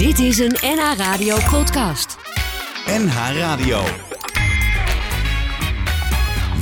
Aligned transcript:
Dit 0.00 0.18
is 0.18 0.38
een 0.38 0.56
NH 0.60 0.92
Radio 0.96 1.36
podcast. 1.50 2.16
NH 2.86 3.36
Radio. 3.36 3.82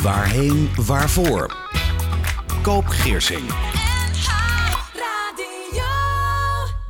Waarheen, 0.02 0.68
waarvoor? 0.86 1.56
Koop 2.62 2.86
Geersing. 2.86 3.42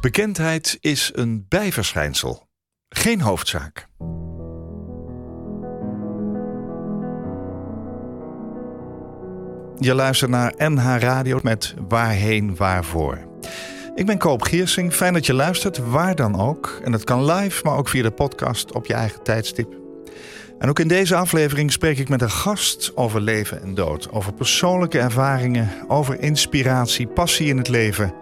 Bekendheid 0.01 0.77
is 0.81 1.11
een 1.15 1.47
bijverschijnsel, 1.49 2.49
geen 2.89 3.21
hoofdzaak. 3.21 3.89
Je 9.79 9.95
luistert 9.95 10.31
naar 10.31 10.55
NH 10.57 10.97
Radio 10.99 11.39
met 11.43 11.75
Waarheen 11.89 12.57
Waarvoor. 12.57 13.28
Ik 13.99 14.07
ben 14.07 14.19
Koop 14.19 14.43
Giersing. 14.43 14.95
Fijn 14.95 15.13
dat 15.13 15.27
je 15.27 15.35
luistert, 15.35 15.79
waar 15.79 16.15
dan 16.15 16.41
ook. 16.41 16.81
En 16.85 16.93
dat 16.93 17.05
kan 17.05 17.25
live, 17.25 17.61
maar 17.65 17.77
ook 17.77 17.89
via 17.89 18.03
de 18.03 18.11
podcast 18.11 18.73
op 18.73 18.87
je 18.87 18.95
eigen 18.95 19.23
tijdstip. 19.23 19.77
En 20.59 20.69
ook 20.69 20.79
in 20.79 20.89
deze 20.89 21.17
aflevering 21.17 21.73
spreek 21.73 21.99
ik 21.99 22.09
met 22.09 22.23
een 22.23 22.31
gast 22.31 22.93
over 22.95 23.21
leven 23.21 23.63
en 23.63 23.75
dood. 23.75 24.11
Over 24.11 24.33
persoonlijke 24.33 24.99
ervaringen, 24.99 25.71
over 25.89 26.21
inspiratie, 26.21 27.07
passie 27.07 27.49
in 27.49 27.57
het 27.57 27.69
leven. 27.69 28.15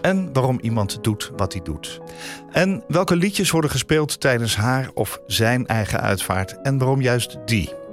En 0.00 0.32
waarom 0.32 0.58
iemand 0.62 1.04
doet 1.04 1.30
wat 1.36 1.52
hij 1.52 1.62
doet. 1.62 2.00
En 2.52 2.82
welke 2.88 3.16
liedjes 3.16 3.50
worden 3.50 3.70
gespeeld 3.70 4.20
tijdens 4.20 4.56
haar 4.56 4.90
of 4.94 5.20
zijn 5.26 5.66
eigen 5.66 6.00
uitvaart. 6.00 6.60
En 6.62 6.78
waarom 6.78 7.00
juist 7.00 7.38
die. 7.44 7.83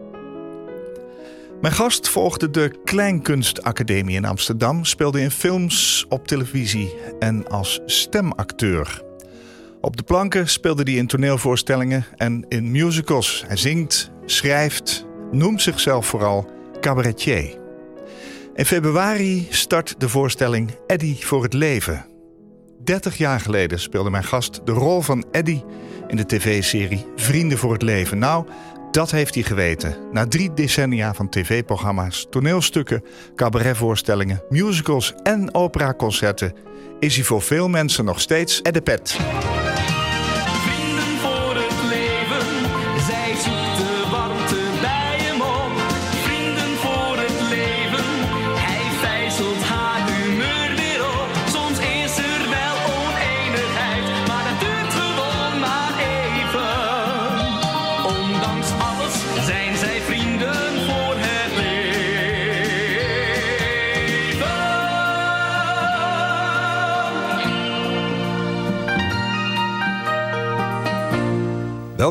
Mijn 1.61 1.73
gast 1.73 2.09
volgde 2.09 2.49
de 2.49 2.79
Kleinkunstacademie 2.83 4.15
in 4.15 4.25
Amsterdam, 4.25 4.85
speelde 4.85 5.21
in 5.21 5.31
films, 5.31 6.05
op 6.09 6.27
televisie 6.27 6.93
en 7.19 7.47
als 7.47 7.81
stemacteur. 7.85 9.03
Op 9.81 9.97
de 9.97 10.03
planken 10.03 10.49
speelde 10.49 10.83
hij 10.83 10.93
in 10.93 11.07
toneelvoorstellingen 11.07 12.05
en 12.15 12.45
in 12.47 12.71
musicals. 12.71 13.43
Hij 13.47 13.57
zingt, 13.57 14.11
schrijft, 14.25 15.05
noemt 15.31 15.61
zichzelf 15.61 16.05
vooral 16.05 16.49
cabaretier. 16.79 17.57
In 18.55 18.65
februari 18.65 19.47
start 19.49 19.95
de 19.97 20.09
voorstelling 20.09 20.71
Eddy 20.87 21.15
voor 21.19 21.43
het 21.43 21.53
leven. 21.53 22.05
30 22.83 23.17
jaar 23.17 23.39
geleden 23.39 23.79
speelde 23.79 24.09
mijn 24.09 24.23
gast 24.23 24.61
de 24.65 24.71
rol 24.71 25.01
van 25.01 25.25
Eddy 25.31 25.61
in 26.07 26.17
de 26.17 26.25
tv-serie 26.25 27.05
Vrienden 27.15 27.57
voor 27.57 27.73
het 27.73 27.81
Leven. 27.81 28.17
Nou, 28.17 28.45
dat 28.91 29.11
heeft 29.11 29.33
hij 29.33 29.43
geweten. 29.43 29.95
Na 30.11 30.27
drie 30.27 30.53
decennia 30.53 31.13
van 31.13 31.29
tv-programma's, 31.29 32.27
toneelstukken, 32.29 33.03
cabaretvoorstellingen, 33.35 34.43
musicals 34.49 35.13
en 35.23 35.53
operaconcerten 35.53 36.53
is 36.99 37.15
hij 37.15 37.25
voor 37.25 37.41
veel 37.41 37.67
mensen 37.67 38.05
nog 38.05 38.19
steeds 38.19 38.59
Edde 38.63 38.81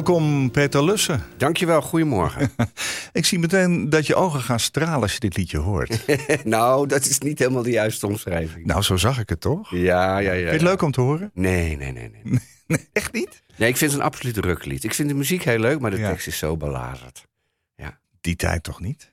Welkom 0.00 0.50
Peter 0.50 0.84
Lussen. 0.84 1.22
Dankjewel, 1.36 1.82
goedemorgen. 1.82 2.50
Ik 3.12 3.24
zie 3.26 3.38
meteen 3.38 3.90
dat 3.90 4.06
je 4.06 4.14
ogen 4.14 4.40
gaan 4.40 4.60
stralen 4.60 5.02
als 5.02 5.12
je 5.12 5.18
dit 5.20 5.36
liedje 5.36 5.58
hoort. 5.58 6.06
nou, 6.44 6.86
dat 6.86 7.04
is 7.04 7.18
niet 7.18 7.38
helemaal 7.38 7.62
de 7.62 7.70
juiste 7.70 8.06
omschrijving. 8.06 8.66
nou, 8.66 8.82
zo 8.82 8.96
zag 8.96 9.18
ik 9.18 9.28
het 9.28 9.40
toch? 9.40 9.70
Ja, 9.70 10.18
ja, 10.18 10.18
ja. 10.18 10.30
Vind 10.32 10.44
je 10.44 10.50
het 10.50 10.60
ja. 10.60 10.66
leuk 10.66 10.82
om 10.82 10.90
te 10.90 11.00
horen? 11.00 11.30
Nee, 11.34 11.76
nee, 11.76 11.92
nee, 11.92 12.10
nee. 12.10 12.40
Nee, 12.66 12.88
echt 12.92 13.12
niet? 13.12 13.42
Nee, 13.56 13.68
ik 13.68 13.76
vind 13.76 13.90
het 13.90 14.00
een 14.00 14.06
absoluut 14.06 14.36
ruklied. 14.36 14.84
Ik 14.84 14.94
vind 14.94 15.08
de 15.08 15.14
muziek 15.14 15.42
heel 15.42 15.58
leuk, 15.58 15.80
maar 15.80 15.90
de 15.90 15.98
Ja. 15.98 16.08
tekst 16.08 16.26
is 16.26 16.38
zo 16.38 16.56
belazerd. 16.56 17.28
Die 18.20 18.36
tijd 18.36 18.62
toch 18.62 18.80
niet? 18.80 19.12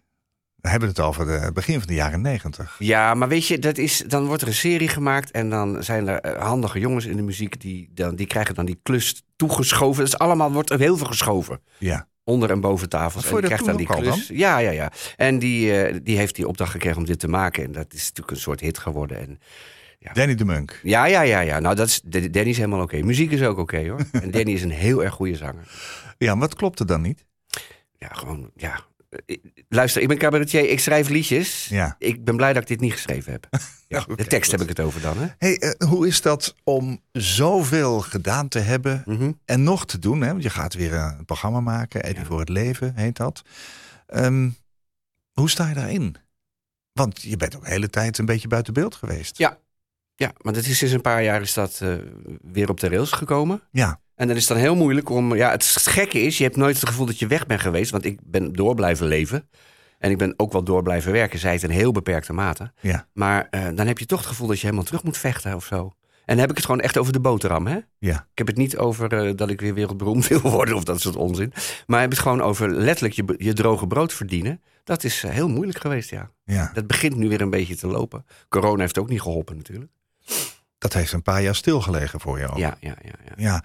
We 0.68 0.74
hebben 0.74 0.90
het 0.90 1.00
over 1.00 1.28
het 1.28 1.54
begin 1.54 1.80
van 1.80 1.88
de 1.88 1.94
jaren 1.94 2.22
negentig. 2.22 2.76
Ja, 2.80 3.14
maar 3.14 3.28
weet 3.28 3.48
je, 3.48 3.60
dat 3.60 3.78
is, 3.78 4.04
dan 4.08 4.26
wordt 4.26 4.42
er 4.42 4.48
een 4.48 4.54
serie 4.54 4.88
gemaakt 4.88 5.32
en 5.32 5.50
dan 5.50 5.84
zijn 5.84 6.08
er 6.08 6.20
eh, 6.20 6.42
handige 6.44 6.80
jongens 6.80 7.06
in 7.06 7.16
de 7.16 7.22
muziek 7.22 7.62
die, 7.62 7.90
dan, 7.94 8.16
die 8.16 8.28
krijgen 8.28 8.56
dan 8.56 8.66
die 8.66 8.80
klus 8.84 9.24
toegeschoven. 9.36 10.04
Dat 10.04 10.14
is 10.14 10.20
allemaal, 10.20 10.52
wordt 10.52 10.70
er 10.70 10.80
heel 10.80 10.98
veel 10.98 11.08
geschoven. 11.08 11.62
Ja. 11.78 12.08
Onder 12.24 12.52
en 12.52 12.60
boven 12.60 12.90
tafel. 12.90 13.22
Vond 13.22 13.44
je 13.44 13.50
dat 13.50 13.66
dan 13.66 13.78
die 13.78 13.86
klus. 13.86 14.28
Ja, 14.34 14.58
ja, 14.58 14.72
ja. 14.72 14.92
En 15.16 15.40
die, 15.40 15.82
eh, 15.82 16.00
die 16.04 16.18
heeft 16.18 16.36
die 16.36 16.48
opdracht 16.48 16.72
gekregen 16.72 16.98
om 16.98 17.06
dit 17.06 17.20
te 17.20 17.28
maken. 17.28 17.64
En 17.64 17.72
dat 17.72 17.94
is 17.94 18.08
natuurlijk 18.08 18.32
een 18.32 18.42
soort 18.42 18.60
hit 18.60 18.78
geworden. 18.78 19.20
En 19.20 19.40
Danny 20.14 20.36
de 20.36 20.46
Munk. 20.46 20.80
Ja, 20.84 21.06
ja, 21.06 21.22
ja, 21.22 21.40
ja. 21.40 21.60
Nou, 21.60 21.76
dat 21.76 21.88
is, 21.88 22.02
Danny 22.02 22.50
is 22.50 22.58
helemaal 22.58 22.82
oké. 22.82 23.02
Muziek 23.02 23.32
is 23.32 23.44
ook 23.44 23.58
oké 23.58 23.90
hoor. 23.90 24.00
En 24.22 24.32
Danny 24.32 24.52
is 24.52 24.64
een 24.64 24.72
heel 24.72 25.04
erg 25.04 25.14
goede 25.14 25.36
zanger. 25.36 25.68
Ja, 26.18 26.38
wat 26.38 26.56
klopte 26.56 26.86
dan 26.86 27.02
niet? 27.02 27.26
Ja, 27.98 28.08
gewoon, 28.08 28.52
ja. 28.56 28.86
Eh, 29.10 29.38
Luister, 29.70 30.02
ik 30.02 30.08
ben 30.08 30.18
cabaretier, 30.18 30.70
ik 30.70 30.80
schrijf 30.80 31.10
liedjes. 31.10 31.66
Ja. 31.68 31.96
Ik 32.00 32.24
ben 32.24 32.36
blij 32.36 32.54
dat 32.54 32.62
ik 32.62 32.68
dit 32.68 32.80
niet 32.80 32.92
geschreven 32.92 33.32
heb. 33.32 33.48
Ja, 33.90 34.04
de 34.16 34.26
tekst 34.26 34.50
goed. 34.50 34.60
heb 34.60 34.70
ik 34.70 34.78
het 34.78 34.86
over 34.86 35.02
dan, 35.02 35.18
hè? 35.18 35.28
Hey, 35.38 35.58
eh, 35.60 35.88
hoe 35.90 36.08
is 36.08 36.22
dat 36.22 36.56
om 36.64 37.02
zoveel 37.12 38.00
gedaan 38.00 38.48
te 38.48 38.60
hebben 38.60 39.02
Mhm. 39.06 39.32
en 39.46 39.64
nog 39.64 39.86
te 39.86 40.00
doen? 40.00 40.22
Hè? 40.22 40.28
Want 40.28 40.44
je 40.44 40.50
gaat 40.50 40.74
weer 40.74 40.94
een 40.94 41.26
programma 41.26 41.60
maken, 41.60 42.04
Eddie 42.04 42.22
Ja. 42.22 42.28
voor 42.28 42.40
het 42.40 42.50
leven 42.50 42.96
heet 42.96 43.16
dat. 43.18 43.42
Ehm, 44.08 44.50
hoe 45.32 45.50
sta 45.50 45.68
je 45.68 45.74
daarin? 45.74 46.16
Want 46.94 47.22
je 47.22 47.38
bent 47.38 47.56
ook 47.56 47.64
de 47.64 47.70
hele 47.70 47.90
tijd 47.90 48.18
een 48.18 48.26
beetje 48.26 48.48
buiten 48.48 48.74
beeld 48.74 48.96
geweest. 48.96 49.38
Ja. 49.38 49.58
Ja, 50.16 50.32
maar 50.42 50.54
dat 50.54 50.66
is 50.66 50.78
sinds 50.78 50.94
een 50.94 51.02
paar 51.02 51.24
jaar 51.24 51.42
is 51.42 51.54
dat 51.54 51.80
eh, 51.82 51.94
weer 52.42 52.70
op 52.70 52.80
de 52.80 52.90
rails 52.90 53.12
gekomen. 53.12 53.62
Ja, 53.72 54.00
En 54.18 54.28
dan 54.28 54.36
is 54.36 54.48
het 54.48 54.52
dan 54.52 54.66
heel 54.66 54.76
moeilijk 54.76 55.10
om... 55.10 55.36
Ja, 55.36 55.52
het 55.52 55.66
gekke 55.66 56.22
is, 56.22 56.38
je 56.38 56.44
hebt 56.44 56.56
nooit 56.56 56.80
het 56.80 56.90
gevoel 56.90 57.06
dat 57.06 57.20
je 57.20 57.28
weg 57.28 57.46
bent 57.46 57.62
geweest. 57.62 57.92
Want 57.92 58.06
ik 58.06 58.20
ben 58.24 58.54
door 58.54 58.76
blijven 58.76 59.08
leven. 59.08 59.50
En 60.00 60.12
ik 60.12 60.18
ben 60.18 60.34
ook 60.38 60.52
wel 60.52 60.64
door 60.64 60.84
blijven 60.84 61.12
werken. 61.12 61.40
Zij 61.40 61.54
het 61.54 61.64
in 61.64 61.70
heel 61.70 61.92
beperkte 61.92 62.34
mate. 62.34 62.72
ja, 62.82 63.08
Maar 63.14 63.48
eh, 63.50 63.68
dan 63.74 63.88
heb 63.88 64.00
je 64.00 64.06
toch 64.06 64.20
het 64.20 64.28
gevoel 64.28 64.48
dat 64.48 64.60
je 64.60 64.66
helemaal 64.66 64.86
terug 64.86 65.04
moet 65.04 65.18
vechten 65.18 65.56
of 65.56 65.66
zo. 65.66 65.94
En 66.26 66.34
dan 66.34 66.38
heb 66.38 66.50
ik 66.50 66.56
het 66.56 66.66
gewoon 66.66 66.82
echt 66.82 66.98
over 66.98 67.14
de 67.14 67.20
boterham, 67.20 67.68
hè? 67.68 67.80
ja. 67.98 68.28
Ik 68.32 68.38
heb 68.38 68.48
het 68.48 68.58
niet 68.58 68.78
over 68.78 69.14
eh, 69.14 69.36
dat 69.36 69.50
ik 69.50 69.62
weer 69.62 69.74
wereldberoemd 69.74 70.28
wil 70.38 70.42
worden 70.42 70.76
of 70.76 70.84
dat 70.84 71.02
soort 71.02 71.16
onzin. 71.16 71.54
Maar 71.86 71.98
ik 71.98 72.02
heb 72.02 72.12
het 72.12 72.20
gewoon 72.20 72.42
over 72.42 72.70
letterlijk 72.70 73.16
je, 73.16 73.36
je 73.38 73.54
droge 73.54 73.88
brood 73.88 74.14
verdienen. 74.14 74.62
Dat 74.84 75.04
is 75.04 75.24
eh, 75.24 75.32
heel 75.32 75.48
moeilijk 75.48 75.80
geweest, 75.80 76.10
ja. 76.10 76.32
ja. 76.44 76.72
Dat 76.74 76.88
begint 76.88 77.16
nu 77.16 77.30
weer 77.30 77.42
een 77.42 77.50
beetje 77.50 77.76
te 77.76 77.88
lopen. 77.88 78.26
Corona 78.50 78.82
heeft 78.82 78.98
ook 78.98 79.10
niet 79.10 79.22
geholpen 79.22 79.58
natuurlijk. 79.58 79.92
Dat 80.78 80.94
heeft 80.94 81.14
een 81.14 81.22
paar 81.22 81.42
jaar 81.42 81.56
stilgelegen 81.56 82.20
voor 82.20 82.40
je 82.40 82.48
ook. 82.48 82.58
Ja, 82.58 82.78
ja, 82.80 82.96
ja. 83.02 83.12
ja. 83.26 83.34
Ja. 83.38 83.64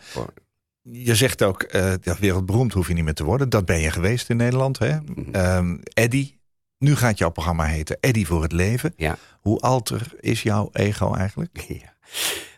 Je 0.82 1.14
zegt 1.14 1.42
ook, 1.42 1.66
ja, 2.02 2.16
wereldberoemd 2.20 2.72
hoef 2.72 2.88
je 2.88 2.94
niet 2.94 3.04
meer 3.04 3.14
te 3.14 3.24
worden. 3.24 3.48
Dat 3.48 3.64
ben 3.64 3.80
je 3.80 3.90
geweest 3.90 4.30
in 4.30 4.36
Nederland. 4.36 4.78
Hè? 4.78 5.00
Mhm. 5.00 5.34
Ehm, 5.34 5.76
Eddy, 5.94 6.34
nu 6.78 6.96
gaat 6.96 7.18
jouw 7.18 7.30
programma 7.30 7.64
heten 7.64 7.96
Eddy 8.00 8.24
voor 8.24 8.42
het 8.42 8.52
leven. 8.52 8.92
Ja. 8.96 9.16
Hoe 9.40 9.60
alter 9.60 10.12
is 10.20 10.42
jouw 10.42 10.68
ego 10.72 11.14
eigenlijk? 11.14 11.58
Ja. 11.68 11.90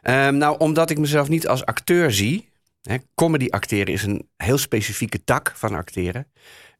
Ehm, 0.03 0.37
nou, 0.37 0.59
omdat 0.59 0.91
ik 0.91 0.99
mezelf 0.99 1.29
niet 1.29 1.49
als 1.49 1.65
acteur 1.65 2.13
zie. 2.13 2.49
Hè, 2.83 2.97
comedy 3.15 3.47
acteren 3.51 3.93
is 3.93 4.03
een 4.03 4.29
heel 4.37 4.59
specifieke 4.59 5.25
tak 5.25 5.53
van 5.57 5.75
acteren. 5.75 6.27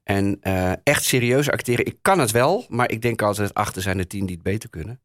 En 0.03 0.37
eh, 0.41 0.71
echt 0.83 1.03
serieus 1.03 1.49
acteren, 1.49 1.85
ik 1.85 1.97
kan 2.01 2.19
het 2.19 2.31
wel. 2.31 2.65
Maar 2.69 2.91
ik 2.91 3.01
denk 3.01 3.21
altijd, 3.21 3.53
achter 3.53 3.81
zijn 3.81 3.99
er 3.99 4.07
tien 4.07 4.25
die 4.25 4.35
het 4.35 4.43
beter 4.43 4.69
kunnen. 4.69 5.01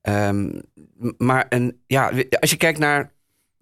Ehm, 0.00 0.60
maar 1.18 1.46
een, 1.48 1.80
ja, 1.86 2.12
als 2.40 2.50
je 2.50 2.56
kijkt 2.56 2.78
naar 2.78 3.12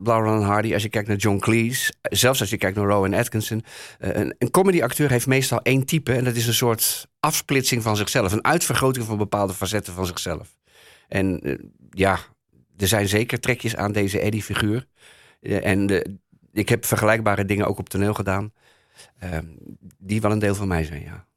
Laurel 0.03 0.34
en 0.34 0.43
Hardy, 0.43 0.72
als 0.72 0.83
je 0.83 0.88
kijkt 0.88 1.09
naar 1.09 1.16
John 1.16 1.38
Cleese... 1.38 1.92
zelfs 2.03 2.41
als 2.41 2.51
je 2.51 2.57
kijkt 2.57 2.77
naar 2.77 2.86
Rowan 2.86 3.15
Atkinson... 3.15 3.65
eh, 3.98 4.15
een, 4.15 4.34
een 4.39 4.51
comedy-acteur 4.51 5.10
heeft 5.10 5.27
meestal 5.27 5.63
één 5.63 5.84
type... 5.84 6.13
en 6.13 6.25
dat 6.25 6.36
is 6.36 6.47
een 6.47 6.54
soort 6.54 7.09
afsplitsing 7.21 7.83
van 7.83 7.97
zichzelf. 7.97 8.33
Een 8.33 8.45
uitvergroting 8.45 9.07
van 9.07 9.19
bepaalde 9.19 9.54
facetten 9.54 9.92
van 9.92 10.07
zichzelf. 10.07 10.57
En 11.09 11.41
eh, 11.41 11.59
ja, 11.91 12.19
er 12.77 12.89
zijn 12.89 13.09
zeker 13.09 13.41
trekjes 13.41 13.77
aan 13.77 13.92
deze 13.92 14.21
Eddie-figuur. 14.21 14.86
Eh, 15.41 15.66
en 15.66 15.86
de, 15.86 16.19
ik 16.53 16.69
heb 16.69 16.84
vergelijkbare 16.84 17.45
dingen 17.45 17.66
ook 17.66 17.78
op 17.78 17.89
toneel 17.89 18.15
gedaan. 18.15 18.53
die 19.98 20.21
wel 20.21 20.30
een 20.30 20.39
deel 20.39 20.54
van 20.54 20.69
mij 20.69 20.84
zijn, 20.84 21.03
ja. 21.03 21.28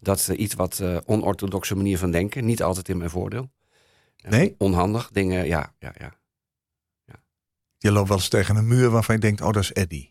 Dat 0.00 0.18
is 0.18 0.28
iets 0.28 0.54
wat 0.54 0.82
onorthodoxe 1.04 1.76
manier 1.76 1.98
van 1.98 2.10
denken. 2.10 2.44
Niet 2.44 2.62
altijd 2.62 2.88
in 2.88 2.98
mijn 2.98 3.10
voordeel. 3.10 3.50
Nee? 4.28 4.54
Onhandig 4.58 5.10
dingen, 5.12 5.46
ja, 5.46 5.72
ja, 5.78 5.94
ja. 5.98 6.18
Je 7.78 7.92
loopt 7.92 8.08
wel 8.08 8.16
eens 8.16 8.28
tegen 8.28 8.56
een 8.56 8.66
muur 8.66 8.90
waarvan 8.90 9.14
je 9.14 9.20
denkt, 9.20 9.40
oh 9.40 9.52
dat 9.52 9.62
is 9.62 9.72
Eddy. 9.72 10.10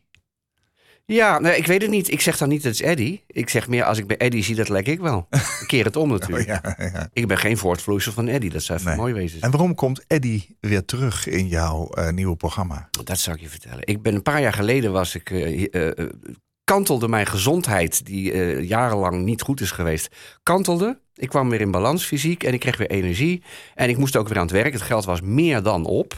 Ja, 1.06 1.40
nee, 1.40 1.58
ik 1.58 1.66
weet 1.68 1.82
het 1.82 1.92
niet. 1.92 2.12
Ik 2.12 2.22
zeg 2.22 2.38
dan 2.38 2.50
niet 2.50 2.64
dat 2.64 2.72
het 2.72 2.82
is 2.82 2.88
Eddie. 2.88 3.24
Ik 3.28 3.50
zeg 3.50 3.68
meer 3.68 3.84
als 3.84 3.98
ik 3.98 4.08
bij 4.08 4.18
Eddie 4.18 4.44
zie, 4.44 4.56
dat 4.56 4.70
lijk 4.70 4.88
ik 4.88 5.00
wel. 5.00 5.28
Ik 5.30 5.64
keer 5.68 5.86
het 5.86 5.96
om 5.96 6.12
Oh, 6.12 6.20
natuurlijk. 6.20 6.48
ja, 6.48 6.76
ja. 6.78 7.10
Ik 7.14 7.28
ben 7.28 7.38
geen 7.38 7.58
voortvloeisel 7.58 8.12
van 8.12 8.28
Eddie. 8.28 8.50
Dat 8.50 8.64
zou 8.64 8.80
even 8.80 8.92
Nee. 8.92 9.00
mooi 9.00 9.14
wezen. 9.14 9.42
En 9.42 9.52
waarom 9.52 9.76
komt 9.76 10.04
Eddie 10.08 10.58
weer 10.60 10.86
terug 10.86 11.28
in 11.28 11.48
jouw 11.48 11.90
eh, 11.90 12.10
nieuwe 12.10 12.36
programma? 12.36 12.88
Dat 13.04 13.20
zou 13.20 13.36
ik 13.36 13.42
je 13.42 13.50
vertellen. 13.50 13.80
Ik 13.88 14.02
ben 14.02 14.16
een 14.16 14.22
paar 14.22 14.42
jaar 14.42 14.54
geleden 14.54 14.92
was 14.92 15.16
ik. 15.16 15.30
eh, 15.32 15.88
eh, 16.00 16.10
kantelde 16.64 17.08
mijn 17.08 17.26
gezondheid, 17.26 18.06
die 18.06 18.34
jarenlang 18.66 19.24
niet 19.24 19.42
goed 19.42 19.62
is 19.62 19.72
geweest, 19.72 20.16
kantelde. 20.44 21.00
Ik 21.14 21.30
kwam 21.30 21.50
weer 21.50 21.62
in 21.62 21.72
balans 21.72 22.06
fysiek 22.06 22.44
en 22.44 22.54
ik 22.54 22.60
kreeg 22.60 22.78
weer 22.78 22.90
energie. 22.90 23.44
En 23.76 23.90
ik 23.90 23.98
moest 23.98 24.16
ook 24.16 24.28
weer 24.28 24.38
aan 24.38 24.44
het 24.44 24.52
werk. 24.52 24.74
Het 24.74 24.82
geld 24.82 25.06
was 25.06 25.22
meer 25.22 25.64
dan 25.64 25.86
op. 25.86 26.14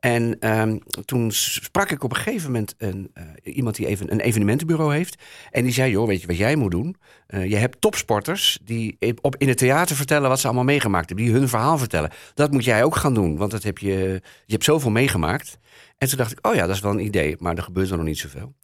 En 0.00 0.36
ehm, 0.40 0.78
toen 1.04 1.32
sprak 1.32 1.90
ik 1.90 2.02
op 2.02 2.10
een 2.10 2.16
gegeven 2.16 2.46
moment 2.46 2.74
een, 2.78 3.10
eh, 3.14 3.24
iemand 3.42 3.76
die 3.76 3.86
even 3.86 4.12
een 4.12 4.20
evenementenbureau 4.20 4.94
heeft. 4.94 5.22
En 5.50 5.62
die 5.62 5.72
zei: 5.72 5.90
Joh, 5.90 6.06
weet 6.06 6.20
je 6.20 6.26
wat 6.26 6.36
jij 6.36 6.56
moet 6.56 6.70
doen? 6.70 6.96
Eh, 7.26 7.50
je 7.50 7.56
hebt 7.56 7.80
topsporters 7.80 8.58
die 8.64 8.96
op, 9.20 9.36
in 9.36 9.48
het 9.48 9.58
theater 9.58 9.96
vertellen 9.96 10.28
wat 10.28 10.40
ze 10.40 10.46
allemaal 10.46 10.64
meegemaakt 10.64 11.08
hebben. 11.08 11.26
Die 11.26 11.34
hun 11.34 11.48
verhaal 11.48 11.78
vertellen. 11.78 12.10
Dat 12.34 12.50
moet 12.50 12.64
jij 12.64 12.84
ook 12.84 12.96
gaan 12.96 13.14
doen, 13.14 13.36
want 13.36 13.50
dat 13.50 13.62
heb 13.62 13.78
je, 13.78 14.22
je 14.46 14.52
hebt 14.52 14.64
zoveel 14.64 14.90
meegemaakt. 14.90 15.58
En 15.98 16.08
toen 16.08 16.18
dacht 16.18 16.32
ik: 16.32 16.46
Oh 16.46 16.54
ja, 16.54 16.66
dat 16.66 16.76
is 16.76 16.82
wel 16.82 16.92
een 16.92 17.04
idee, 17.04 17.36
maar 17.38 17.56
er 17.56 17.62
gebeurt 17.62 17.90
er 17.90 17.96
nog 17.96 18.06
niet 18.06 18.18
zoveel. 18.18 18.54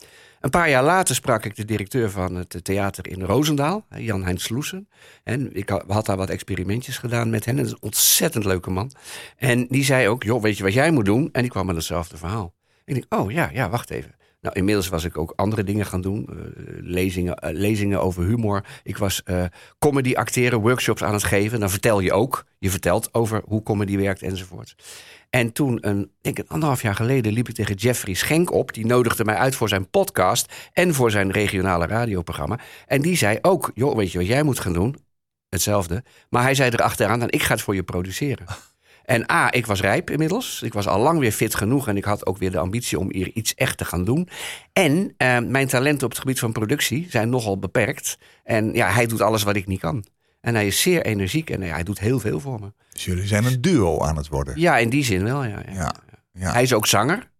Een 0.42 0.50
paar 0.50 0.70
jaar 0.70 0.84
later 0.84 1.14
sprak 1.14 1.44
ik 1.44 1.56
de 1.56 1.64
directeur 1.64 2.10
van 2.10 2.34
het 2.34 2.64
theater 2.64 3.08
in 3.08 3.22
Roosendaal, 3.22 3.86
Jan 3.96 4.24
Heinz 4.24 4.44
Sloesen. 4.44 4.88
En 5.24 5.56
ik 5.56 5.68
had, 5.68 6.06
daar 6.06 6.16
wat 6.16 6.30
experimentjes 6.30 6.98
gedaan 6.98 7.30
met 7.30 7.44
hen. 7.44 7.56
En 7.56 7.62
dat 7.62 7.66
is 7.66 7.78
een 7.78 7.86
ontzettend 7.86 8.44
leuke 8.44 8.70
man. 8.70 8.92
En 9.36 9.66
die 9.66 9.84
zei 9.84 10.08
ook, 10.08 10.22
joh, 10.22 10.42
weet 10.42 10.56
je 10.56 10.62
wat 10.62 10.72
jij 10.72 10.90
moet 10.90 11.04
doen? 11.04 11.28
En 11.32 11.42
die 11.42 11.50
kwam 11.50 11.66
met 11.66 11.76
hetzelfde 11.76 12.16
verhaal. 12.16 12.54
Ik 12.84 12.94
dacht, 12.94 13.22
oh 13.22 13.30
ja, 13.30 13.50
ja, 13.52 13.70
wacht 13.70 13.90
even. 13.90 14.14
Nou, 14.40 14.54
inmiddels 14.54 14.88
was 14.88 15.04
ik 15.04 15.18
ook 15.18 15.32
andere 15.36 15.64
dingen 15.64 15.86
gaan 15.86 16.00
doen. 16.00 16.26
eh, 16.28 16.34
lezingen, 16.80 17.36
eh, 17.36 17.54
lezingen 17.54 18.00
over 18.00 18.24
humor. 18.24 18.64
Ik 18.82 18.96
was 18.96 19.22
eh, 19.22 19.44
comedy 19.78 20.14
acteren, 20.14 20.60
workshops 20.60 21.02
aan 21.02 21.12
het 21.12 21.24
geven. 21.24 21.60
Dan 21.60 21.70
vertel 21.70 22.00
je 22.00 22.12
ook. 22.12 22.44
Je 22.58 22.70
vertelt 22.70 23.14
over 23.14 23.42
hoe 23.44 23.62
comedy 23.62 23.96
werkt 23.96 24.22
enzovoort. 24.22 24.74
En 25.34 25.52
toen, 25.52 25.78
een, 25.80 26.10
denk 26.20 26.38
een 26.38 26.48
anderhalf 26.48 26.82
jaar 26.82 26.94
geleden, 26.94 27.32
liep 27.32 27.48
ik 27.48 27.54
tegen 27.54 27.74
Jeffrey 27.74 28.14
Schenk 28.14 28.52
op. 28.52 28.72
Die 28.72 28.86
nodigde 28.86 29.24
mij 29.24 29.34
uit 29.34 29.54
voor 29.54 29.68
zijn 29.68 29.90
podcast 29.90 30.52
en 30.72 30.94
voor 30.94 31.10
zijn 31.10 31.30
regionale 31.30 31.86
radioprogramma. 31.86 32.58
En 32.86 33.02
die 33.02 33.16
zei 33.16 33.38
ook, 33.42 33.70
joh, 33.74 33.96
weet 33.96 34.12
je 34.12 34.18
wat 34.18 34.26
jij 34.26 34.42
moet 34.42 34.60
gaan 34.60 34.72
doen? 34.72 34.96
Hetzelfde. 35.48 36.04
Maar 36.30 36.42
hij 36.42 36.54
zei 36.54 36.70
erachteraan, 36.70 37.18
dan 37.18 37.30
ik 37.30 37.42
ga 37.42 37.52
het 37.52 37.62
voor 37.62 37.74
je 37.74 37.82
produceren. 37.82 38.46
En 39.04 39.30
A, 39.30 39.52
ik 39.52 39.66
was 39.66 39.80
rijp 39.80 40.10
inmiddels. 40.10 40.62
Ik 40.62 40.72
was 40.72 40.86
al 40.86 41.00
lang 41.00 41.18
weer 41.18 41.32
fit 41.32 41.54
genoeg 41.54 41.88
en 41.88 41.96
ik 41.96 42.04
had 42.04 42.26
ook 42.26 42.38
weer 42.38 42.50
de 42.50 42.58
ambitie 42.58 42.98
om 42.98 43.12
hier 43.12 43.30
iets 43.34 43.54
echt 43.54 43.78
te 43.78 43.84
gaan 43.84 44.04
doen. 44.04 44.28
En 44.72 45.14
eh, 45.16 45.38
mijn 45.38 45.68
talenten 45.68 46.04
op 46.04 46.10
het 46.10 46.20
gebied 46.20 46.38
van 46.38 46.52
productie 46.52 47.06
zijn 47.10 47.30
nogal 47.30 47.58
beperkt. 47.58 48.18
En 48.44 48.72
ja, 48.72 48.88
hij 48.90 49.06
doet 49.06 49.20
alles 49.20 49.42
wat 49.42 49.56
ik 49.56 49.66
niet 49.66 49.80
kan. 49.80 50.04
En 50.42 50.54
hij 50.54 50.66
is 50.66 50.80
zeer 50.80 51.02
energiek 51.02 51.50
en 51.50 51.62
ja, 51.62 51.72
hij 51.74 51.82
doet 51.82 51.98
heel 51.98 52.20
veel 52.20 52.40
voor 52.40 52.60
me. 52.60 52.72
Dus 52.92 53.04
jullie 53.04 53.26
zijn 53.26 53.44
een 53.44 53.60
duo 53.60 54.00
aan 54.00 54.16
het 54.16 54.28
worden. 54.28 54.60
Ja, 54.60 54.78
in 54.78 54.88
die 54.88 55.04
zin 55.04 55.24
wel, 55.24 55.44
ja. 55.44 55.62
ja. 55.66 55.72
Ja, 55.72 55.92
ja. 56.32 56.52
Hij 56.52 56.62
is 56.62 56.72
ook 56.74 56.86
zanger. 56.86 57.30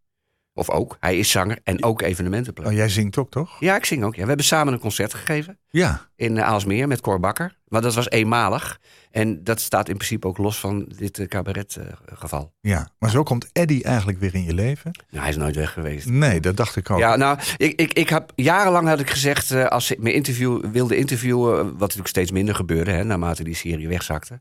Of 0.55 0.71
ook, 0.71 0.97
hij 1.01 1.19
is 1.19 1.31
zanger 1.31 1.59
en 1.63 1.83
ook 1.85 2.03
Oh, 2.03 2.09
evenementenplannen. 2.09 2.75
jij 2.77 2.89
zingt 2.89 3.17
ook, 3.19 3.31
toch? 3.31 3.61
Ja, 3.61 3.77
ik 3.77 3.85
zing 3.85 4.05
ook. 4.05 4.15
Ja. 4.15 4.23
We 4.23 4.29
hebben 4.29 4.47
samen 4.47 4.73
een 4.73 4.79
concert 4.79 5.15
gegeven 5.15 5.59
Ja. 5.73 6.09
in 6.17 6.39
eh, 6.39 6.45
Aalsmeer 6.45 6.89
met 6.89 7.01
Cor 7.01 7.21
Bakker. 7.21 7.57
Maar 7.69 7.83
dat 7.83 7.95
was 7.95 8.11
eenmalig. 8.11 8.81
En 9.11 9.45
dat 9.45 9.61
staat 9.61 9.89
in 9.89 9.95
principe 9.95 10.27
ook 10.27 10.39
los 10.39 10.59
van 10.59 10.93
dit 10.97 11.19
eh, 11.19 11.27
cabaretgeval. 11.27 12.53
Ja. 12.61 12.89
Maar 12.99 13.11
zo 13.11 13.23
komt 13.23 13.49
Eddie 13.53 13.85
eigenlijk 13.85 14.19
weer 14.19 14.35
in 14.35 14.45
je 14.45 14.55
leven? 14.55 14.91
nou, 15.09 15.23
hij 15.23 15.29
is 15.29 15.37
nooit 15.37 15.57
weg 15.57 15.73
geweest. 15.73 16.07
Nee, 16.07 16.41
dat 16.41 16.57
dacht 16.57 16.77
ik 16.77 16.91
ook. 16.91 16.99
Ja, 16.99 17.17
nou, 17.17 17.39
ik, 17.57 17.81
ik, 17.81 17.93
ik 17.93 18.09
heb 18.09 18.33
jarenlang 18.35 18.89
had 18.89 19.01
ik 19.01 19.11
gezegd, 19.11 19.51
eh, 19.51 19.67
als 19.67 19.91
ik 19.91 19.99
me 19.99 20.13
interview, 20.13 20.65
wilde 20.73 20.97
interviewen, 20.97 21.65
wat 21.65 21.81
natuurlijk 21.81 22.09
steeds 22.09 22.31
minder 22.31 22.55
gebeurde, 22.55 22.91
hè, 22.91 23.05
naarmate 23.05 23.45
die 23.45 23.55
serie 23.55 23.89
wegzakte. 23.89 24.41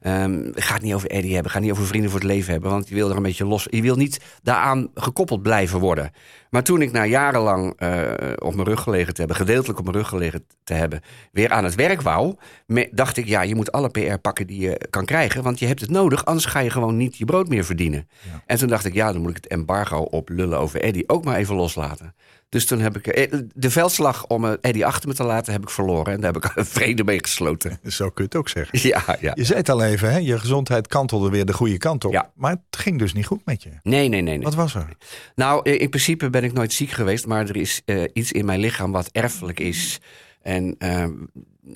Ehm 0.00 0.50
ga 0.54 0.74
het 0.74 0.82
niet 0.82 0.94
over 0.94 1.10
Eddie 1.10 1.34
hebben, 1.34 1.52
ga 1.52 1.58
niet 1.58 1.70
over 1.70 1.86
vrienden 1.86 2.10
voor 2.10 2.20
het 2.20 2.28
leven 2.28 2.52
hebben, 2.52 2.70
want 2.70 2.88
je 2.88 2.94
wil 2.94 3.10
er 3.10 3.16
een 3.16 3.22
beetje 3.22 3.46
los. 3.46 3.66
Je 3.70 3.82
wil 3.82 3.96
niet 3.96 4.20
daaraan 4.42 4.88
gekoppeld 4.94 5.42
blijven 5.42 5.80
worden. 5.80 6.10
Maar 6.52 6.62
toen 6.62 6.82
ik 6.82 6.92
na 6.92 7.04
jarenlang 7.06 7.72
eh, 7.76 8.12
op 8.38 8.54
mijn 8.54 8.66
rug 8.68 8.80
gelegen 8.80 9.12
te 9.14 9.18
hebben, 9.18 9.36
gedeeltelijk 9.36 9.78
op 9.78 9.84
mijn 9.84 9.96
rug 9.96 10.08
gelegen 10.08 10.44
te 10.64 10.74
hebben, 10.74 11.00
weer 11.32 11.50
aan 11.50 11.64
het 11.64 11.74
werk 11.74 12.02
wou, 12.02 12.34
me- 12.66 12.88
dacht 12.92 13.16
ik, 13.16 13.26
ja, 13.26 13.42
je 13.42 13.54
moet 13.54 13.72
alle 13.72 13.88
PR 13.88 14.16
pakken 14.16 14.46
die 14.46 14.60
je 14.60 14.86
kan 14.90 15.04
krijgen, 15.04 15.42
want 15.42 15.58
je 15.58 15.66
hebt 15.66 15.80
het 15.80 15.90
nodig, 15.90 16.24
anders 16.24 16.44
ga 16.46 16.58
je 16.58 16.70
gewoon 16.70 16.96
niet 16.96 17.16
je 17.18 17.24
brood 17.24 17.48
meer 17.48 17.64
verdienen. 17.64 18.08
En 18.46 18.58
toen 18.58 18.68
dacht 18.68 18.84
ik, 18.84 18.94
ja, 18.94 19.12
dan 19.12 19.20
moet 19.20 19.30
ik 19.30 19.36
het 19.36 19.46
embargo 19.46 19.98
op 19.98 20.28
lullen 20.28 20.58
over 20.58 20.80
Eddie 20.80 21.08
ook 21.08 21.24
maar 21.24 21.36
even 21.36 21.54
loslaten. 21.54 22.14
Dus 22.52 22.66
toen 22.66 22.80
heb 22.80 22.96
ik 22.96 23.06
eh, 23.06 23.38
de 23.54 23.70
veldslag 23.70 24.26
om 24.26 24.44
eh, 24.44 24.52
Eddie 24.60 24.86
achter 24.86 25.08
me 25.08 25.14
te 25.14 25.24
laten, 25.24 25.52
heb 25.52 25.62
ik 25.62 25.70
verloren. 25.70 26.12
En 26.12 26.20
daar 26.20 26.32
heb 26.32 26.44
ik 26.44 26.64
vrede 26.66 27.04
mee 27.04 27.18
gesloten. 27.22 27.78
Zo 27.84 28.04
kun 28.04 28.12
je 28.16 28.22
het 28.22 28.36
ook 28.36 28.48
zeggen. 28.48 28.88
Ja, 28.88 29.16
ja. 29.20 29.32
Je 29.34 29.44
zei 29.44 29.58
het 29.58 29.68
al 29.68 29.82
even, 29.82 30.12
hè? 30.12 30.18
je 30.18 30.38
gezondheid 30.38 30.86
kantelde 30.86 31.30
weer 31.30 31.44
de 31.44 31.52
goede 31.52 31.78
kant 31.78 32.04
op. 32.04 32.12
Ja. 32.12 32.30
Maar 32.34 32.50
het 32.50 32.80
ging 32.80 32.98
dus 32.98 33.12
niet 33.12 33.26
goed 33.26 33.40
met 33.44 33.62
je. 33.62 33.70
Nee, 33.82 34.08
nee, 34.08 34.20
nee. 34.20 34.36
nee. 34.36 34.44
Wat 34.44 34.54
was 34.54 34.74
er? 34.74 34.88
Nou, 35.34 35.70
in 35.70 35.88
principe 35.88 36.30
ben 36.30 36.44
ik 36.44 36.52
nooit 36.52 36.72
ziek 36.72 36.90
geweest, 36.90 37.26
maar 37.26 37.48
er 37.48 37.56
is 37.56 37.82
eh, 37.84 38.02
iets 38.12 38.32
in 38.32 38.44
mijn 38.44 38.60
lichaam 38.60 38.92
wat 38.92 39.08
erfelijk 39.12 39.60
is. 39.60 40.00
En 40.42 40.74
eh, 40.78 41.04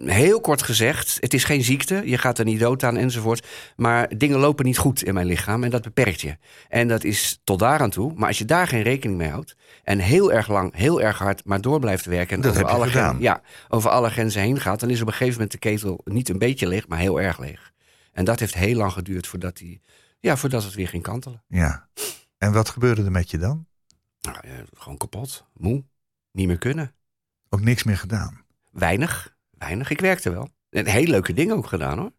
heel 0.04 0.40
kort 0.40 0.62
gezegd, 0.62 1.16
het 1.20 1.34
is 1.34 1.44
geen 1.44 1.64
ziekte, 1.64 2.02
je 2.04 2.18
gaat 2.18 2.38
er 2.38 2.44
niet 2.44 2.60
dood 2.60 2.82
aan 2.84 2.96
enzovoort. 2.96 3.46
Maar 3.76 4.18
dingen 4.18 4.38
lopen 4.38 4.64
niet 4.64 4.78
goed 4.78 5.02
in 5.02 5.14
mijn 5.14 5.26
lichaam 5.26 5.64
en 5.64 5.70
dat 5.70 5.82
beperkt 5.82 6.20
je. 6.20 6.36
En 6.68 6.88
dat 6.88 7.04
is 7.04 7.40
tot 7.44 7.58
daaraan 7.58 7.90
toe. 7.90 8.12
Maar 8.14 8.28
als 8.28 8.38
je 8.38 8.44
daar 8.44 8.68
geen 8.68 8.82
rekening 8.82 9.18
mee 9.18 9.28
houdt 9.28 9.56
en 9.84 9.98
heel 9.98 10.32
erg 10.32 10.48
lang, 10.48 10.74
heel 10.74 11.00
erg 11.02 11.18
hard, 11.18 11.44
maar 11.44 11.60
door 11.60 11.80
blijft 11.80 12.04
werken 12.04 12.36
en 12.36 12.40
Dat 12.42 12.50
over, 12.50 12.62
heb 12.62 12.70
je 12.70 12.76
alle 12.76 12.86
gedaan. 12.90 13.08
gren- 13.08 13.22
ja, 13.22 13.42
over 13.68 13.90
alle 13.90 14.10
grenzen 14.10 14.42
heen 14.42 14.60
gaat, 14.60 14.80
dan 14.80 14.90
is 14.90 15.00
op 15.00 15.06
een 15.06 15.12
gegeven 15.12 15.32
moment 15.32 15.52
de 15.52 15.58
ketel 15.58 16.00
niet 16.04 16.28
een 16.28 16.38
beetje 16.38 16.68
leeg, 16.68 16.88
maar 16.88 16.98
heel 16.98 17.20
erg 17.20 17.38
leeg. 17.38 17.72
En 18.12 18.24
dat 18.24 18.40
heeft 18.40 18.54
heel 18.54 18.76
lang 18.76 18.92
geduurd 18.92 19.26
voordat, 19.26 19.56
die, 19.56 19.80
ja, 20.20 20.36
voordat 20.36 20.64
het 20.64 20.74
weer 20.74 20.88
ging 20.88 21.02
kantelen. 21.02 21.42
Ja. 21.48 21.88
En 22.38 22.52
wat 22.52 22.68
gebeurde 22.68 23.04
er 23.04 23.10
met 23.10 23.30
je 23.30 23.38
dan? 23.38 23.66
Nou, 24.20 24.36
ja, 24.42 24.52
gewoon 24.74 24.96
kapot, 24.96 25.46
moe, 25.52 25.84
niet 26.32 26.46
meer 26.46 26.58
kunnen. 26.58 26.94
Ook 27.48 27.60
niks 27.60 27.82
meer 27.82 27.96
gedaan. 27.96 28.44
Weinig, 28.70 29.35
weinig. 29.58 29.90
Ik 29.90 30.00
werkte 30.00 30.30
wel. 30.30 30.48
En 30.70 30.86
heel 30.86 31.06
leuke 31.06 31.32
dingen 31.32 31.56
ook 31.56 31.66
gedaan 31.66 31.98
hoor. 31.98 32.12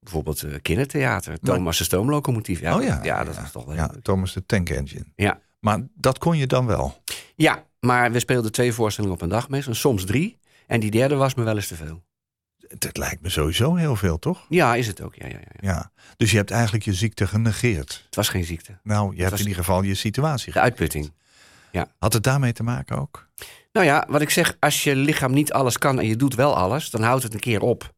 Bijvoorbeeld 0.00 0.42
eh, 0.42 0.54
kindertheater, 0.62 1.30
Maar- 1.30 1.54
Thomas 1.54 1.78
de 1.78 1.84
Stoomlocomotief. 1.84 2.60
Ja, 2.60 2.76
oh 2.76 2.82
ja. 2.82 2.94
dat, 2.96 3.04
ja, 3.04 3.24
dat 3.24 3.36
was 3.36 3.52
toch 3.52 3.64
wel 3.64 3.74
Ja. 3.74 3.90
Thomas 4.02 4.32
de 4.32 4.46
Tank 4.46 4.70
Engine. 4.70 5.04
Ja. 5.16 5.40
Maar 5.60 5.80
dat 5.94 6.18
kon 6.18 6.36
je 6.36 6.46
dan 6.46 6.66
wel. 6.66 7.02
Ja, 7.36 7.64
maar 7.80 8.12
we 8.12 8.18
speelden 8.18 8.52
twee 8.52 8.72
voorstellingen 8.72 9.16
op 9.16 9.22
een 9.22 9.28
dag 9.28 9.48
meestal, 9.48 9.74
soms 9.74 10.04
drie. 10.04 10.38
En 10.66 10.80
die 10.80 10.90
derde 10.90 11.14
was 11.14 11.34
me 11.34 11.42
wel 11.42 11.56
eens 11.56 11.68
te 11.68 11.74
veel. 11.76 12.02
Het 12.68 12.96
lijkt 12.96 13.22
me 13.22 13.28
sowieso 13.28 13.74
heel 13.74 13.96
veel, 13.96 14.18
toch? 14.18 14.46
Ja, 14.48 14.74
is 14.74 14.86
het 14.86 15.00
ook. 15.02 15.14
Ja, 15.14 15.26
ja, 15.26 15.38
ja. 15.38 15.70
Ja. 15.70 15.90
Dus 16.16 16.30
je 16.30 16.36
hebt 16.36 16.50
eigenlijk 16.50 16.84
je 16.84 16.94
ziekte 16.94 17.26
genegeerd. 17.26 18.02
Het 18.06 18.14
was 18.14 18.28
geen 18.28 18.44
ziekte. 18.44 18.78
Nou, 18.82 19.12
je 19.14 19.18
hebt 19.18 19.30
was- 19.30 19.40
in 19.40 19.46
ieder 19.46 19.64
geval 19.64 19.82
je 19.82 19.94
situatie. 19.94 20.52
De 20.52 20.60
uitputting. 20.60 21.12
Had 21.98 22.12
het 22.12 22.22
daarmee 22.22 22.52
te 22.52 22.62
maken 22.62 22.98
ook? 22.98 23.28
Nou 23.72 23.86
ja, 23.86 24.06
wat 24.08 24.20
ik 24.20 24.30
zeg, 24.30 24.56
als 24.58 24.84
je 24.84 24.96
lichaam 24.96 25.32
niet 25.32 25.52
alles 25.52 25.78
kan 25.78 25.98
en 25.98 26.06
je 26.06 26.16
doet 26.16 26.34
wel 26.34 26.56
alles, 26.56 26.90
dan 26.90 27.02
houdt 27.02 27.22
het 27.22 27.34
een 27.34 27.40
keer 27.40 27.60
op. 27.60 27.92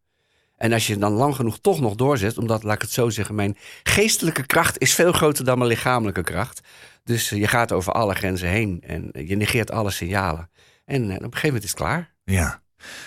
En 0.56 0.72
als 0.72 0.86
je 0.86 0.96
dan 0.98 1.12
lang 1.12 1.34
genoeg 1.36 1.58
toch 1.60 1.80
nog 1.80 1.94
doorzet, 1.94 2.38
omdat, 2.38 2.62
laat 2.62 2.74
ik 2.74 2.80
het 2.82 2.90
zo 2.90 3.10
zeggen, 3.10 3.34
mijn 3.34 3.56
geestelijke 3.82 4.46
kracht 4.46 4.78
is 4.80 4.94
veel 4.94 5.12
groter 5.12 5.44
dan 5.44 5.58
mijn 5.58 5.70
lichamelijke 5.70 6.22
kracht. 6.22 6.60
Dus 7.04 7.30
eh, 7.32 7.38
je 7.38 7.46
gaat 7.46 7.72
over 7.72 7.92
alle 7.92 8.14
grenzen 8.14 8.48
heen 8.48 8.82
en 8.86 9.10
je 9.26 9.36
negeert 9.36 9.70
alle 9.70 9.90
signalen. 9.90 10.50
En 10.84 11.02
eh, 11.10 11.16
op 11.16 11.22
een 11.22 11.22
gegeven 11.22 11.46
moment 11.46 11.64
is 11.64 11.70
het 11.70 11.78
klaar. 11.78 12.12
Ja. 12.24 12.60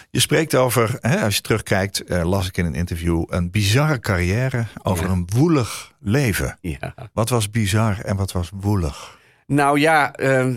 Je 0.09 0.19
spreekt 0.19 0.55
over, 0.55 0.97
hè, 1.01 1.19
als 1.21 1.35
je 1.35 1.41
terugkijkt, 1.41 2.03
eh, 2.03 2.23
las 2.29 2.47
ik 2.47 2.57
in 2.57 2.65
een 2.65 2.75
interview, 2.75 3.23
een 3.27 3.51
bizarre 3.51 3.99
carrière 3.99 4.65
over 4.83 5.05
Ja. 5.05 5.11
een 5.11 5.27
woelig 5.35 5.93
leven. 5.99 6.57
Ja. 6.61 6.93
Wat 7.13 7.29
was 7.29 7.49
bizar 7.49 7.99
en 7.99 8.15
wat 8.15 8.31
was 8.31 8.49
woelig? 8.55 9.17
Nou 9.47 9.79
ja, 9.79 10.13
ehm, 10.13 10.55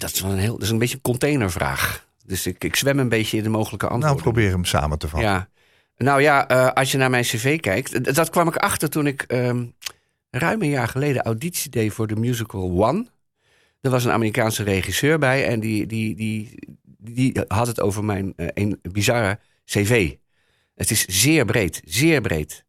dat 0.00 0.12
is 0.12 0.20
wel 0.20 0.30
een 0.30 0.38
heel, 0.38 0.52
dat 0.52 0.62
is 0.62 0.70
een 0.70 0.78
beetje 0.78 0.94
een 0.94 1.02
containervraag. 1.02 2.06
Dus 2.24 2.46
ik, 2.46 2.64
ik 2.64 2.76
zwem 2.76 2.98
een 2.98 3.08
beetje 3.08 3.36
in 3.36 3.42
de 3.42 3.48
mogelijke 3.48 3.88
antwoorden. 3.88 4.22
Nou, 4.22 4.32
probeer 4.32 4.50
hem 4.50 4.64
samen 4.64 4.98
te 4.98 5.08
vatten. 5.08 5.28
Ja. 5.28 5.48
Nou 5.96 6.22
ja, 6.22 6.48
eh, 6.48 6.72
als 6.72 6.92
je 6.92 6.98
naar 6.98 7.10
mijn 7.10 7.22
cv 7.22 7.60
kijkt. 7.60 8.14
Dat 8.14 8.30
kwam 8.30 8.48
ik 8.48 8.56
achter 8.56 8.90
toen 8.90 9.06
ik 9.06 9.22
ehm, 9.22 9.64
ruim 10.30 10.62
een 10.62 10.68
jaar 10.68 10.88
geleden 10.88 11.22
auditie 11.22 11.70
deed 11.70 11.92
voor 11.92 12.06
de 12.06 12.16
musical 12.16 12.86
One. 12.86 13.06
Er 13.80 13.90
was 13.90 14.04
een 14.04 14.10
Amerikaanse 14.10 14.62
regisseur 14.62 15.18
bij 15.18 15.46
en 15.46 15.60
die, 15.60 15.86
die, 15.86 16.14
die, 16.14 16.54
die 16.98 17.40
had 17.48 17.66
het 17.66 17.80
over 17.80 18.04
mijn 18.04 18.32
eh, 18.36 18.46
een 18.54 18.80
bizarre 18.82 19.38
cv. 19.64 20.14
Het 20.74 20.90
is 20.90 21.04
zeer 21.04 21.44
breed, 21.44 21.80
zeer 21.84 22.20
breed. 22.20 22.64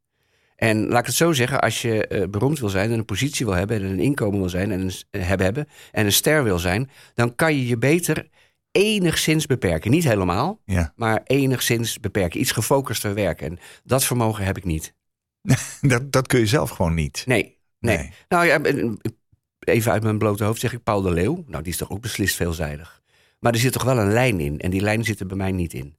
En 0.59 0.87
laat 0.87 0.99
ik 0.99 1.05
het 1.05 1.15
zo 1.15 1.31
zeggen, 1.31 1.61
als 1.61 1.81
je 1.81 2.07
eh, 2.07 2.27
beroemd 2.29 2.59
wil 2.59 2.69
zijn 2.69 2.91
en 2.91 2.97
een 2.97 3.05
positie 3.05 3.45
wil 3.45 3.55
hebben 3.55 3.77
en 3.77 3.85
een 3.85 3.99
inkomen 3.99 4.39
wil 4.39 4.49
zijn 4.49 4.71
en 4.71 4.79
een, 4.79 4.91
eh, 5.09 5.27
hebben, 5.27 5.45
hebben 5.45 5.67
en 5.91 6.05
een 6.05 6.11
ster 6.11 6.43
wil 6.43 6.59
zijn, 6.59 6.89
dan 7.13 7.35
kan 7.35 7.55
je 7.55 7.67
je 7.67 7.77
beter 7.77 8.27
enigszins 8.71 9.45
beperken. 9.45 9.91
Niet 9.91 10.03
helemaal, 10.03 10.61
Ja. 10.65 10.93
maar 10.95 11.21
enigszins 11.23 11.99
beperken. 11.99 12.39
Iets 12.39 12.51
gefocuster 12.51 13.13
werken. 13.13 13.47
En 13.47 13.59
dat 13.83 14.03
vermogen 14.03 14.45
heb 14.45 14.57
ik 14.57 14.65
niet. 14.65 14.93
Dat, 15.81 16.11
dat 16.11 16.27
kun 16.27 16.39
je 16.39 16.45
zelf 16.45 16.69
gewoon 16.69 16.93
niet. 16.93 17.23
Nee, 17.25 17.57
nee. 17.79 17.97
Nee. 17.97 18.11
Nou 18.27 18.45
ja, 18.45 18.59
een 18.65 18.99
even 19.59 19.91
uit 19.91 20.03
mijn 20.03 20.17
blote 20.17 20.43
hoofd 20.43 20.59
zeg 20.59 20.73
ik 20.73 20.83
Paul 20.83 21.01
de 21.01 21.11
Leeuw. 21.11 21.43
Nou, 21.47 21.63
die 21.63 21.71
is 21.71 21.77
toch 21.77 21.89
ook 21.89 22.01
beslist 22.01 22.35
veelzijdig. 22.35 23.01
Maar 23.39 23.53
er 23.53 23.59
zit 23.59 23.73
toch 23.73 23.83
wel 23.83 23.97
een 23.99 24.11
lijn 24.11 24.39
in. 24.39 24.59
En 24.59 24.71
die 24.71 24.81
lijn 24.81 25.03
zit 25.03 25.19
er 25.19 25.25
bij 25.25 25.37
mij 25.37 25.51
niet 25.51 25.73
in. 25.73 25.95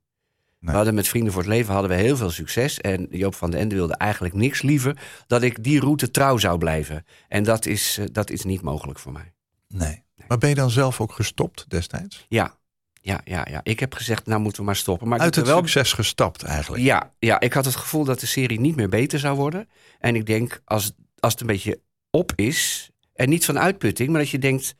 We 0.61 0.71
hadden 0.71 0.95
met 0.95 1.09
Vrienden 1.09 1.33
voor 1.33 1.43
het 1.43 1.51
Leven 1.51 1.73
hadden 1.73 1.91
we 1.91 1.97
heel 1.97 2.17
veel 2.17 2.31
succes. 2.31 2.81
En 2.81 3.07
Joop 3.11 3.35
van 3.35 3.51
den 3.51 3.61
Ende 3.61 3.75
wilde 3.75 3.95
eigenlijk 3.95 4.35
niks 4.35 4.63
liever 4.63 4.97
dat 5.27 5.43
ik 5.43 5.65
die 5.65 5.81
route 5.81 6.11
trouw 6.11 6.37
zou 6.37 6.59
blijven. 6.59 7.05
En 7.29 7.45
dat 7.45 7.67
is, 7.67 7.99
eh, 7.99 8.07
dat 8.13 8.31
is 8.31 8.45
niet 8.45 8.63
mogelijk 8.63 8.99
voor 8.99 9.13
mij. 9.13 9.33
Nee. 9.69 10.03
Maar 10.29 10.39
ben 10.39 10.49
je 10.49 10.55
dan 10.55 10.71
zelf 10.71 11.01
ook 11.01 11.13
gestopt 11.13 11.65
destijds? 11.69 12.27
Ja, 12.29 12.55
ja, 13.01 13.21
ja, 13.25 13.47
ja. 13.51 13.61
Ik 13.63 13.81
heb 13.81 13.95
gezegd, 13.95 14.27
nou 14.27 14.41
moeten 14.41 14.61
we 14.61 14.67
maar 14.67 14.77
stoppen. 14.77 15.09
Maar 15.09 15.19
Uit 15.19 15.35
het 15.35 15.47
wel 15.47 15.59
succes 15.59 15.93
gestapt 15.93 16.43
eigenlijk. 16.43 16.83
Ja, 16.83 17.13
ja, 17.19 17.41
ik 17.41 17.53
had 17.53 17.65
het 17.65 17.77
gevoel 17.77 18.05
dat 18.05 18.21
de 18.21 18.27
serie 18.27 18.61
niet 18.61 18.77
meer 18.77 18.89
beter 18.89 19.19
zou 19.19 19.37
worden. 19.37 19.69
En 19.99 20.15
ik 20.15 20.27
denk, 20.27 20.61
als, 20.65 20.93
als 21.19 21.33
het 21.33 21.41
een 21.41 21.47
beetje 21.47 21.81
op 22.11 22.33
is, 22.35 22.91
en 23.15 23.29
niet 23.29 23.45
van 23.45 23.59
uitputting, 23.59 24.11
maar 24.11 24.21
dat 24.21 24.31
je 24.31 24.39
denkt, 24.39 24.75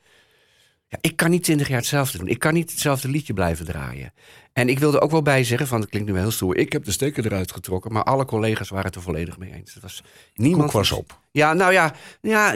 ja, 0.91 0.97
ik 1.01 1.15
kan 1.15 1.29
niet 1.29 1.43
twintig 1.43 1.67
jaar 1.67 1.77
hetzelfde 1.77 2.17
doen. 2.17 2.27
Ik 2.27 2.39
kan 2.39 2.53
niet 2.53 2.71
hetzelfde 2.71 3.07
liedje 3.07 3.33
blijven 3.33 3.65
draaien. 3.65 4.13
En 4.53 4.69
ik 4.69 4.79
wilde 4.79 5.01
ook 5.01 5.11
wel 5.11 5.21
bij 5.21 5.43
zeggen, 5.43 5.67
van, 5.67 5.81
het 5.81 5.89
klinkt 5.89 6.07
nu 6.07 6.13
wel 6.13 6.23
heel 6.23 6.31
stoer, 6.31 6.57
ik 6.57 6.71
heb 6.71 6.83
de 6.83 6.91
stekker 6.91 7.25
eruit 7.25 7.51
getrokken, 7.51 7.93
maar 7.93 8.03
alle 8.03 8.25
collega's 8.25 8.69
waren 8.69 8.85
het 8.85 8.95
er 8.95 9.01
volledig 9.01 9.37
mee 9.37 9.53
eens. 9.53 9.73
Het 9.73 9.83
was 9.83 10.03
niemand 10.33 10.63
Koek 10.63 10.71
was 10.71 10.91
op. 10.91 11.19
Ja, 11.31 11.53
nou 11.53 11.73
ja, 11.73 11.93
ja, 12.21 12.55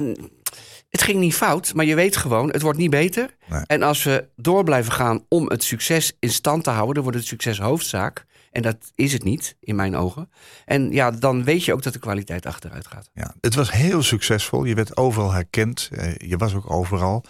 het 0.89 1.01
ging 1.01 1.19
niet 1.19 1.35
fout, 1.35 1.73
maar 1.73 1.85
je 1.85 1.95
weet 1.95 2.17
gewoon, 2.17 2.51
het 2.51 2.61
wordt 2.61 2.77
niet 2.77 2.89
beter. 2.89 3.35
Nee. 3.49 3.61
En 3.65 3.83
als 3.83 4.03
we 4.03 4.27
door 4.35 4.63
blijven 4.63 4.91
gaan 4.91 5.25
om 5.29 5.49
het 5.49 5.63
succes 5.63 6.13
in 6.19 6.29
stand 6.29 6.63
te 6.63 6.69
houden, 6.69 6.93
dan 6.93 7.03
wordt 7.03 7.17
het 7.17 7.27
succes 7.27 7.59
hoofdzaak. 7.59 8.25
En 8.51 8.61
dat 8.61 8.77
is 8.95 9.13
het 9.13 9.23
niet, 9.23 9.55
in 9.59 9.75
mijn 9.75 9.95
ogen. 9.95 10.29
En 10.65 10.91
ja, 10.91 11.11
dan 11.11 11.43
weet 11.43 11.65
je 11.65 11.73
ook 11.73 11.83
dat 11.83 11.93
de 11.93 11.99
kwaliteit 11.99 12.45
achteruit 12.45 12.87
gaat. 12.87 13.09
Ja, 13.13 13.35
het 13.41 13.55
was 13.55 13.71
heel 13.71 14.03
succesvol. 14.03 14.63
Je 14.63 14.75
werd 14.75 14.97
overal 14.97 15.31
herkend. 15.31 15.89
Eh, 15.91 16.15
Je 16.17 16.37
was 16.37 16.53
ook 16.53 16.71
overal. 16.71 17.23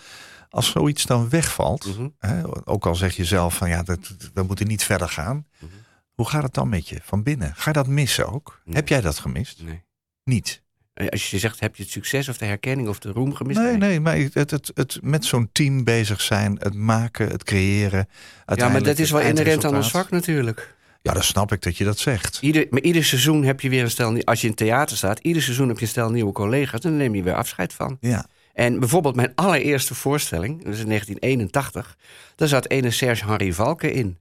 Als 0.55 0.71
zoiets 0.71 1.05
dan 1.05 1.29
wegvalt, 1.29 1.85
Mhm. 1.97 2.07
hè, 2.19 2.41
ook 2.67 2.85
al 2.85 2.95
zeg 2.95 3.15
je 3.15 3.25
zelf 3.25 3.55
van 3.55 3.69
ja, 3.69 3.83
dat, 3.83 3.99
we 4.33 4.43
moeten 4.43 4.67
niet 4.67 4.83
verder 4.83 5.09
gaan. 5.09 5.45
Mhm. 5.59 5.71
Hoe 6.13 6.29
gaat 6.29 6.43
het 6.43 6.53
dan 6.53 6.69
met 6.69 6.89
je 6.89 6.99
van 7.03 7.23
binnen? 7.23 7.53
Ga 7.55 7.63
je 7.69 7.73
dat 7.73 7.87
missen 7.87 8.31
ook? 8.33 8.61
Nee. 8.65 8.75
Heb 8.75 8.87
jij 8.87 9.01
dat 9.01 9.19
gemist? 9.19 9.61
Nee. 9.63 9.83
Niet. 10.23 10.63
Eh, 10.93 11.07
Als 11.07 11.29
je 11.29 11.39
zegt, 11.39 11.59
heb 11.59 11.75
je 11.75 11.83
het 11.83 11.91
succes 11.91 12.29
of 12.29 12.37
de 12.37 12.45
herkenning 12.45 12.87
of 12.87 12.99
de 12.99 13.11
roem 13.11 13.33
gemist? 13.35 13.59
Nee, 13.59 13.77
nee, 13.77 13.99
maar 13.99 14.17
het, 14.17 14.51
het, 14.51 14.71
het 14.73 14.99
met 15.01 15.25
zo'n 15.25 15.49
team 15.51 15.83
bezig 15.83 16.21
zijn, 16.21 16.57
het 16.59 16.73
maken, 16.73 17.29
het 17.29 17.43
creëren. 17.43 18.07
Ja, 18.55 18.69
maar 18.69 18.83
dat 18.83 18.99
is 18.99 19.11
wel 19.11 19.21
inherent 19.21 19.65
aan 19.65 19.75
ons 19.75 19.91
vak 19.91 20.09
natuurlijk. 20.09 20.75
Ja, 21.01 21.13
dat 21.13 21.23
snap 21.23 21.51
ik 21.51 21.61
dat 21.61 21.77
je 21.77 21.83
dat 21.83 21.97
zegt. 21.99 22.37
Ieder, 22.41 22.67
maar 22.69 22.81
ieder 22.81 23.03
seizoen 23.05 23.43
heb 23.43 23.61
je 23.61 23.69
weer 23.69 23.83
een 23.83 23.91
stel, 23.91 24.23
als 24.23 24.37
je 24.41 24.43
in 24.47 24.53
het 24.53 24.61
theater 24.61 24.97
staat, 24.97 25.19
ieder 25.19 25.41
seizoen 25.41 25.67
heb 25.67 25.77
je 25.77 25.83
een 25.83 25.89
stel 25.89 26.09
nieuwe 26.11 26.31
collega's, 26.31 26.81
dan 26.81 26.97
neem 26.97 27.15
je 27.15 27.23
weer 27.23 27.35
afscheid 27.35 27.73
van. 27.73 27.97
Ja, 27.99 28.25
En 28.55 28.79
bijvoorbeeld 28.79 29.15
mijn 29.15 29.31
allereerste 29.35 29.95
voorstelling, 29.95 30.63
dat 30.63 30.73
is 30.73 30.79
in 30.79 30.87
1981, 30.87 31.97
daar 32.35 32.47
zat 32.47 32.69
ene 32.69 32.91
Serge 32.91 33.25
Henri 33.25 33.53
Valken 33.53 33.93
in. 33.93 34.19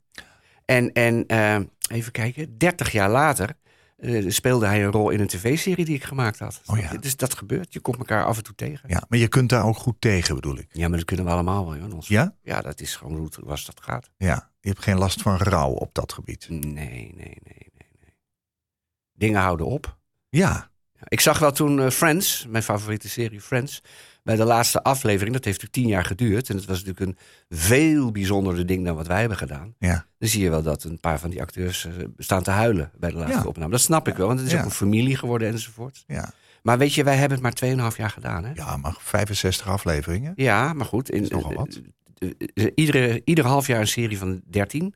En, 0.64 0.92
en 0.92 1.26
eh, 1.26 1.58
even 1.90 2.12
kijken, 2.12 2.58
30 2.58 2.92
jaar 2.92 3.10
later 3.10 3.56
eh, 3.96 4.30
speelde 4.30 4.66
hij 4.66 4.84
een 4.84 4.90
rol 4.90 5.10
in 5.10 5.20
een 5.20 5.26
tv-serie 5.26 5.84
die 5.84 5.94
ik 5.94 6.04
gemaakt 6.04 6.38
had. 6.38 6.60
Oh 6.66 6.78
ja. 6.78 6.96
Dus 6.96 7.16
dat 7.16 7.34
gebeurt, 7.34 7.72
je 7.72 7.80
komt 7.80 7.98
elkaar 7.98 8.24
af 8.24 8.36
en 8.36 8.42
toe 8.42 8.54
tegen. 8.54 8.88
ja, 8.88 9.04
maar 9.08 9.18
je 9.18 9.28
kunt 9.28 9.48
daar 9.48 9.64
ook 9.64 9.76
goed 9.76 9.96
tegen, 9.98 10.34
bedoel 10.34 10.58
ik. 10.58 10.68
Ja, 10.72 10.88
maar 10.88 10.96
dat 10.98 11.06
kunnen 11.06 11.26
we 11.26 11.32
allemaal 11.32 11.66
wel. 11.66 11.88
Joh. 11.88 12.02
Ja? 12.02 12.34
ja, 12.42 12.60
dat 12.60 12.80
is 12.80 12.96
gewoon 12.96 13.16
hoe 13.16 13.24
het 13.24 13.38
was 13.42 13.64
dat 13.64 13.80
gaat. 13.82 14.10
Ja, 14.16 14.50
je 14.60 14.68
hebt 14.68 14.82
geen 14.82 14.98
last 14.98 15.22
van 15.22 15.36
rouw 15.36 15.70
op 15.70 15.94
dat 15.94 16.12
gebied. 16.12 16.46
Nee, 16.48 16.60
nee, 16.62 17.12
nee, 17.14 17.38
nee, 17.42 17.90
nee. 18.00 18.14
Dingen 19.12 19.40
houden 19.40 19.66
op. 19.66 19.98
Ja, 20.28 20.70
Ja, 20.92 21.06
Ik 21.08 21.20
zag 21.20 21.38
wel 21.38 21.52
toen 21.52 21.80
eh, 21.80 21.90
Friends, 21.90 22.46
mijn 22.48 22.62
favoriete 22.62 23.08
serie 23.08 23.40
Friends, 23.40 23.82
bij 24.25 24.37
de 24.37 24.45
laatste 24.45 24.83
aflevering, 24.83 25.35
dat 25.35 25.45
heeft 25.45 25.62
natuurlijk 25.62 25.73
tien 25.87 25.97
jaar 25.97 26.04
geduurd. 26.04 26.49
En 26.49 26.57
het 26.57 26.64
was 26.64 26.85
natuurlijk 26.85 27.07
een 27.07 27.57
veel 27.59 28.11
bijzonderder 28.12 28.66
ding 28.66 28.85
dan 28.85 28.97
wat 28.97 29.07
wij 29.07 29.21
hebben 29.21 29.38
gedaan. 29.38 29.75
ja. 29.78 30.07
Dan 30.19 30.28
zie 30.28 30.43
je 30.43 30.50
wel 30.50 30.62
dat 30.62 30.85
een 30.85 31.00
paar 31.00 31.19
van 31.21 31.31
die 31.31 31.40
acteurs 31.43 31.85
eh, 31.85 31.93
staan 32.16 32.43
te 32.43 32.50
huilen 32.50 32.90
bij 32.99 33.11
de 33.11 33.16
laatste 33.16 33.38
Ja. 33.38 33.45
opname. 33.47 33.71
Dat 33.71 33.81
snap 33.81 34.09
ik 34.09 34.16
wel, 34.16 34.26
want 34.26 34.38
het 34.40 34.49
is 34.52 34.59
ook 34.59 34.64
een 34.64 34.71
familie 34.71 35.16
geworden 35.16 35.49
enzovoort. 35.49 36.04
Ja, 36.07 36.33
Maar 36.62 36.78
weet 36.78 36.95
je, 36.95 37.04
wij 37.04 37.16
hebben 37.16 37.43
het 37.43 37.61
maar 37.61 37.90
2,5 37.90 37.97
jaar 37.97 38.11
gedaan. 38.11 38.45
Hè? 38.45 38.52
ja 38.54 38.76
maar 38.76 38.97
65 38.99 39.69
afleveringen. 39.69 40.33
Ja, 40.37 40.73
maar 40.73 40.87
goed. 40.87 41.11
In, 41.11 41.26
nogal 41.28 41.52
wat. 41.54 41.81
eh, 42.19 42.28
eh, 42.38 42.64
eh, 42.64 42.73
iedere, 42.75 43.23
ieder 43.25 43.45
half 43.47 43.66
jaar 43.66 43.81
een 43.81 43.87
serie 43.87 44.19
van 44.19 44.40
13. 44.50 44.95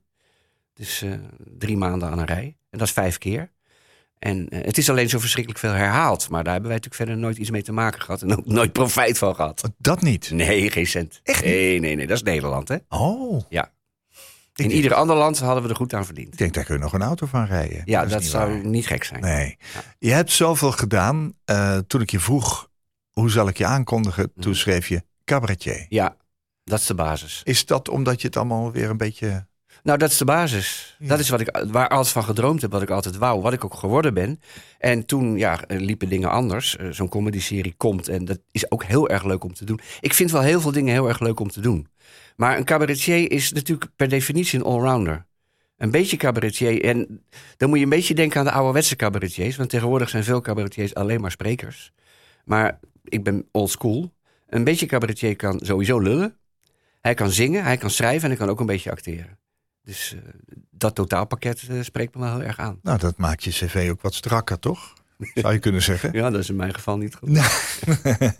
Dus 0.74 1.04
drie 1.58 1.76
maanden 1.76 2.10
aan 2.10 2.18
een 2.18 2.26
rij. 2.26 2.56
En 2.70 2.78
dat 2.78 2.86
is 2.88 2.92
vijf 2.92 3.18
keer. 3.18 3.50
En 4.18 4.48
eh, 4.48 4.64
het 4.64 4.78
is 4.78 4.90
alleen 4.90 5.08
zo 5.08 5.18
verschrikkelijk 5.18 5.60
veel 5.64 5.72
herhaald. 5.72 6.28
Maar 6.30 6.44
daar 6.44 6.52
hebben 6.52 6.70
wij 6.70 6.80
natuurlijk 6.80 7.08
verder 7.08 7.16
nooit 7.24 7.36
iets 7.36 7.50
mee 7.50 7.62
te 7.62 7.72
maken 7.72 8.00
gehad. 8.00 8.22
En 8.22 8.36
ook 8.36 8.46
nooit 8.46 8.72
profijt 8.72 9.18
van 9.18 9.34
gehad. 9.34 9.70
Dat 9.78 10.02
niet. 10.02 10.30
Nee, 10.30 10.70
geen 10.70 10.86
cent. 10.86 11.20
Echt 11.22 11.44
niet? 11.44 11.52
Nee, 11.54 11.80
nee, 11.80 11.94
nee. 11.96 12.06
Dat 12.06 12.16
is 12.16 12.22
Nederland, 12.22 12.68
hè? 12.68 12.76
Oh, 12.88 13.40
Ja. 13.48 13.70
Ik 14.54 14.64
In 14.64 14.70
ieder 14.70 14.94
ander 14.94 15.16
land 15.16 15.38
hadden 15.38 15.62
we 15.62 15.68
er 15.68 15.76
goed 15.76 15.94
aan 15.94 16.04
verdiend. 16.04 16.32
ik 16.32 16.38
denk 16.38 16.54
daar 16.54 16.64
kun 16.64 16.74
je 16.74 16.80
nog 16.80 16.92
een 16.92 17.02
auto 17.02 17.26
van 17.26 17.44
rijden. 17.44 17.82
Ja, 17.84 18.06
dat, 18.06 18.20
niet 18.20 18.28
zou 18.28 18.52
waar. 18.52 18.66
niet 18.66 18.86
gek 18.86 19.04
zijn. 19.04 19.20
Nee. 19.20 19.56
Ja. 19.74 19.80
Je 19.98 20.10
hebt 20.12 20.30
zoveel 20.30 20.72
gedaan. 20.72 21.32
Eh, 21.44 21.78
toen 21.86 22.00
ik 22.00 22.10
je 22.10 22.20
vroeg, 22.20 22.70
hoe 23.10 23.30
zal 23.30 23.48
ik 23.48 23.58
je 23.58 23.66
aankondigen? 23.66 24.24
Toen 24.34 24.50
Mhm. 24.50 24.60
schreef 24.60 24.88
je 24.88 25.02
cabaretier. 25.24 25.86
Ja, 25.88 26.16
dat 26.64 26.78
is 26.80 26.86
de 26.86 26.94
basis. 26.94 27.40
Is 27.44 27.66
dat 27.66 27.88
omdat 27.88 28.20
je 28.20 28.26
het 28.26 28.36
allemaal 28.36 28.72
weer 28.72 28.90
een 28.90 28.96
beetje... 28.96 29.46
Nou, 29.88 30.00
dat 30.00 30.10
is 30.10 30.16
de 30.16 30.24
basis. 30.24 30.96
Ja. 30.98 31.08
Dat 31.08 31.18
is 31.18 31.28
wat 31.28 31.40
ik, 31.40 31.64
waar 31.70 31.88
altijd 31.88 32.12
van 32.12 32.24
gedroomd 32.24 32.62
heb, 32.62 32.72
wat 32.72 32.82
ik 32.82 32.90
altijd 32.90 33.16
wou, 33.16 33.40
wat 33.40 33.52
ik 33.52 33.64
ook 33.64 33.74
geworden 33.74 34.14
ben. 34.14 34.40
En 34.78 35.06
toen 35.06 35.36
ja, 35.36 35.60
liepen 35.68 36.08
dingen 36.08 36.30
anders. 36.30 36.76
Eh, 36.76 36.88
Zo'n 36.90 37.08
comedy-serie 37.08 37.74
komt 37.76 38.08
en 38.08 38.24
dat 38.24 38.38
is 38.50 38.70
ook 38.70 38.84
heel 38.84 39.08
erg 39.08 39.24
leuk 39.24 39.44
om 39.44 39.54
te 39.54 39.64
doen. 39.64 39.80
Ik 40.00 40.14
vind 40.14 40.30
wel 40.30 40.42
heel 40.42 40.60
veel 40.60 40.72
dingen 40.72 40.92
heel 40.92 41.08
erg 41.08 41.20
leuk 41.20 41.40
om 41.40 41.48
te 41.48 41.60
doen. 41.60 41.88
Maar 42.36 42.56
een 42.56 42.64
cabaretier 42.64 43.30
is 43.30 43.52
natuurlijk 43.52 43.90
per 43.96 44.08
definitie 44.08 44.58
een 44.58 44.64
allrounder. 44.64 45.26
Een 45.76 45.90
beetje 45.90 46.16
cabaretier. 46.16 46.84
En 46.84 47.24
dan 47.56 47.68
moet 47.68 47.78
je 47.78 47.84
een 47.84 47.90
beetje 47.90 48.14
denken 48.14 48.38
aan 48.38 48.46
de 48.46 48.52
ouderwetse 48.52 48.96
cabaretiers. 48.96 49.56
Want 49.56 49.70
tegenwoordig 49.70 50.08
zijn 50.08 50.24
veel 50.24 50.40
cabaretiers 50.40 50.94
alleen 50.94 51.20
maar 51.20 51.30
sprekers. 51.30 51.92
Maar 52.44 52.78
ik 53.04 53.24
ben 53.24 53.48
old 53.52 53.70
school. 53.70 54.12
Een 54.48 54.64
beetje 54.64 54.86
cabaretier 54.86 55.36
kan 55.36 55.60
sowieso 55.62 55.98
lullen. 55.98 56.36
Hij 57.00 57.14
kan 57.14 57.30
zingen, 57.30 57.64
hij 57.64 57.76
kan 57.76 57.90
schrijven 57.90 58.22
en 58.22 58.28
hij 58.28 58.38
kan 58.38 58.48
ook 58.48 58.60
een 58.60 58.66
beetje 58.66 58.90
acteren. 58.90 59.38
Dus 59.88 60.14
eh, 60.14 60.20
dat 60.70 60.94
totaalpakket 60.94 61.62
eh, 61.68 61.76
spreekt 61.82 62.14
me 62.14 62.20
wel 62.20 62.32
heel 62.32 62.42
erg 62.42 62.58
aan. 62.58 62.78
Nou, 62.82 62.98
dat 62.98 63.16
maakt 63.16 63.44
je 63.44 63.50
cv 63.50 63.88
ook 63.90 64.02
wat 64.02 64.14
strakker, 64.14 64.58
toch? 64.58 64.92
Zou 65.34 65.52
je 65.52 65.58
kunnen 65.58 65.82
zeggen. 65.82 66.10
Ja, 66.18 66.30
dat 66.30 66.40
is 66.40 66.48
in 66.48 66.56
mijn 66.56 66.74
geval 66.74 66.96
niet 66.96 67.14
goed. 67.14 67.28
Nou, 67.28 67.50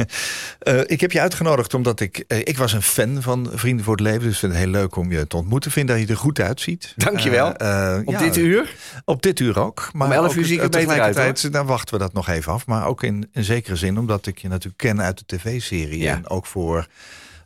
eh, 0.59 0.81
ik 0.87 1.01
heb 1.01 1.13
je 1.13 1.21
uitgenodigd 1.21 1.75
omdat 1.75 2.01
ik... 2.01 2.19
ik 2.29 2.59
was 2.59 2.73
een 2.73 2.83
fan 2.83 3.23
van 3.23 3.51
Vrienden 3.53 3.85
voor 3.85 3.95
het 3.95 4.03
Leven. 4.03 4.23
Dus 4.23 4.33
ik 4.33 4.39
vind 4.39 4.53
het 4.53 4.61
heel 4.61 4.71
leuk 4.71 4.97
om 4.97 5.13
je 5.13 5.27
te 5.27 5.37
ontmoeten. 5.37 5.71
Vind 5.71 5.89
dat 5.89 5.99
je 5.99 6.07
er 6.07 6.17
goed 6.17 6.41
uitziet. 6.41 6.93
Dankjewel. 6.97 7.55
Eh, 7.55 7.99
Op 8.05 8.13
ja, 8.13 8.19
dit 8.19 8.37
uur? 8.37 8.75
Op 9.05 9.23
dit 9.23 9.41
uur 9.41 9.59
ook. 9.59 9.91
Maar 9.93 10.07
Om 10.07 10.13
11 10.13 10.27
ook 10.27 10.35
uur 10.35 10.45
zie 10.45 10.57
ik 10.57 10.63
er 10.63 10.69
beter 10.69 10.89
uit, 10.89 10.99
tegelijkertijd, 10.99 11.53
Dan 11.53 11.67
wachten 11.67 11.95
we 11.95 12.01
dat 12.01 12.13
nog 12.13 12.29
even 12.29 12.53
af. 12.53 12.67
Maar 12.67 12.87
ook 12.87 13.03
in, 13.03 13.29
in 13.33 13.45
zekere 13.45 13.77
zin, 13.77 13.99
omdat 13.99 14.27
ik 14.27 14.39
je 14.39 14.49
natuurlijk 14.49 14.79
ken 14.79 15.03
uit 15.03 15.19
de 15.19 15.37
tv-serie. 15.37 16.01
Ja. 16.01 16.15
En 16.15 16.29
ook 16.29 16.47
voor 16.47 16.87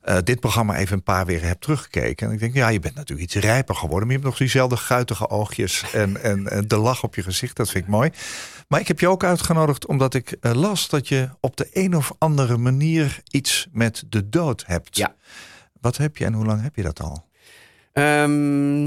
eh, 0.03 0.17
dit 0.25 0.41
programma 0.41 0.77
even 0.77 0.97
een 0.97 1.03
paar 1.03 1.27
weer 1.27 1.45
heb 1.45 1.61
teruggekeken. 1.61 2.27
En 2.27 2.33
ik 2.33 2.39
denk, 2.39 2.55
ja, 2.55 2.69
je 2.69 2.81
bent 2.81 2.95
natuurlijk 2.95 3.35
iets 3.35 3.45
rijper 3.45 3.75
geworden. 3.75 4.01
Maar 4.01 4.17
je 4.17 4.23
hebt 4.23 4.31
nog 4.31 4.39
diezelfde 4.39 4.77
guitige 4.77 5.29
oogjes 5.29 5.85
en, 5.93 6.23
en, 6.31 6.49
en 6.49 6.69
de 6.69 6.77
lach 6.77 7.03
op 7.03 7.15
je 7.15 7.23
gezicht. 7.23 7.57
Dat 7.57 7.71
vind 7.71 7.85
ik 7.85 7.91
mooi. 7.91 8.11
Maar 8.69 8.81
ik 8.81 8.89
heb 8.89 9.01
je 9.01 9.09
ook 9.09 9.25
uitgenodigd 9.25 9.87
omdat 9.87 10.15
ik 10.15 10.37
eh, 10.41 10.53
las 10.53 10.89
dat 10.89 11.09
je 11.09 11.29
op 11.41 11.57
de 11.57 11.69
een 11.73 11.97
of 11.97 12.13
andere 12.19 12.57
manier 12.57 13.21
iets 13.31 13.67
met 13.73 14.05
de 14.09 14.29
dood 14.29 14.65
hebt. 14.67 14.97
Ja. 14.97 15.15
Wat 15.81 15.97
heb 15.97 16.17
je 16.17 16.25
en 16.25 16.33
hoe 16.33 16.45
lang 16.45 16.63
heb 16.63 16.77
je 16.77 16.83
dat 16.83 17.01
al? 17.01 17.29
Ehm, 17.93 18.87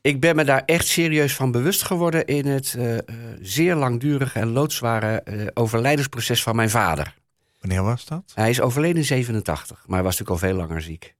ik 0.00 0.20
ben 0.20 0.36
me 0.36 0.44
daar 0.44 0.62
echt 0.66 0.86
serieus 0.86 1.34
van 1.34 1.50
bewust 1.50 1.82
geworden 1.82 2.26
in 2.26 2.46
het 2.46 2.74
eh, 2.78 2.96
zeer 3.40 3.74
langdurige 3.74 4.38
en 4.38 4.48
loodzware 4.48 5.22
eh, 5.22 5.46
overlijdensproces 5.54 6.42
van 6.42 6.56
mijn 6.56 6.70
vader. 6.70 7.14
Wanneer 7.62 7.82
was 7.82 8.04
dat? 8.04 8.32
Hij 8.34 8.50
is 8.50 8.60
overleden 8.60 8.96
in 8.96 9.04
87, 9.04 9.76
maar 9.86 9.96
hij 9.96 10.04
was 10.04 10.18
natuurlijk 10.18 10.42
al 10.42 10.48
veel 10.48 10.56
langer 10.56 10.82
ziek. 10.82 11.14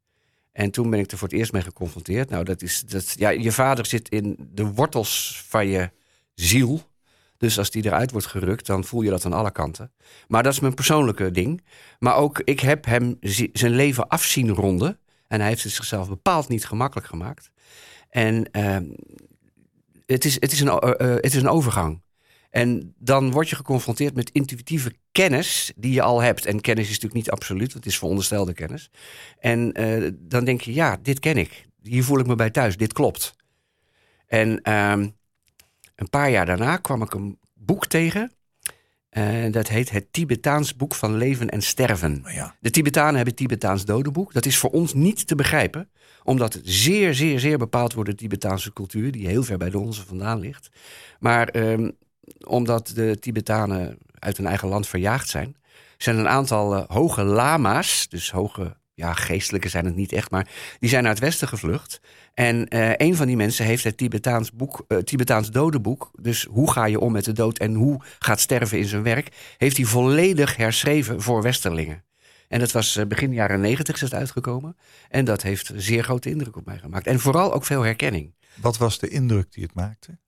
En 0.53 0.71
toen 0.71 0.91
ben 0.91 0.99
ik 0.99 1.11
er 1.11 1.19
voor 1.19 1.29
het 1.29 1.37
eerst 1.37 1.53
mee 1.53 1.63
geconfronteerd. 1.63 2.31
Nou, 2.31 2.45
dat 2.45 2.63
is 2.63 2.81
dat, 2.81 3.15
ja, 3.19 3.29
je 3.29 3.53
vader 3.53 3.87
zit 3.87 4.09
in 4.09 4.37
de 4.53 4.67
wortels 4.67 5.43
van 5.47 5.67
je 5.67 5.91
ziel. 6.35 6.83
Dus 7.37 7.59
als 7.59 7.71
die 7.71 7.85
eruit 7.85 8.11
wordt 8.11 8.27
gerukt, 8.27 8.67
dan 8.67 8.85
voel 8.85 9.03
je 9.03 9.11
dat 9.11 9.25
aan 9.25 9.33
alle 9.33 9.51
kanten. 9.51 9.93
Maar 10.29 10.43
dat 10.43 10.53
is 10.53 10.61
mijn 10.61 10.75
persoonlijke 10.75 11.31
ding. 11.31 11.63
Maar 11.99 12.17
ook, 12.17 12.41
ik 12.45 12.61
heb 12.61 12.85
hem 12.85 13.17
zi- 13.21 13.51
zijn 13.53 13.73
leven 13.73 14.09
afzien 14.09 14.51
ronden. 14.51 14.99
En 15.29 15.41
hij 15.41 15.49
heeft 15.49 15.63
het 15.63 15.73
zichzelf 15.73 16.09
bepaald 16.09 16.49
niet 16.49 16.67
gemakkelijk 16.67 17.07
gemaakt. 17.07 17.51
En 18.09 18.51
ehm, 18.51 18.85
het, 20.07 20.25
is, 20.25 20.35
het, 20.35 20.53
is 20.53 20.61
een, 20.61 20.69
eh, 20.69 20.91
eh, 20.91 21.15
het 21.15 21.35
is 21.35 21.43
een 21.43 21.49
overgang. 21.49 22.02
En 22.53 22.95
dan 22.99 23.31
word 23.31 23.49
je 23.49 23.57
geconfronteerd 23.57 24.15
met 24.15 24.31
intuïtieve 24.31 24.93
kennis 25.13 25.73
die 25.77 25.93
je 25.93 26.03
al 26.03 26.21
hebt. 26.21 26.47
En 26.47 26.61
kennis 26.61 26.85
is 26.85 26.91
natuurlijk 26.91 27.15
niet 27.15 27.31
absoluut, 27.31 27.73
het 27.73 27.87
is 27.87 27.99
veronderstelde 27.99 28.53
kennis. 28.53 28.91
En 29.39 29.73
eh, 29.73 30.11
dan 30.19 30.45
denk 30.45 30.61
je, 30.61 30.75
ja, 30.75 30.99
dit 31.03 31.19
ken 31.19 31.37
ik. 31.37 31.67
Hier 31.83 32.05
voel 32.05 32.19
ik 32.19 32.27
me 32.27 32.35
bij 32.35 32.51
thuis, 32.51 32.77
dit 32.77 32.93
klopt. 32.93 33.35
En 34.27 34.63
ehm, 34.63 35.09
een 35.95 36.11
paar 36.11 36.31
jaar 36.31 36.47
daarna 36.47 36.77
kwam 36.77 37.03
ik 37.03 37.15
een 37.15 37.39
boek 37.55 37.87
tegen. 37.87 38.33
Eh, 39.09 39.53
dat 39.53 39.69
heet 39.69 39.91
het 39.91 40.13
Tibetaans 40.13 40.77
Boek 40.77 40.95
van 40.95 41.17
Leven 41.17 41.49
en 41.49 41.63
Sterven. 41.63 42.25
Ja. 42.27 42.57
De 42.61 42.71
Tibetanen 42.71 43.15
hebben 43.15 43.35
het 43.35 43.37
Tibetaans 43.37 43.85
dodenboek. 43.85 44.33
Dat 44.33 44.47
is 44.47 44.59
voor 44.59 44.71
ons 44.71 44.95
niet 44.95 45.27
te 45.27 45.35
begrijpen, 45.35 45.91
omdat 46.23 46.53
het 46.53 46.63
zeer, 46.65 47.15
zeer, 47.15 47.41
zeer 47.41 47.59
bepaald 47.59 47.93
wordt 47.93 48.09
door 48.09 48.19
de 48.19 48.25
Tibetaanse 48.25 48.73
cultuur, 48.73 49.13
die 49.13 49.29
heel 49.29 49.43
ver 49.43 49.59
bij 49.59 49.71
de 49.71 49.79
onze 49.79 50.07
vandaan 50.07 50.39
ligt. 50.39 50.69
Maar 51.19 51.49
ehm, 51.49 51.91
omdat 52.47 52.93
de 52.95 53.19
Tibetanen 53.19 53.99
uit 54.19 54.37
hun 54.37 54.47
eigen 54.47 54.69
land 54.69 54.87
verjaagd 54.87 55.29
zijn, 55.29 55.57
zijn 55.97 56.19
een 56.19 56.29
aantal 56.29 56.75
eh, 56.75 56.85
hoge 56.89 57.23
lama's, 57.23 58.09
dus 58.09 58.31
hoge 58.31 58.77
ja, 58.95 59.13
geestelijke 59.13 59.69
zijn 59.69 59.85
het 59.85 59.97
niet 59.97 60.13
echt, 60.13 60.31
maar 60.31 60.49
die 60.79 60.89
zijn 60.89 61.03
naar 61.03 61.13
het 61.13 61.21
westen 61.21 61.49
gevlucht. 61.49 62.01
En 62.35 62.69
eh, 62.69 62.91
een 62.97 63.17
van 63.17 63.27
die 63.27 63.37
mensen 63.37 63.65
heeft 63.65 63.85
het 63.85 63.97
Tibetaans, 63.97 64.53
boek, 64.53 64.85
eh, 64.89 64.99
Tibetaans 64.99 65.51
dodenboek, 65.51 66.11
dus 66.21 66.47
hoe 66.51 66.73
ga 66.73 66.85
je 66.85 67.01
om 67.01 67.13
met 67.13 67.25
de 67.25 67.33
dood 67.33 67.59
en 67.59 67.75
hoe 67.75 68.01
gaat 68.19 68.41
sterven 68.41 68.79
in 68.79 68.85
zijn 68.85 69.03
werk, 69.03 69.55
heeft 69.57 69.77
hij 69.77 69.87
volledig 69.87 70.57
herschreven 70.57 71.23
voor 71.23 71.43
westerlingen. 71.43 72.05
En 72.49 72.59
dat 72.59 72.73
was 72.73 73.01
begin 73.09 73.33
jaren 73.33 73.61
negentig 73.61 73.95
is 73.95 74.01
het 74.01 74.15
uitgekomen. 74.15 74.77
En 75.09 75.25
dat 75.25 75.43
heeft 75.43 75.73
zeer 75.77 76.05
grote 76.05 76.31
indruk 76.31 76.57
op 76.57 76.67
mij 76.67 76.79
gemaakt. 76.79 77.07
En 77.07 77.21
vooral 77.21 77.53
ook 77.53 77.65
veel 77.65 77.83
herkenning. 77.83 78.35
Wat 78.55 78.77
was 78.77 78.99
de 78.99 79.09
indruk 79.09 79.53
die 79.53 79.63
het 79.63 79.75
maakte? 79.75 80.19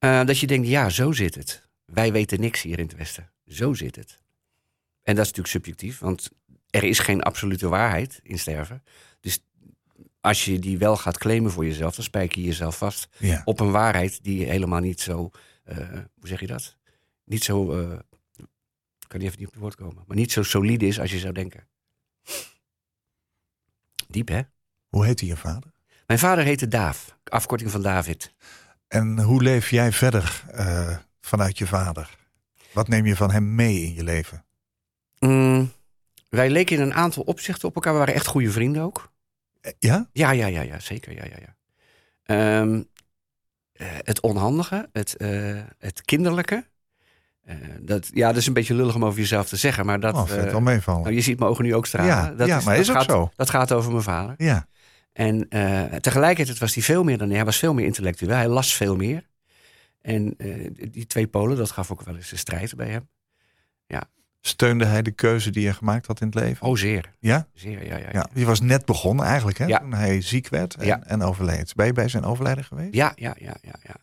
Eh, 0.00 0.24
dat 0.24 0.38
je 0.38 0.46
denkt, 0.46 0.68
ja, 0.68 0.88
zo 0.88 1.12
zit 1.12 1.34
het. 1.34 1.68
Wij 1.84 2.12
weten 2.12 2.40
niks 2.40 2.62
hier 2.62 2.78
in 2.78 2.86
het 2.86 2.96
Westen. 2.96 3.30
Zo 3.46 3.74
zit 3.74 3.96
het. 3.96 4.18
En 5.02 5.14
dat 5.14 5.24
is 5.24 5.32
natuurlijk 5.32 5.48
subjectief, 5.48 5.98
want 5.98 6.30
er 6.70 6.84
is 6.84 6.98
geen 6.98 7.22
absolute 7.22 7.68
waarheid 7.68 8.20
in 8.22 8.38
sterven. 8.38 8.82
Dus 9.20 9.44
als 10.20 10.44
je 10.44 10.58
die 10.58 10.78
wel 10.78 10.96
gaat 10.96 11.18
claimen 11.18 11.50
voor 11.50 11.64
jezelf, 11.64 11.94
dan 11.94 12.04
spijker 12.04 12.38
je 12.40 12.46
jezelf 12.46 12.78
vast 12.78 13.08
Ja. 13.18 13.42
op 13.44 13.60
een 13.60 13.70
waarheid 13.70 14.24
die 14.24 14.44
helemaal 14.46 14.80
niet 14.80 15.00
zo, 15.00 15.30
eh, 15.64 15.76
hoe 16.14 16.28
zeg 16.28 16.40
je 16.40 16.46
dat? 16.46 16.76
Niet 17.24 17.44
zo, 17.44 17.72
eh, 17.72 17.98
ik 18.98 19.08
kan 19.08 19.18
niet 19.18 19.28
even 19.28 19.38
niet 19.38 19.46
op 19.48 19.52
het 19.52 19.62
woord 19.62 19.74
komen, 19.74 20.04
maar 20.06 20.16
niet 20.16 20.32
zo 20.32 20.42
solide 20.42 20.86
is 20.86 21.00
als 21.00 21.10
je 21.10 21.18
zou 21.18 21.32
denken. 21.32 21.68
Diep, 24.08 24.28
hè? 24.28 24.40
Hoe 24.88 25.04
heette 25.06 25.26
je 25.26 25.36
vader? 25.36 25.72
Mijn 26.06 26.18
vader 26.18 26.44
heette 26.44 26.68
Daaf, 26.68 27.18
afkorting 27.24 27.70
van 27.70 27.82
David. 27.82 28.32
En 28.90 29.20
hoe 29.20 29.42
leef 29.42 29.70
jij 29.70 29.92
verder 29.92 30.44
eh, 30.52 30.96
vanuit 31.20 31.58
je 31.58 31.66
vader? 31.66 32.16
Wat 32.72 32.88
neem 32.88 33.06
je 33.06 33.16
van 33.16 33.30
hem 33.30 33.54
mee 33.54 33.82
in 33.82 33.94
je 33.94 34.04
leven? 34.04 34.44
Mm, 35.18 35.72
wij 36.28 36.50
leken 36.50 36.76
in 36.76 36.82
een 36.82 36.94
aantal 36.94 37.22
opzichten 37.22 37.68
op 37.68 37.74
elkaar. 37.74 37.92
We 37.92 37.98
waren 37.98 38.14
echt 38.14 38.26
goede 38.26 38.50
vrienden 38.50 38.82
ook. 38.82 39.12
Eh, 39.60 39.72
Ja? 39.78 40.08
Ja, 40.12 40.30
ja, 40.30 40.46
ja, 40.46 40.60
ja 40.60 40.78
zeker. 40.78 41.12
Ja, 41.14 41.24
ja, 41.24 41.36
ja. 41.40 41.56
Ehm, 42.22 42.82
eh, 43.72 43.86
het 44.02 44.20
onhandige, 44.20 44.88
het, 44.92 45.14
het 45.78 46.02
kinderlijke. 46.04 46.64
Dat, 47.80 48.10
ja, 48.12 48.26
dat 48.28 48.36
is 48.36 48.46
een 48.46 48.52
beetje 48.52 48.74
lullig 48.74 48.94
om 48.94 49.04
over 49.04 49.18
jezelf 49.20 49.48
te 49.48 49.56
zeggen, 49.56 49.86
maar 49.86 50.00
dat. 50.00 50.14
oh, 50.14 50.26
wel 50.26 50.60
meevallen. 50.60 51.02
nou, 51.02 51.14
je 51.14 51.20
ziet 51.20 51.38
mijn 51.38 51.50
ogen 51.50 51.64
nu 51.64 51.74
ook 51.74 51.86
stralen. 51.86 52.10
Ja, 52.10 52.30
dat 52.30 52.46
ja, 52.46 52.60
maar 52.64 52.76
is 52.78 52.86
dat 52.86 52.96
ook 52.96 53.02
gaat, 53.02 53.10
zo. 53.10 53.30
Dat 53.36 53.50
gaat 53.50 53.72
over 53.72 53.90
mijn 53.90 54.02
vader. 54.02 54.34
Ja, 54.36 54.66
En 55.12 55.48
eh, 55.48 55.84
tegelijkertijd 55.84 56.58
was 56.58 56.74
hij 56.74 56.82
veel 56.82 57.04
meer 57.04 57.18
dan 57.18 57.30
hij 57.30 57.44
was 57.44 57.58
veel 57.58 57.74
meer 57.74 57.84
intellectueel. 57.84 58.34
Hij 58.36 58.48
las 58.48 58.74
veel 58.74 58.96
meer. 58.96 59.28
En 60.00 60.34
eh, 60.38 60.70
die 60.90 61.06
twee 61.06 61.26
polen, 61.26 61.56
dat 61.56 61.70
gaf 61.70 61.90
ook 61.90 62.02
wel 62.02 62.16
eens 62.16 62.32
een 62.32 62.38
strijd 62.38 62.76
bij 62.76 62.88
hem. 62.88 63.08
steunde 64.42 64.84
hij 64.84 65.02
de 65.02 65.10
keuze 65.10 65.50
die 65.50 65.62
je 65.62 65.72
gemaakt 65.72 66.06
had 66.06 66.20
in 66.20 66.26
het 66.26 66.34
leven? 66.34 66.66
Oh, 66.66 66.76
zeer. 66.76 67.12
Ja? 67.18 67.48
Zeer, 67.54 67.86
ja, 67.86 67.96
ja. 67.96 67.98
ja. 67.98 68.08
Ja, 68.12 68.28
je 68.34 68.44
was 68.44 68.60
net 68.60 68.84
begonnen 68.84 69.26
eigenlijk, 69.26 69.58
hè? 69.58 69.64
Ja. 69.64 69.78
Toen 69.78 69.92
hij 69.92 70.20
ziek 70.20 70.48
werd 70.48 70.74
en, 70.74 70.86
Ja. 70.86 71.02
en 71.02 71.22
overleed. 71.22 71.74
Ben 71.74 71.86
je 71.86 71.92
bij 71.92 72.08
zijn 72.08 72.24
overlijden 72.24 72.64
geweest? 72.64 72.94
Ja, 72.94 73.12
ja, 73.16 73.34
ja, 73.38 73.56
ja, 73.62 73.74
ja. 73.82 73.94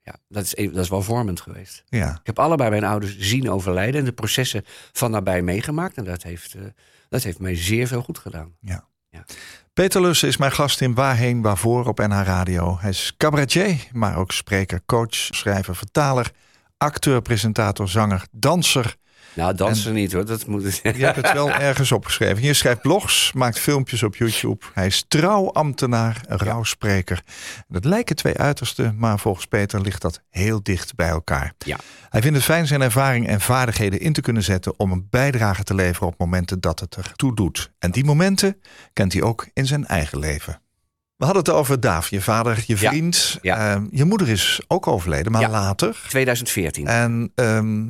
ja 0.00 0.16
dat, 0.28 0.44
is 0.44 0.54
even, 0.54 0.74
dat 0.74 0.82
is 0.84 0.90
wel 0.90 1.02
vormend 1.02 1.40
geweest. 1.40 1.84
Ja. 1.88 2.10
Ik 2.10 2.26
heb 2.26 2.38
allebei 2.38 2.70
mijn 2.70 2.84
ouders 2.84 3.18
zien 3.18 3.50
overlijden 3.50 4.00
en 4.00 4.06
de 4.06 4.12
processen 4.12 4.62
van 4.92 5.10
nabij 5.10 5.42
meegemaakt. 5.42 5.96
En 5.96 6.04
dat 6.04 6.22
heeft, 6.22 6.54
eh, 6.54 6.62
dat 7.08 7.22
heeft 7.22 7.38
mij 7.38 7.56
zeer 7.56 7.86
veel 7.86 8.02
goed 8.02 8.18
gedaan. 8.18 8.56
Peter 9.74 10.00
Lussen 10.00 10.28
is 10.28 10.36
mijn 10.36 10.52
gast 10.52 10.80
in 10.80 10.94
Waarheen 10.94 11.42
Waarvoor 11.42 11.86
op 11.86 11.98
NH 11.98 12.22
Radio. 12.22 12.76
Hij 12.80 12.90
is 12.90 13.14
cabaretier, 13.16 13.88
maar 13.92 14.16
ook 14.16 14.32
spreker, 14.32 14.80
coach, 14.86 15.14
schrijver, 15.14 15.76
vertaler, 15.76 16.30
acteur, 16.78 17.22
presentator, 17.22 17.88
zanger, 17.88 18.26
danser. 18.30 18.96
Nou, 19.34 19.54
dansen 19.54 19.92
niet 19.92 20.12
hoor. 20.12 20.26
Dat 20.26 20.46
moet 20.46 20.80
Je 20.82 20.90
hebt 21.04 21.16
het 21.16 21.32
wel 21.32 21.50
ergens 21.70 21.92
opgeschreven. 21.92 22.42
Je 22.42 22.54
schrijft 22.54 22.80
blogs, 22.82 23.32
maakt 23.32 23.58
filmpjes 23.58 24.02
op 24.02 24.16
YouTube. 24.16 24.64
Hij 24.74 24.86
is 24.86 25.04
trouwambtenaar, 25.08 26.20
een 26.26 26.38
rouwspreker. 26.38 27.22
Dat 27.68 27.84
lijken 27.84 28.16
twee 28.16 28.38
uitersten, 28.38 28.94
maar 28.98 29.18
volgens 29.18 29.46
Peter 29.46 29.80
ligt 29.80 30.02
dat 30.02 30.20
heel 30.30 30.62
dicht 30.62 30.94
bij 30.94 31.08
elkaar. 31.08 31.52
Ja. 31.58 31.76
Hij 32.08 32.20
vindt 32.22 32.36
het 32.36 32.46
fijn 32.46 32.66
zijn 32.66 32.80
ervaring 32.82 33.28
en 33.28 33.40
vaardigheden 33.40 34.00
in 34.00 34.12
te 34.12 34.20
kunnen 34.20 34.42
zetten 34.42 34.78
om 34.78 34.92
een 34.92 35.06
bijdrage 35.10 35.64
te 35.64 35.74
leveren 35.74 36.08
op 36.08 36.18
momenten 36.18 36.60
dat 36.60 36.80
het 36.80 36.94
er 36.96 37.12
toe 37.16 37.34
doet. 37.34 37.70
En 37.78 37.90
die 37.90 38.04
momenten 38.04 38.60
kent 38.92 39.12
hij 39.12 39.22
ook 39.22 39.46
in 39.52 39.66
zijn 39.66 39.86
eigen 39.86 40.18
leven. 40.18 40.60
We 41.16 41.24
hadden 41.24 41.42
het 41.44 41.52
over 41.52 41.80
Daaf, 41.80 42.08
je 42.10 42.20
vader, 42.20 42.64
je 42.66 42.76
vriend. 42.76 43.38
Ja. 43.42 43.72
Ehm, 43.74 43.86
je 43.90 44.04
moeder 44.04 44.28
is 44.28 44.60
ook 44.68 44.86
overleden, 44.86 45.32
maar 45.32 45.40
Ja. 45.40 45.48
later. 45.48 46.00
2014. 46.08 46.86
En 46.86 47.32
ehm, 47.34 47.84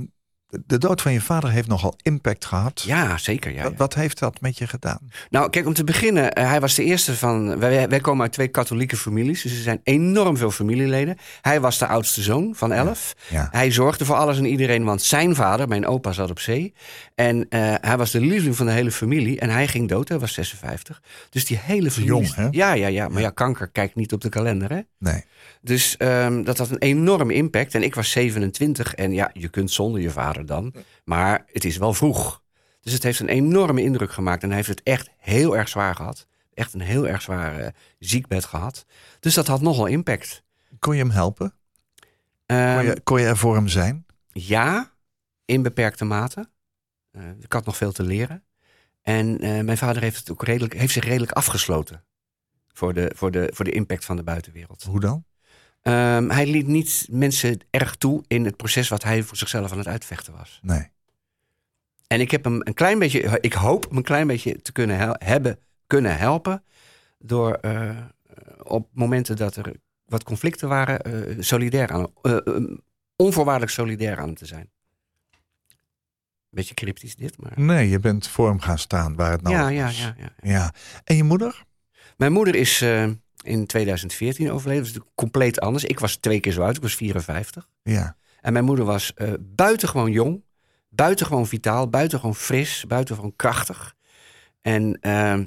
de 0.66 0.78
dood 0.78 1.02
van 1.02 1.12
je 1.12 1.20
vader 1.20 1.50
heeft 1.50 1.68
nogal 1.68 1.96
impact 2.02 2.44
gehad. 2.44 2.82
Ja, 2.86 3.18
zeker. 3.18 3.50
Ja, 3.50 3.56
ja. 3.56 3.62
Wat, 3.62 3.76
wat 3.76 3.94
heeft 3.94 4.18
dat 4.18 4.40
met 4.40 4.58
je 4.58 4.66
gedaan? 4.66 4.98
Nou, 5.30 5.50
kijk, 5.50 5.66
om 5.66 5.74
te 5.74 5.84
beginnen, 5.84 6.32
eh, 6.32 6.48
hij 6.48 6.60
was 6.60 6.74
de 6.74 6.84
eerste 6.84 7.16
van. 7.16 7.58
Wij, 7.58 7.88
wij 7.88 8.00
komen 8.00 8.22
uit 8.22 8.32
twee 8.32 8.48
katholieke 8.48 8.96
families, 8.96 9.42
dus 9.42 9.52
er 9.52 9.62
zijn 9.62 9.80
enorm 9.82 10.36
veel 10.36 10.50
familieleden. 10.50 11.16
Hij 11.40 11.60
was 11.60 11.78
de 11.78 11.86
oudste 11.86 12.22
zoon 12.22 12.54
van 12.54 12.72
elf. 12.72 13.14
Ja. 13.28 13.48
Hij 13.50 13.70
zorgde 13.70 14.04
voor 14.04 14.16
alles 14.16 14.38
en 14.38 14.46
iedereen, 14.46 14.84
want 14.84 15.02
zijn 15.02 15.34
vader, 15.34 15.68
mijn 15.68 15.86
opa, 15.86 16.12
zat 16.12 16.30
op 16.30 16.38
zee. 16.38 16.74
En 17.14 17.48
eh, 17.48 17.74
hij 17.80 17.96
was 17.96 18.10
de 18.10 18.20
lieveling 18.20 18.56
van 18.56 18.66
de 18.66 18.72
hele 18.72 18.90
familie. 18.90 19.40
En 19.40 19.50
hij 19.50 19.68
ging 19.68 19.88
dood, 19.88 20.08
hij 20.08 20.18
was 20.18 20.32
56. 20.32 21.02
Dus 21.30 21.44
die 21.44 21.58
hele 21.62 21.90
familie. 21.90 22.12
Jong, 22.12 22.34
hè? 22.34 22.48
Ja, 22.50 22.72
ja, 22.72 22.86
ja. 22.86 23.08
Maar 23.08 23.22
ja, 23.22 23.30
kanker 23.30 23.68
kijkt 23.68 23.94
niet 23.94 24.12
op 24.12 24.20
de 24.20 24.28
kalender, 24.28 24.70
hè? 24.70 24.80
Nee. 24.98 25.24
Dus 25.60 25.96
ehm, 25.96 26.42
dat 26.42 26.58
had 26.58 26.70
een 26.70 26.78
enorme 26.78 27.34
impact. 27.34 27.74
En 27.74 27.82
ik 27.82 27.94
was 27.94 28.10
27 28.10 28.94
en 28.94 29.12
ja, 29.12 29.30
je 29.32 29.48
kunt 29.48 29.70
zonder 29.70 30.00
je 30.00 30.10
vader 30.10 30.41
dan. 30.46 30.74
Maar 31.05 31.44
het 31.46 31.64
is 31.64 31.76
wel 31.76 31.94
vroeg. 31.94 32.42
Dus 32.81 32.92
het 32.92 33.02
heeft 33.02 33.20
een 33.20 33.28
enorme 33.28 33.83
indruk 33.83 34.12
gemaakt. 34.12 34.42
En 34.42 34.48
hij 34.48 34.57
heeft 34.57 34.68
het 34.68 34.83
echt 34.83 35.11
heel 35.18 35.57
erg 35.57 35.68
zwaar 35.68 35.94
gehad. 35.94 36.26
Echt 36.55 36.74
een 36.74 36.81
heel 36.81 37.09
erg 37.09 37.22
zwaar 37.22 37.59
eh, 37.59 37.68
ziekbed 37.98 38.44
gehad. 38.44 38.87
Dus 39.20 39.35
dat 39.35 39.46
had 39.46 39.61
nogal 39.61 39.87
impact. 39.87 40.42
Kon 40.78 40.94
je 40.96 41.02
hem 41.02 41.11
helpen? 41.11 41.55
Ehm, 42.46 42.76
Kon 42.76 42.85
je, 42.85 43.00
kon 43.00 43.20
je 43.20 43.26
er 43.26 43.37
voor 43.37 43.55
hem 43.55 43.68
zijn? 43.68 44.07
Ja, 44.33 44.92
in 45.44 45.62
beperkte 45.62 46.05
mate. 46.05 46.50
Eh, 47.11 47.22
ik 47.40 47.52
had 47.52 47.64
nog 47.64 47.76
veel 47.76 47.92
te 47.92 48.02
leren. 48.02 48.44
En 49.02 49.38
eh, 49.40 49.61
mijn 49.61 49.78
vader 49.78 50.02
heeft, 50.02 50.18
het 50.18 50.31
ook 50.31 50.44
redelijk, 50.44 50.74
heeft 50.74 50.92
zich 50.92 51.05
redelijk 51.05 51.33
afgesloten. 51.33 52.05
Voor 52.72 52.94
de, 52.94 53.12
voor, 53.14 53.31
de, 53.31 53.50
voor 53.55 53.64
de 53.64 53.70
impact 53.70 54.05
van 54.05 54.16
de 54.16 54.22
buitenwereld. 54.22 54.83
Hoe 54.83 55.00
dan? 55.00 55.24
Ehm, 55.83 56.29
hij 56.29 56.47
liet 56.47 56.66
niet 56.66 57.07
mensen 57.11 57.61
erg 57.71 57.97
toe 57.97 58.25
in 58.27 58.45
het 58.45 58.57
proces 58.57 58.88
wat 58.88 59.03
hij 59.03 59.23
voor 59.23 59.37
zichzelf 59.37 59.73
aan 59.73 59.79
het 59.79 59.87
uitvechten 59.87 60.33
was. 60.37 60.59
Nee. 60.62 60.90
En 62.07 62.21
ik 62.21 62.31
heb 62.31 62.45
hem 62.45 62.61
een 62.64 62.75
klein 62.75 62.99
beetje, 62.99 63.38
ik 63.40 63.53
hoop 63.53 63.88
hem 63.88 63.97
een 63.97 64.03
klein 64.03 64.27
beetje 64.27 64.62
te 64.62 64.73
kunnen 64.73 64.97
hel- 64.97 65.16
hebben 65.18 65.59
kunnen 65.87 66.16
helpen. 66.18 66.64
Door 67.18 67.53
eh, 67.55 67.97
op 68.62 68.88
momenten 68.92 69.37
dat 69.37 69.57
er 69.57 69.73
wat 70.05 70.23
conflicten 70.25 70.68
waren, 70.68 71.01
eh, 71.01 71.37
solidair 71.38 71.90
aan, 71.92 72.07
eh, 72.23 72.37
onvoorwaardelijk 73.16 73.73
solidair 73.73 74.18
aan 74.18 74.35
te 74.35 74.47
zijn. 74.47 74.71
Beetje 76.51 76.75
cryptisch 76.75 77.16
dit, 77.16 77.38
maar. 77.42 77.53
Nee, 77.61 77.88
je 77.88 77.99
bent 77.99 78.29
voor 78.29 78.49
hem 78.49 78.61
gaan 78.61 78.79
staan 78.79 79.14
waar 79.14 79.31
het 79.31 79.42
nodig 79.42 79.59
ja, 79.61 79.68
ja, 79.68 79.85
was. 79.85 79.99
ja, 79.99 80.14
ja. 80.18 80.33
ja. 80.42 80.73
En 81.05 81.16
je 81.16 81.25
moeder? 81.25 81.64
Mijn 82.16 82.33
moeder 82.33 82.55
is 82.55 82.85
in 83.42 83.66
2014 83.66 84.50
overleden. 84.50 84.83
Dat 84.83 84.87
is 84.87 84.92
natuurlijk 84.92 85.16
compleet 85.16 85.61
anders. 85.61 85.85
Ik 85.85 85.98
was 85.98 86.16
twee 86.16 86.40
keer 86.40 86.52
zo 86.52 86.62
oud, 86.62 86.76
ik 86.76 86.83
was 86.83 86.94
54. 86.94 87.68
Ja. 87.83 88.16
En 88.40 88.52
mijn 88.52 88.64
moeder 88.64 88.85
was 88.85 89.14
eh 89.14 89.33
buitengewoon 89.40 90.11
jong, 90.11 90.44
buitengewoon 90.88 91.46
vitaal, 91.46 91.88
buitengewoon 91.88 92.35
fris, 92.35 92.85
buitengewoon 92.87 93.37
krachtig. 93.37 93.94
En 94.61 94.98
ehm, 95.00 95.44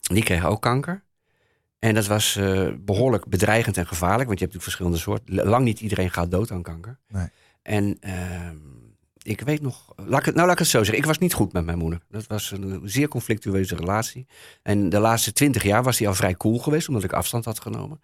die 0.00 0.22
kreeg 0.22 0.44
ook 0.44 0.62
kanker. 0.62 1.04
En 1.78 1.94
dat 1.94 2.06
was 2.06 2.36
eh, 2.36 2.68
behoorlijk 2.78 3.26
bedreigend 3.26 3.76
en 3.76 3.86
gevaarlijk, 3.86 4.28
want 4.28 4.38
je 4.38 4.44
hebt 4.44 4.54
natuurlijk 4.54 4.62
verschillende 4.62 4.98
soorten. 4.98 5.50
Lang 5.50 5.64
niet 5.64 5.80
iedereen 5.80 6.10
gaat 6.10 6.30
dood 6.30 6.50
aan 6.50 6.62
kanker. 6.62 6.98
Nee. 7.08 7.28
En 7.62 7.96
ehm, 8.00 8.56
ik 9.26 9.40
weet 9.40 9.62
nog, 9.62 9.92
het, 9.96 10.08
nou 10.08 10.34
laat 10.34 10.52
ik 10.52 10.58
het 10.58 10.68
zo 10.68 10.78
zeggen, 10.78 10.98
ik 10.98 11.04
was 11.04 11.18
niet 11.18 11.34
goed 11.34 11.52
met 11.52 11.64
mijn 11.64 11.78
moeder. 11.78 12.00
Dat 12.08 12.26
was 12.26 12.50
een 12.50 12.80
zeer 12.84 13.08
conflictueuze 13.08 13.76
relatie. 13.76 14.26
En 14.62 14.88
de 14.88 14.98
laatste 14.98 15.32
twintig 15.32 15.62
jaar 15.62 15.82
was 15.82 15.96
die 15.96 16.08
al 16.08 16.14
vrij 16.14 16.34
cool 16.34 16.58
geweest, 16.58 16.88
omdat 16.88 17.04
ik 17.04 17.12
afstand 17.12 17.44
had 17.44 17.60
genomen. 17.60 18.00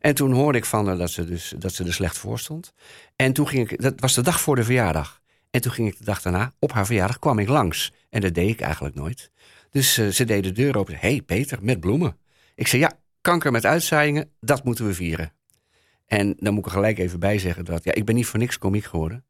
En 0.00 0.14
toen 0.14 0.32
hoorde 0.32 0.58
ik 0.58 0.64
van 0.64 0.86
haar 0.86 0.96
dat 0.96 1.10
ze, 1.10 1.24
dus, 1.24 1.54
dat 1.58 1.74
ze 1.74 1.84
er 1.84 1.94
slecht 1.94 2.18
voor 2.18 2.38
stond. 2.38 2.72
En 3.16 3.32
toen 3.32 3.48
ging 3.48 3.70
ik, 3.70 3.82
dat 3.82 4.00
was 4.00 4.14
de 4.14 4.22
dag 4.22 4.40
voor 4.40 4.56
de 4.56 4.64
verjaardag. 4.64 5.20
En 5.50 5.60
toen 5.60 5.72
ging 5.72 5.88
ik 5.88 5.98
de 5.98 6.04
dag 6.04 6.22
daarna, 6.22 6.52
op 6.58 6.72
haar 6.72 6.86
verjaardag, 6.86 7.18
kwam 7.18 7.38
ik 7.38 7.48
langs. 7.48 7.92
En 8.10 8.20
dat 8.20 8.34
deed 8.34 8.50
ik 8.50 8.60
eigenlijk 8.60 8.94
nooit. 8.94 9.30
Dus 9.70 9.98
eh, 9.98 10.08
ze 10.08 10.24
deed 10.24 10.44
de 10.44 10.52
deur 10.52 10.76
open. 10.76 10.94
Hé 10.94 11.08
hey 11.08 11.22
Peter, 11.22 11.58
met 11.62 11.80
bloemen. 11.80 12.16
Ik 12.54 12.66
zei, 12.66 12.82
ja, 12.82 12.92
kanker 13.20 13.52
met 13.52 13.64
uitzaaiingen, 13.64 14.30
dat 14.40 14.64
moeten 14.64 14.86
we 14.86 14.94
vieren. 14.94 15.32
En 16.06 16.34
dan 16.38 16.54
moet 16.54 16.66
ik 16.66 16.66
er 16.66 16.76
gelijk 16.76 16.98
even 16.98 17.20
bij 17.20 17.38
zeggen 17.38 17.64
dat, 17.64 17.84
ja, 17.84 17.94
ik 17.94 18.04
ben 18.04 18.14
niet 18.14 18.26
voor 18.26 18.38
niks 18.38 18.58
komiek 18.58 18.84
geworden. 18.84 19.24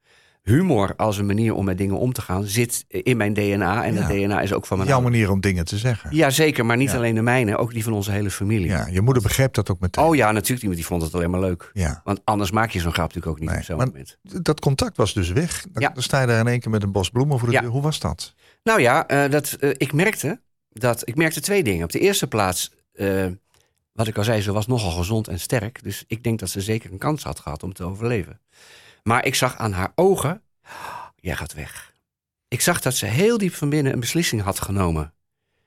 Humor 0.51 0.95
als 0.97 1.19
een 1.19 1.27
manier 1.27 1.55
om 1.55 1.65
met 1.65 1.79
dingen 1.79 1.99
om 1.99 2.13
te 2.13 2.21
gaan 2.23 2.45
zit 2.45 2.85
in 2.89 3.17
mijn 3.17 3.35
DNA. 3.35 3.85
En 3.85 3.95
Ja. 3.95 4.01
dat 4.01 4.09
DNA 4.09 4.41
is 4.41 4.53
ook 4.53 4.67
van 4.67 4.77
mijn 4.77 4.89
Jouw 4.89 5.01
manier 5.01 5.31
om 5.31 5.41
dingen 5.41 5.65
te 5.65 5.79
zeggen. 5.79 6.17
Ja, 6.17 6.31
zeker. 6.31 6.67
Maar 6.67 6.77
niet 6.77 6.91
Ja. 6.91 6.97
alleen 6.97 7.15
de 7.15 7.23
mijne, 7.23 7.57
ook 7.57 7.73
die 7.73 7.85
van 7.85 7.93
onze 7.93 8.11
hele 8.11 8.31
familie. 8.31 8.67
Ja, 8.69 8.87
je 8.91 9.01
moeder 9.01 9.23
begreep 9.23 9.55
dat 9.55 9.71
ook 9.71 9.81
meteen. 9.81 10.05
Oh 10.05 10.15
ja, 10.15 10.33
natuurlijk. 10.33 10.67
Die, 10.67 10.75
die 10.75 10.87
vond 10.87 11.03
het 11.03 11.15
alleen 11.15 11.31
maar 11.31 11.41
leuk. 11.41 11.71
Ja. 11.73 12.01
Want 12.05 12.21
anders 12.25 12.51
maak 12.51 12.71
je 12.71 12.81
zo'n 12.81 12.93
grap 12.93 13.07
natuurlijk 13.15 13.33
ook 13.33 13.41
niet 13.41 13.49
Nee, 13.51 13.59
op 13.59 13.65
zo'n 13.65 13.77
maar- 13.77 13.87
moment. 13.87 14.19
Dat 14.23 14.61
contact 14.61 14.97
was 14.97 15.15
dus 15.15 15.29
weg. 15.31 15.67
Dan, 15.73 15.83
Ja. 15.83 15.89
dan 15.95 16.03
sta 16.03 16.21
je 16.21 16.27
daar 16.27 16.41
in 16.41 16.47
één 16.47 16.61
keer 16.61 16.71
met 16.71 16.83
een 16.83 16.93
bos 16.93 17.11
bloemen 17.11 17.39
voor 17.39 17.51
de 17.51 17.61
deur. 17.61 17.71
Hoe 17.71 17.83
was 17.83 17.99
dat? 18.01 18.35
Nou 18.63 18.81
ja, 18.81 19.07
eh, 19.07 19.31
dat, 19.31 19.57
eh, 19.61 19.71
ik 19.77 19.93
merkte 19.93 20.41
dat 20.71 21.09
ik 21.09 21.17
merkte 21.17 21.41
twee 21.41 21.63
dingen. 21.63 21.85
Op 21.85 21.93
de 21.93 21.99
eerste 21.99 22.27
plaats, 22.27 22.71
eh, 22.93 23.27
wat 23.93 24.07
ik 24.07 24.17
al 24.19 24.25
zei, 24.25 24.41
ze 24.41 24.53
was 24.53 24.67
nogal 24.67 24.91
gezond 24.91 25.29
en 25.29 25.41
sterk. 25.41 25.83
Dus 25.83 26.05
ik 26.07 26.23
denk 26.23 26.39
dat 26.39 26.49
ze 26.51 26.61
zeker 26.61 26.93
een 26.93 26.99
kans 26.99 27.23
had 27.23 27.41
gehad 27.41 27.63
om 27.63 27.73
te 27.73 27.85
overleven. 27.85 28.41
Maar 29.07 29.25
ik 29.25 29.35
zag 29.35 29.57
aan 29.57 29.73
haar 29.73 29.93
ogen, 29.95 30.43
jij 31.17 31.37
gaat 31.37 31.55
weg. 31.55 31.95
Ik 32.49 32.61
zag 32.61 32.81
dat 32.81 32.95
ze 32.95 33.07
heel 33.07 33.39
diep 33.39 33.55
van 33.55 33.69
binnen 33.69 33.93
een 33.93 34.01
beslissing 34.01 34.43
had 34.43 34.61
genomen. 34.61 35.15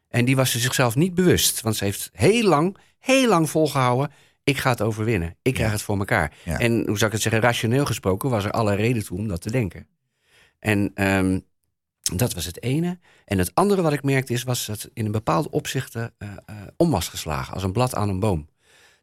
En 0.07 0.25
die 0.25 0.35
was 0.35 0.51
ze 0.51 0.59
zichzelf 0.59 0.95
niet 0.95 1.13
bewust. 1.13 1.61
Want 1.61 1.75
ze 1.75 1.83
heeft 1.83 2.09
heel 2.13 2.43
lang, 2.47 2.77
heel 2.99 3.27
lang 3.27 3.49
volgehouden. 3.49 4.11
Ik 4.43 4.57
ga 4.57 4.69
het 4.69 4.81
overwinnen. 4.81 5.35
Ik 5.41 5.53
krijg 5.53 5.69
Ja. 5.69 5.75
het 5.75 5.83
voor 5.83 5.97
elkaar. 5.97 6.33
Ja. 6.43 6.59
En 6.59 6.71
hoe 6.71 6.97
zou 6.97 7.05
ik 7.05 7.11
het 7.11 7.21
zeggen, 7.21 7.41
rationeel 7.41 7.85
gesproken 7.85 8.29
was 8.29 8.43
er 8.45 8.51
alle 8.51 8.75
reden 8.75 9.03
toe 9.05 9.17
om 9.17 9.27
dat 9.27 9.41
te 9.41 9.51
denken. 9.51 9.87
En 10.59 10.91
ehm, 10.93 11.39
dat 12.15 12.33
was 12.33 12.45
het 12.45 12.63
ene. 12.63 12.99
En 13.25 13.37
het 13.37 13.51
andere 13.55 13.81
wat 13.81 13.93
ik 13.93 14.03
merkte 14.03 14.33
is, 14.33 14.43
was 14.43 14.65
dat 14.65 14.89
in 14.93 15.05
een 15.05 15.11
bepaalde 15.11 15.49
opzichten 15.51 16.13
eh, 16.17 16.29
eh, 16.45 16.55
om 16.77 16.91
was 16.91 17.07
geslagen. 17.07 17.53
Als 17.53 17.63
een 17.63 17.71
blad 17.71 17.95
aan 17.95 18.09
een 18.09 18.19
boom. 18.19 18.49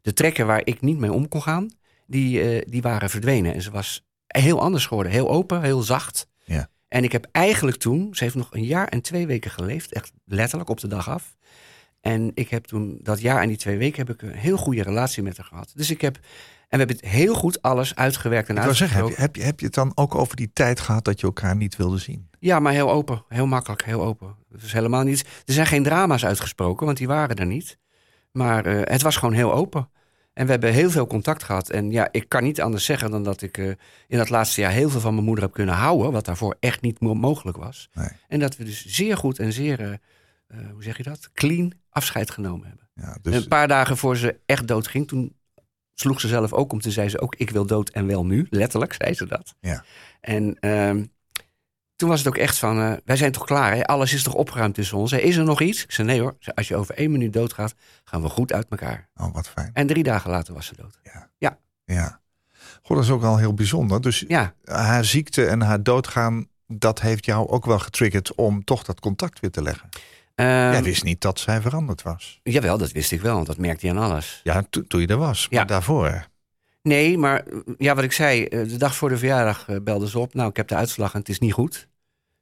De 0.01 0.13
trekken 0.13 0.47
waar 0.47 0.61
ik 0.63 0.81
niet 0.81 0.97
mee 0.97 1.13
om 1.13 1.27
kon 1.27 1.41
gaan, 1.41 1.69
die, 2.05 2.41
eh, 2.41 2.65
die 2.71 2.81
waren 2.81 3.09
verdwenen. 3.09 3.53
En 3.53 3.61
ze 3.61 3.71
was 3.71 4.05
heel 4.27 4.61
anders 4.61 4.85
geworden. 4.85 5.11
Heel 5.11 5.29
open, 5.29 5.61
heel 5.61 5.81
zacht. 5.81 6.27
Ja. 6.43 6.69
En 6.87 7.03
ik 7.03 7.11
heb 7.11 7.27
eigenlijk 7.31 7.77
toen, 7.77 8.15
ze 8.15 8.23
heeft 8.23 8.35
nog 8.35 8.47
een 8.51 8.63
jaar 8.63 8.87
en 8.87 9.01
twee 9.01 9.27
weken 9.27 9.51
geleefd. 9.51 9.93
Echt 9.93 10.11
letterlijk 10.25 10.69
op 10.69 10.79
de 10.79 10.87
dag 10.87 11.09
af. 11.09 11.35
En 12.01 12.31
ik 12.33 12.49
heb 12.49 12.65
toen, 12.65 12.99
dat 13.01 13.21
jaar 13.21 13.41
en 13.41 13.47
die 13.47 13.57
twee 13.57 13.77
weken, 13.77 14.05
heb 14.05 14.15
ik 14.15 14.21
een 14.21 14.37
heel 14.37 14.57
goede 14.57 14.83
relatie 14.83 15.23
met 15.23 15.37
haar 15.37 15.45
gehad. 15.45 15.71
Dus 15.75 15.89
ik 15.89 16.01
heb, 16.01 16.15
en 16.15 16.21
we 16.69 16.77
hebben 16.77 16.95
het 16.95 17.05
heel 17.05 17.35
goed 17.35 17.61
alles 17.61 17.95
uitgewerkt 17.95 18.49
en 18.49 18.57
Ik 18.57 18.63
wil 18.63 18.73
zeggen, 18.73 18.97
heb 18.97 19.09
je, 19.09 19.21
heb, 19.21 19.35
je, 19.35 19.41
heb 19.41 19.59
je 19.59 19.65
het 19.65 19.75
dan 19.75 19.91
ook 19.95 20.15
over 20.15 20.35
die 20.35 20.49
tijd 20.53 20.79
gehad 20.79 21.03
dat 21.05 21.19
je 21.19 21.25
elkaar 21.25 21.55
niet 21.55 21.75
wilde 21.75 21.97
zien? 21.97 22.29
Ja, 22.39 22.59
maar 22.59 22.73
heel 22.73 22.91
open. 22.91 23.23
Heel 23.27 23.45
makkelijk, 23.45 23.83
heel 23.83 24.03
open. 24.03 24.35
Het 24.51 24.63
is 24.63 24.73
helemaal 24.73 25.03
niet. 25.03 25.25
Er 25.45 25.53
zijn 25.53 25.67
geen 25.67 25.83
drama's 25.83 26.25
uitgesproken, 26.25 26.85
want 26.85 26.97
die 26.97 27.07
waren 27.07 27.35
er 27.35 27.45
niet. 27.45 27.77
Maar 28.31 28.65
eh, 28.65 28.81
het 28.83 29.01
was 29.01 29.15
gewoon 29.15 29.33
heel 29.33 29.53
open. 29.53 29.89
En 30.37 30.45
we 30.45 30.51
hebben 30.51 30.73
heel 30.73 30.89
veel 30.89 31.07
contact 31.07 31.43
gehad. 31.43 31.69
En 31.69 31.91
ja, 31.91 32.07
ik 32.11 32.29
kan 32.29 32.43
niet 32.43 32.61
anders 32.61 32.85
zeggen 32.85 33.11
dan 33.11 33.23
dat 33.23 33.41
ik 33.41 33.57
eh, 33.57 33.67
in 34.07 34.17
dat 34.17 34.29
laatste 34.29 34.61
jaar 34.61 34.71
heel 34.71 34.89
veel 34.89 34.99
van 34.99 35.13
mijn 35.13 35.25
moeder 35.25 35.43
heb 35.43 35.53
kunnen 35.53 35.75
houden. 35.75 36.11
Wat 36.11 36.25
daarvoor 36.25 36.55
echt 36.59 36.81
niet 36.81 36.99
mo- 36.99 37.13
mogelijk 37.13 37.57
was. 37.57 37.89
Nee. 37.93 38.07
En 38.27 38.39
dat 38.39 38.57
we 38.57 38.63
dus 38.63 38.85
zeer 38.85 39.17
goed 39.17 39.39
en 39.39 39.53
zeer, 39.53 39.79
eh, 39.79 39.91
eh, 39.91 40.71
hoe 40.71 40.83
zeg 40.83 40.97
je 40.97 41.03
dat? 41.03 41.29
Clean 41.33 41.73
afscheid 41.89 42.31
genomen 42.31 42.67
hebben. 42.67 42.89
Ja, 42.93 43.17
dus, 43.21 43.35
een 43.35 43.47
paar 43.47 43.67
dagen 43.67 43.97
voor 43.97 44.17
ze 44.17 44.39
echt 44.45 44.67
dood 44.67 44.87
ging, 44.87 45.07
toen 45.07 45.35
sloeg 45.93 46.21
ze 46.21 46.27
zelf 46.27 46.53
ook 46.53 46.71
om. 46.71 46.79
Toen 46.81 46.91
zei 46.91 47.09
ze 47.09 47.19
ook, 47.21 47.35
ik 47.35 47.49
wil 47.49 47.65
dood 47.65 47.89
en 47.89 48.07
wel 48.07 48.25
nu. 48.25 48.47
Letterlijk 48.49 48.93
zei 48.93 49.13
ze 49.13 49.25
dat. 49.27 49.55
Ja. 49.59 49.83
En 50.21 50.57
ehm, 50.59 51.05
toen 51.97 52.09
was 52.09 52.19
het 52.19 52.27
ook 52.27 52.37
echt 52.37 52.57
van, 52.57 52.81
eh, 52.81 52.93
wij 53.05 53.15
zijn 53.15 53.31
toch 53.31 53.45
klaar, 53.45 53.75
hè? 53.75 53.83
alles 53.85 54.13
is 54.13 54.23
toch 54.23 54.33
opgeruimd 54.33 54.75
tussen 54.75 54.97
ons. 54.97 55.11
Hè? 55.11 55.17
Is 55.17 55.35
er 55.35 55.43
nog 55.43 55.61
iets? 55.61 55.83
Ik 55.83 55.91
zei, 55.91 56.07
nee 56.07 56.19
hoor, 56.21 56.35
zei, 56.39 56.55
als 56.55 56.67
je 56.67 56.75
over 56.75 56.95
één 56.95 57.11
minuut 57.11 57.33
doodgaat, 57.33 57.73
gaan 58.03 58.21
we 58.21 58.29
goed 58.29 58.53
uit 58.53 58.65
elkaar. 58.69 59.09
oh, 59.15 59.33
wat 59.33 59.49
fijn. 59.49 59.69
En 59.73 59.87
drie 59.87 60.03
dagen 60.03 60.29
later 60.31 60.53
was 60.53 60.65
ze 60.65 60.75
dood. 60.75 60.99
Ja. 61.37 62.19
Goh, 62.81 62.97
dat 62.97 63.05
is 63.05 63.11
ook 63.11 63.23
al 63.23 63.37
heel 63.37 63.53
bijzonder. 63.53 64.01
Dus 64.01 64.23
Ja, 64.27 64.53
haar 64.63 65.05
ziekte 65.05 65.45
en 65.45 65.61
haar 65.61 65.83
doodgaan, 65.83 66.47
dat 66.67 67.01
heeft 67.01 67.25
jou 67.25 67.47
ook 67.47 67.65
wel 67.65 67.79
getriggerd 67.79 68.35
om 68.35 68.63
toch 68.63 68.83
dat 68.83 68.99
contact 68.99 69.39
weer 69.39 69.51
te 69.51 69.61
leggen. 69.61 69.89
ehm, 70.35 70.47
Jij 70.49 70.83
wist 70.83 71.03
niet 71.03 71.21
dat 71.21 71.39
zij 71.39 71.61
veranderd 71.61 72.01
was. 72.01 72.39
jawel, 72.43 72.77
dat 72.77 72.91
wist 72.91 73.11
ik 73.11 73.21
wel, 73.21 73.33
want 73.35 73.47
dat 73.47 73.57
merkte 73.57 73.85
je 73.85 73.91
aan 73.91 73.97
alles. 74.11 74.39
Ja, 74.43 74.63
to- 74.69 74.81
toen 74.87 75.01
je 75.01 75.07
er 75.07 75.17
was. 75.17 75.47
Ja. 75.49 75.57
Maar 75.57 75.67
daarvoor. 75.67 76.27
Nee, 76.87 77.17
maar 77.17 77.45
ja, 77.77 77.95
wat 77.95 78.03
ik 78.03 78.11
zei, 78.11 78.45
eh, 78.45 78.67
de 78.67 78.77
dag 78.77 78.95
voor 78.95 79.09
de 79.09 79.17
verjaardag 79.17 79.67
eh, 79.69 79.75
belde 79.81 80.09
ze 80.09 80.19
op. 80.19 80.33
Nou, 80.33 80.49
ik 80.49 80.55
heb 80.57 80.67
de 80.67 80.75
uitslag 80.75 81.13
en 81.13 81.19
het 81.19 81.29
is 81.29 81.39
niet 81.39 81.53
goed. 81.53 81.87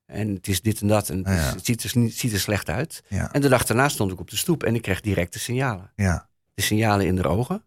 En 0.06 0.34
het 0.34 0.48
is 0.48 0.62
dit 0.62 0.82
en 0.82 0.88
dat 0.88 1.10
en 1.10 1.18
het, 1.18 1.28
is- 1.28 1.34
Ah, 1.34 1.40
ja. 1.44 1.54
het 1.56 1.66
ziet, 1.66 1.84
er, 1.84 2.10
ziet 2.12 2.34
er 2.34 2.40
slecht 2.40 2.70
uit. 2.70 3.04
Ja. 3.08 3.32
En 3.34 3.42
de 3.42 3.50
dag 3.50 3.66
daarna 3.66 3.90
stond 3.90 4.12
ik 4.12 4.20
op 4.20 4.30
de 4.30 4.36
stoep 4.36 4.64
en 4.64 4.76
ik 4.76 4.82
kreeg 4.82 5.02
direct 5.02 5.34
de 5.34 5.40
signalen. 5.40 5.92
Ja. 5.96 6.30
De 6.54 6.62
signalen 6.62 7.06
in 7.06 7.16
de 7.16 7.28
ogen. 7.28 7.64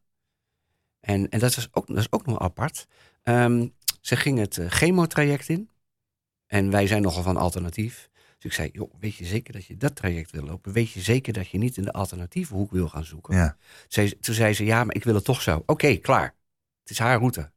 En, 1.00 1.28
en 1.28 1.38
dat, 1.38 1.54
was 1.54 1.68
ook, 1.72 1.86
dat 1.86 1.96
is 1.96 2.12
ook 2.12 2.26
nog 2.26 2.38
apart. 2.38 2.86
Ehm, 3.22 3.66
ze 4.00 4.16
ging 4.16 4.38
het 4.38 4.58
eh, 4.58 4.70
chemotraject 4.70 5.48
in. 5.48 5.70
En 6.46 6.70
wij 6.70 6.86
zijn 6.86 7.02
nogal 7.02 7.22
van 7.22 7.36
alternatief. 7.36 8.08
Dus 8.38 8.44
ik 8.50 8.52
zei, 8.52 8.68
joh, 8.72 8.94
weet 9.00 9.14
je 9.14 9.24
zeker 9.24 9.52
dat 9.52 9.64
je 9.66 9.76
dat 9.76 9.96
traject 9.96 10.30
wil 10.30 10.42
lopen? 10.42 10.72
Weet 10.72 10.90
je 10.90 11.00
zeker 11.00 11.32
dat 11.32 11.48
je 11.48 11.58
niet 11.58 11.76
in 11.76 11.82
de 11.82 11.92
alternatieve 11.92 12.54
hoek 12.54 12.70
wil 12.70 12.88
gaan 12.88 13.04
zoeken? 13.04 13.34
Ja. 13.36 13.56
Zei, 13.88 14.18
toen 14.20 14.34
zei 14.34 14.54
ze, 14.54 14.64
ja, 14.64 14.84
maar 14.84 14.94
ik 14.94 15.04
wil 15.04 15.14
het 15.14 15.24
toch 15.24 15.42
zo. 15.42 15.62
Oké, 15.66 15.96
klaar. 15.96 16.34
Het 16.88 16.98
is 16.98 17.04
haar 17.04 17.18
route. 17.18 17.50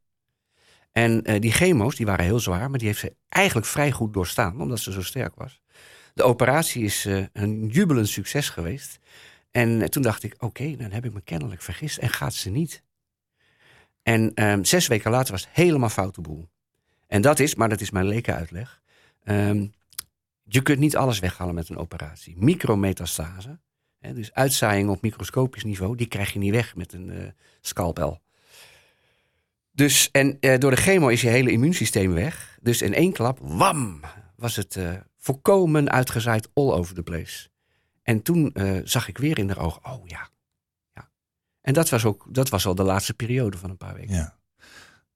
En 0.92 1.24
eh, 1.24 1.40
die 1.40 1.52
chemo's, 1.52 1.96
die 1.96 2.06
waren 2.06 2.24
heel 2.24 2.40
zwaar, 2.40 2.70
maar 2.70 2.78
die 2.78 2.88
heeft 2.88 3.00
ze 3.00 3.16
eigenlijk 3.28 3.66
vrij 3.66 3.92
goed 3.92 4.12
doorstaan, 4.12 4.60
omdat 4.60 4.80
ze 4.80 4.92
zo 4.92 5.02
sterk 5.02 5.34
was. 5.34 5.60
De 6.14 6.22
operatie 6.22 6.84
is 6.84 7.06
eh, 7.06 7.24
een 7.32 7.66
jubelend 7.66 8.08
succes 8.08 8.48
geweest. 8.48 8.98
En 9.50 9.82
eh, 9.82 9.88
toen 9.88 10.02
dacht 10.02 10.22
ik, 10.22 10.34
oké, 10.38 10.76
dan 10.76 10.90
heb 10.90 11.04
ik 11.04 11.12
me 11.12 11.20
kennelijk 11.20 11.62
vergist 11.62 11.98
en 11.98 12.08
gaat 12.08 12.34
ze 12.34 12.50
niet. 12.50 12.82
En 14.02 14.34
ehm, 14.34 14.64
zes 14.64 14.86
weken 14.86 15.10
later 15.10 15.32
was 15.32 15.44
het 15.44 15.54
helemaal 15.54 15.88
foute 15.88 16.20
boel. 16.20 16.48
En 17.06 17.22
dat 17.22 17.38
is, 17.38 17.54
maar 17.54 17.68
dat 17.68 17.80
is 17.80 17.90
mijn 17.90 18.06
lekenuitleg. 18.06 18.80
ehm, 19.24 19.66
je 20.42 20.62
kunt 20.62 20.78
niet 20.78 20.96
alles 20.96 21.18
weghalen 21.18 21.54
met 21.54 21.68
een 21.68 21.76
operatie. 21.76 22.36
Micrometastase, 22.38 23.60
hè, 23.98 24.14
dus 24.14 24.32
uitzaaiing 24.32 24.88
op 24.88 25.02
microscopisch 25.02 25.64
niveau, 25.64 25.96
die 25.96 26.06
krijg 26.06 26.32
je 26.32 26.38
niet 26.38 26.50
weg 26.50 26.76
met 26.76 26.92
een 26.92 27.10
eh, 27.10 27.28
scalpel. 27.60 28.20
Dus, 29.72 30.10
en 30.10 30.40
eh, 30.40 30.58
door 30.58 30.70
de 30.70 30.76
chemo 30.76 31.08
is 31.08 31.20
je 31.20 31.28
hele 31.28 31.50
immuunsysteem 31.50 32.12
weg. 32.12 32.58
Dus 32.60 32.82
in 32.82 32.94
één 32.94 33.12
klap, 33.12 33.38
wam, 33.42 34.00
was 34.36 34.56
het 34.56 34.76
eh, 34.76 34.94
volkomen 35.18 35.90
uitgezaaid 35.90 36.48
all 36.54 36.70
over 36.70 36.94
the 36.94 37.02
place. 37.02 37.48
En 38.02 38.22
toen 38.22 38.52
eh, 38.52 38.80
zag 38.84 39.08
ik 39.08 39.18
weer 39.18 39.38
in 39.38 39.46
de 39.46 39.56
ogen, 39.56 39.84
oh 39.84 40.06
ja. 40.06 40.28
ja. 40.92 41.10
En 41.60 41.74
dat 41.74 41.88
was, 41.88 42.04
ook, 42.04 42.26
dat 42.28 42.48
was 42.48 42.66
al 42.66 42.74
de 42.74 42.82
laatste 42.82 43.14
periode 43.14 43.58
van 43.58 43.70
een 43.70 43.76
paar 43.76 43.94
weken. 43.94 44.14
ja. 44.14 44.40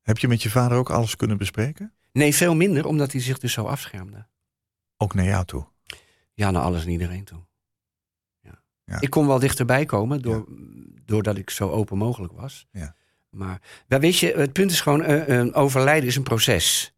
Heb 0.02 0.18
je 0.18 0.28
met 0.28 0.42
je 0.42 0.50
vader 0.50 0.78
ook 0.78 0.90
alles 0.90 1.16
kunnen 1.16 1.36
bespreken? 1.36 1.92
Nee, 2.12 2.34
veel 2.34 2.54
minder, 2.54 2.86
omdat 2.86 3.12
hij 3.12 3.20
zich 3.20 3.38
dus 3.38 3.52
zo 3.52 3.64
afschermde. 3.64 4.26
Ook 4.96 5.14
naar 5.14 5.24
jou 5.24 5.44
toe. 5.44 5.66
Ja, 6.34 6.50
naar 6.50 6.62
alles 6.62 6.84
en 6.84 6.90
iedereen 6.90 7.24
toe. 7.24 7.46
Ja. 8.40 8.62
Ja. 8.84 9.00
Ik 9.00 9.10
kon 9.10 9.26
wel 9.26 9.38
dichterbij 9.38 9.84
komen 9.84 10.22
door, 10.22 10.46
doordat 11.04 11.36
ik 11.36 11.50
zo 11.50 11.70
open 11.70 11.98
mogelijk 11.98 12.32
was. 12.32 12.66
Ja. 12.70 12.96
Maar 13.36 13.60
ja, 13.88 13.98
weet 13.98 14.18
je, 14.18 14.32
het 14.36 14.52
punt 14.52 14.70
is 14.70 14.80
gewoon, 14.80 15.02
eh, 15.02 15.28
een 15.38 15.54
overlijden 15.54 16.08
is 16.08 16.16
een 16.16 16.22
proces. 16.22 16.94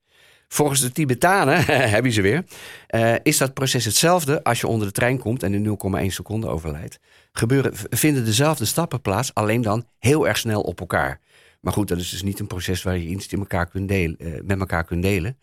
Volgens 0.48 0.80
de 0.80 0.92
Tibetanen, 0.92 1.64
heb 1.94 2.04
je 2.04 2.10
ze 2.10 2.22
weer, 2.22 2.44
eh, 2.86 3.14
is 3.22 3.38
dat 3.38 3.54
proces 3.54 3.84
hetzelfde 3.84 4.44
als 4.44 4.60
je 4.60 4.66
onder 4.66 4.86
de 4.86 4.92
trein 4.92 5.18
komt 5.18 5.42
en 5.42 5.54
in 5.54 5.62
0,1 5.62 6.12
seconde 6.12 6.48
overlijdt. 6.48 6.98
Gebeuren, 7.32 7.72
vinden 7.90 8.24
dezelfde 8.24 8.64
stappen 8.64 9.00
plaats, 9.00 9.34
alleen 9.34 9.62
dan 9.62 9.86
heel 9.98 10.28
erg 10.28 10.38
snel 10.38 10.60
op 10.60 10.80
elkaar. 10.80 11.20
Maar 11.60 11.72
goed, 11.72 11.88
dat 11.88 11.98
is 11.98 12.10
dus 12.10 12.22
niet 12.22 12.40
een 12.40 12.46
proces 12.46 12.82
waar 12.82 12.98
je 12.98 13.08
iets 13.08 13.26
in 13.26 13.38
elkaar 13.38 13.66
kunt 13.66 13.88
delen, 13.88 14.18
eh, 14.18 14.40
met 14.42 14.60
elkaar 14.60 14.84
kunt 14.84 15.02
delen. 15.02 15.38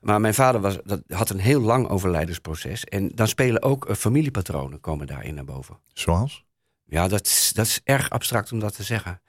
Maar 0.00 0.20
mijn 0.20 0.34
vader 0.34 0.60
was, 0.60 0.78
dat 0.84 1.02
had 1.08 1.30
een 1.30 1.40
heel 1.40 1.60
lang 1.60 1.88
overlijdensproces. 1.88 2.84
En 2.84 3.08
dan 3.14 3.28
spelen 3.28 3.62
ook 3.62 3.96
familiepatronen 3.96 4.80
komen 4.80 5.06
daarin 5.06 5.34
naar 5.34 5.44
boven. 5.44 5.78
Zoals? 5.92 6.44
Ja, 6.84 7.08
dat 7.08 7.52
dat 7.54 7.66
is 7.66 7.80
erg 7.84 8.10
abstract 8.10 8.52
om 8.52 8.58
dat 8.58 8.74
te 8.74 8.82
zeggen. 8.82 9.20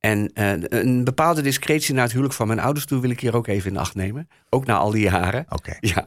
En 0.00 0.32
eh, 0.32 0.52
een 0.80 1.04
bepaalde 1.04 1.42
discretie 1.42 1.94
naar 1.94 2.02
het 2.02 2.12
huwelijk 2.12 2.36
van 2.36 2.46
mijn 2.46 2.60
ouders 2.60 2.86
toe 2.86 3.00
wil 3.00 3.10
ik 3.10 3.20
hier 3.20 3.36
ook 3.36 3.46
even 3.46 3.70
in 3.70 3.76
acht 3.76 3.94
nemen. 3.94 4.28
Ook 4.48 4.66
na 4.66 4.76
al 4.76 4.90
die 4.90 5.02
jaren. 5.02 5.46
Oké. 5.48 5.76
Ja, 5.88 6.04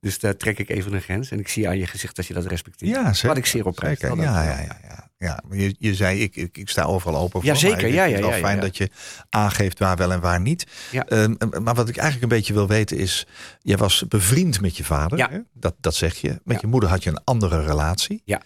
dus 0.00 0.18
daar 0.18 0.36
trek 0.36 0.58
ik 0.58 0.68
even 0.68 0.92
een 0.92 1.00
grens. 1.00 1.30
En 1.30 1.38
ik 1.38 1.48
zie 1.48 1.68
aan 1.68 1.78
je 1.78 1.86
gezicht 1.86 2.16
dat 2.16 2.26
je 2.26 2.34
dat 2.34 2.46
respecteert. 2.46 2.90
Ja, 2.90 3.12
zeker. 3.12 3.28
Wat 3.28 3.36
ik 3.36 3.46
zeer 3.46 3.66
op 3.66 3.74
prijs 3.74 4.00
Ja, 4.00 4.08
ja, 4.08 4.16
wel. 4.16 4.24
ja, 4.24 5.10
ja, 5.18 5.42
Je, 5.50 5.74
je 5.78 5.94
zei, 5.94 6.20
ik, 6.20 6.36
ik, 6.36 6.56
ik 6.58 6.68
sta 6.68 6.82
overal 6.82 7.20
open 7.20 7.40
voor. 7.40 7.50
Ja, 7.50 7.54
zeker. 7.54 7.88
Ja, 7.88 8.04
ja, 8.04 8.12
het 8.12 8.20
wel 8.20 8.28
ja, 8.28 8.36
ja, 8.36 8.42
fijn 8.42 8.60
dat 8.60 8.76
je 8.76 8.90
aangeeft 9.28 9.78
waar 9.78 9.96
wel 9.96 10.12
en 10.12 10.20
waar 10.20 10.40
niet. 10.40 10.66
Ja. 10.90 11.06
Ehm, 11.06 11.34
maar 11.62 11.74
wat 11.74 11.88
ik 11.88 11.96
eigenlijk 11.96 12.32
een 12.32 12.38
beetje 12.38 12.52
wil 12.52 12.68
weten 12.68 12.96
is... 12.96 13.26
jij 13.60 13.76
was 13.76 14.04
bevriend 14.08 14.60
met 14.60 14.76
je 14.76 14.84
vader. 14.84 15.18
Ja. 15.18 15.28
Hè? 15.30 15.38
Dat, 15.52 15.74
dat 15.80 15.94
zeg 15.94 16.14
je. 16.14 16.40
Met 16.44 16.60
je 16.60 16.66
moeder 16.66 16.88
had 16.88 17.02
je 17.02 17.10
een 17.10 17.24
andere 17.24 17.64
relatie. 17.64 18.22
Ja. 18.24 18.40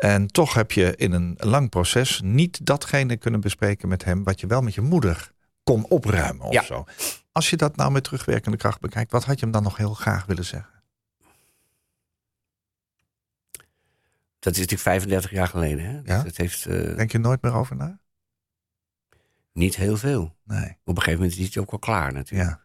En 0.00 0.26
toch 0.26 0.54
heb 0.54 0.72
je 0.72 0.96
in 0.96 1.12
een 1.12 1.34
lang 1.38 1.68
proces 1.68 2.20
niet 2.24 2.66
datgene 2.66 3.16
kunnen 3.16 3.40
bespreken 3.40 3.88
met 3.88 4.04
hem... 4.04 4.24
wat 4.24 4.40
je 4.40 4.46
wel 4.46 4.60
met 4.60 4.74
je 4.74 4.80
moeder 4.80 5.30
kon 5.62 5.84
opruimen 5.88 6.46
of 6.46 6.52
Ja. 6.52 6.62
zo. 6.62 6.84
Als 7.32 7.50
je 7.50 7.56
dat 7.56 7.76
nou 7.76 7.90
met 7.90 8.04
terugwerkende 8.04 8.56
kracht 8.56 8.80
bekijkt... 8.80 9.12
wat 9.12 9.24
had 9.24 9.34
je 9.38 9.44
hem 9.44 9.52
dan 9.54 9.62
nog 9.62 9.76
heel 9.76 9.94
graag 9.94 10.26
willen 10.26 10.44
zeggen? 10.44 10.70
Dat 14.38 14.52
is 14.52 14.58
natuurlijk 14.58 14.88
35 14.88 15.30
jaar 15.30 15.46
geleden. 15.48 15.84
Hè? 15.84 16.00
Ja. 16.14 16.24
het 16.24 16.36
heeft 16.36 16.66
eh, 16.66 16.96
Denk 16.96 17.12
je 17.12 17.18
nooit 17.18 17.42
meer 17.42 17.52
over 17.54 17.76
na? 17.76 17.98
niet 19.52 19.76
heel 19.76 19.96
veel. 19.96 20.36
Nee. 20.44 20.76
Op 20.84 20.96
een 20.96 21.02
gegeven 21.02 21.20
moment 21.20 21.38
is 21.38 21.44
het 21.46 21.56
ook 21.58 21.70
wel 21.70 21.80
klaar 21.80 22.12
natuurlijk. 22.12 22.50
Ja. 22.50 22.60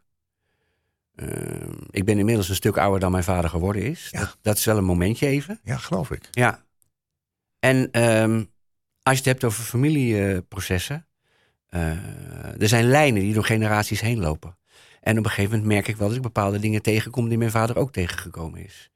Ehm, 1.26 1.74
ik 1.89 2.06
ben 2.06 2.17
inmiddels 2.17 2.50
een 2.50 2.56
stuk 2.56 2.78
ouder 2.78 3.00
dan 3.00 3.12
mijn 3.12 3.24
vader 3.24 3.50
geworden 3.50 3.82
is. 3.82 4.08
Ja. 4.12 4.19
Dat, 4.19 4.38
dat 4.41 4.58
is 4.58 4.65
wel 4.65 4.78
een 4.78 4.84
momentje 4.84 5.28
even. 5.28 5.60
Ja, 5.63 5.78
geloof 5.78 6.12
ik. 6.12 6.28
Ja. 6.32 6.64
En 7.65 7.91
ehm, 7.91 8.43
als 9.04 9.13
je 9.13 9.23
het 9.23 9.25
hebt 9.25 9.43
over 9.43 9.63
familieprocessen. 9.63 11.08
eh, 11.65 12.62
er 12.62 12.67
zijn 12.67 12.86
lijnen 12.86 13.21
die 13.21 13.34
door 13.34 13.45
generaties 13.45 14.01
heen 14.01 14.19
lopen. 14.19 14.58
En 15.01 15.17
op 15.17 15.23
een 15.23 15.30
gegeven 15.30 15.51
moment 15.51 15.73
merk 15.73 15.88
ik 15.88 15.95
wel 15.97 16.08
dat 16.08 16.17
ik 16.17 16.23
bepaalde 16.23 16.60
dingen 16.60 16.82
tegenkom 16.82 17.30
die 17.30 17.38
mijn 17.38 17.51
vader 17.51 17.78
ook 17.78 17.91
tegengekomen 17.91 18.63
is. 18.63 18.91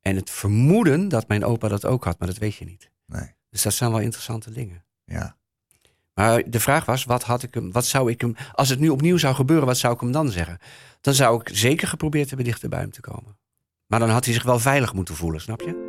En 0.00 0.16
het 0.16 0.30
vermoeden 0.30 1.08
dat 1.08 1.28
mijn 1.28 1.44
opa 1.44 1.68
dat 1.68 1.86
ook 1.86 2.04
had, 2.04 2.18
maar 2.18 2.28
dat 2.28 2.38
weet 2.38 2.54
je 2.54 2.64
niet. 2.64 2.90
Nee. 3.06 3.34
Dus 3.50 3.62
dat 3.62 3.74
zijn 3.74 3.90
wel 3.90 4.00
interessante 4.00 4.50
dingen. 4.50 4.84
Ja. 5.04 5.36
Maar 6.14 6.50
de 6.50 6.60
vraag 6.60 6.84
was, 6.84 7.04
wat, 7.04 7.22
had 7.22 7.42
ik 7.42 7.54
hem, 7.54 7.72
wat 7.72 7.86
zou 7.86 8.10
ik 8.10 8.20
hem, 8.20 8.36
als 8.52 8.68
het 8.68 8.78
nu 8.78 8.88
opnieuw 8.88 9.16
zou 9.16 9.34
gebeuren, 9.34 9.66
wat 9.66 9.78
zou 9.78 9.94
ik 9.94 10.00
hem 10.00 10.12
dan 10.12 10.30
zeggen? 10.30 10.58
Dan 11.00 11.14
zou 11.14 11.40
ik 11.40 11.56
zeker 11.56 11.88
geprobeerd 11.88 12.28
hebben 12.28 12.46
dichter 12.46 12.68
bij 12.68 12.80
hem 12.80 12.90
te 12.90 13.00
komen. 13.00 13.38
Maar 13.86 13.98
dan 13.98 14.10
had 14.10 14.24
hij 14.24 14.34
zich 14.34 14.42
wel 14.42 14.58
veilig 14.58 14.92
moeten 14.92 15.14
voelen, 15.14 15.40
snap 15.40 15.60
je? 15.60 15.87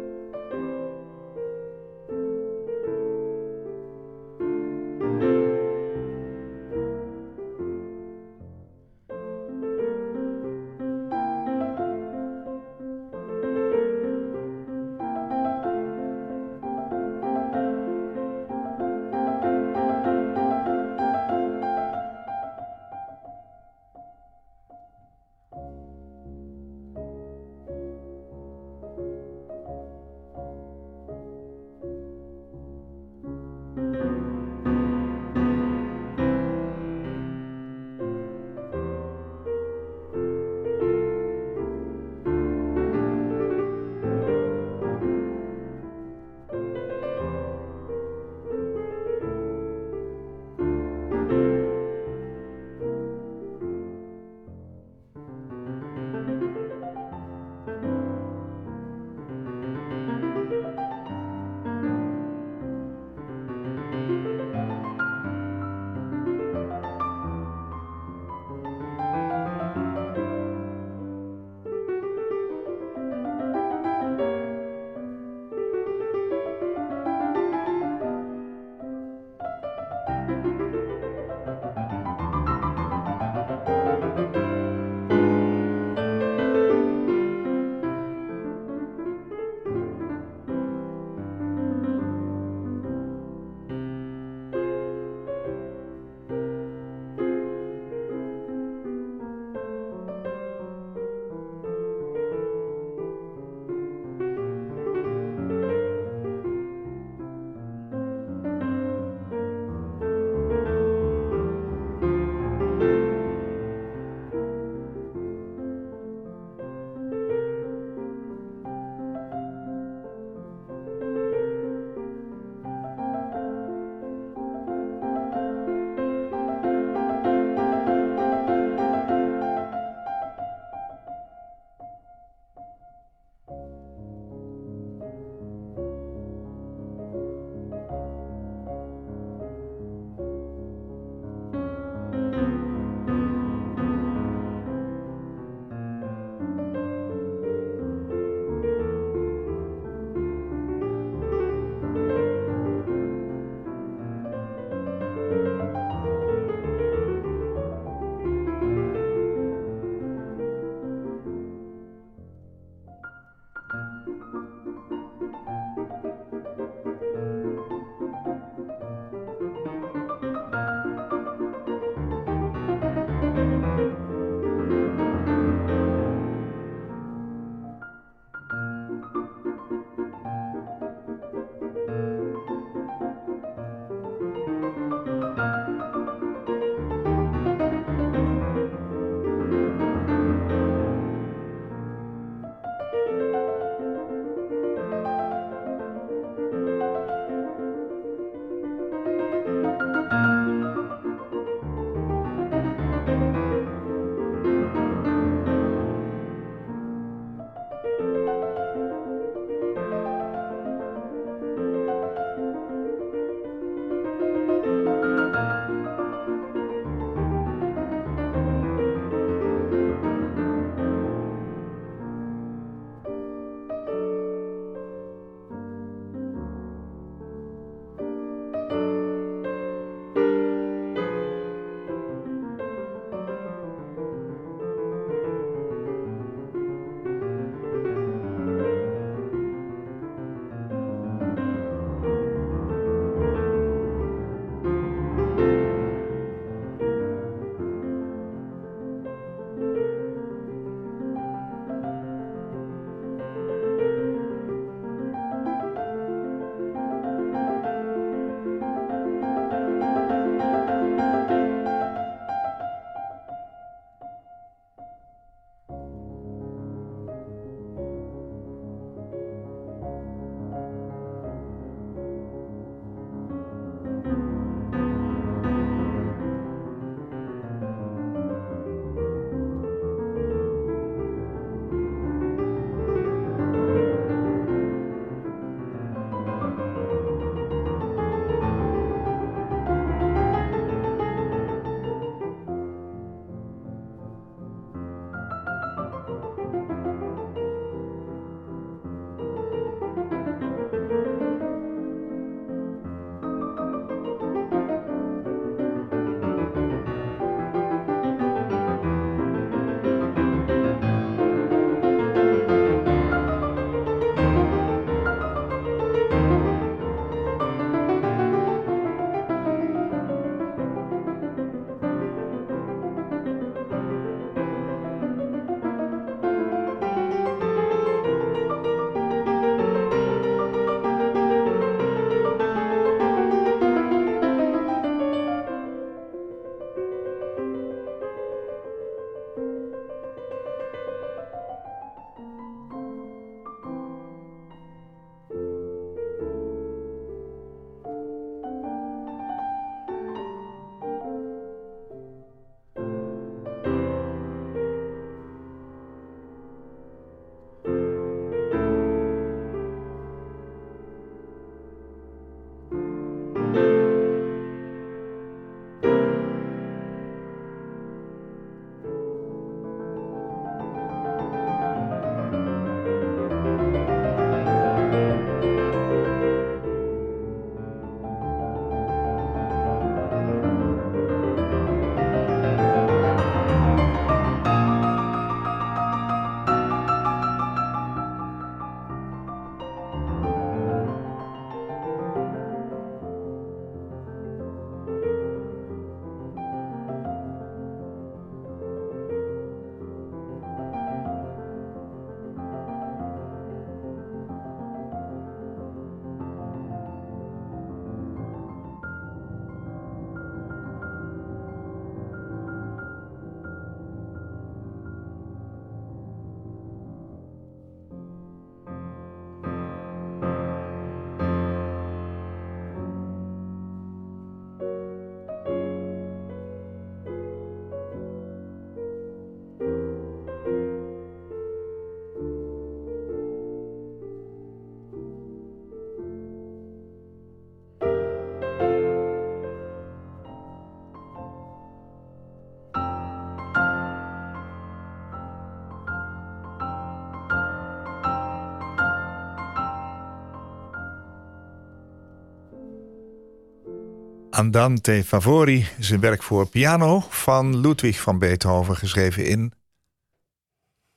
Andante 454.39 455.03
Favori 455.05 455.67
is 455.77 455.89
een 455.89 455.99
werk 455.99 456.23
voor 456.23 456.47
piano 456.47 457.05
van 457.09 457.59
Ludwig 457.59 457.99
van 457.99 458.19
Beethoven, 458.19 458.75
geschreven 458.75 459.25
in 459.25 459.53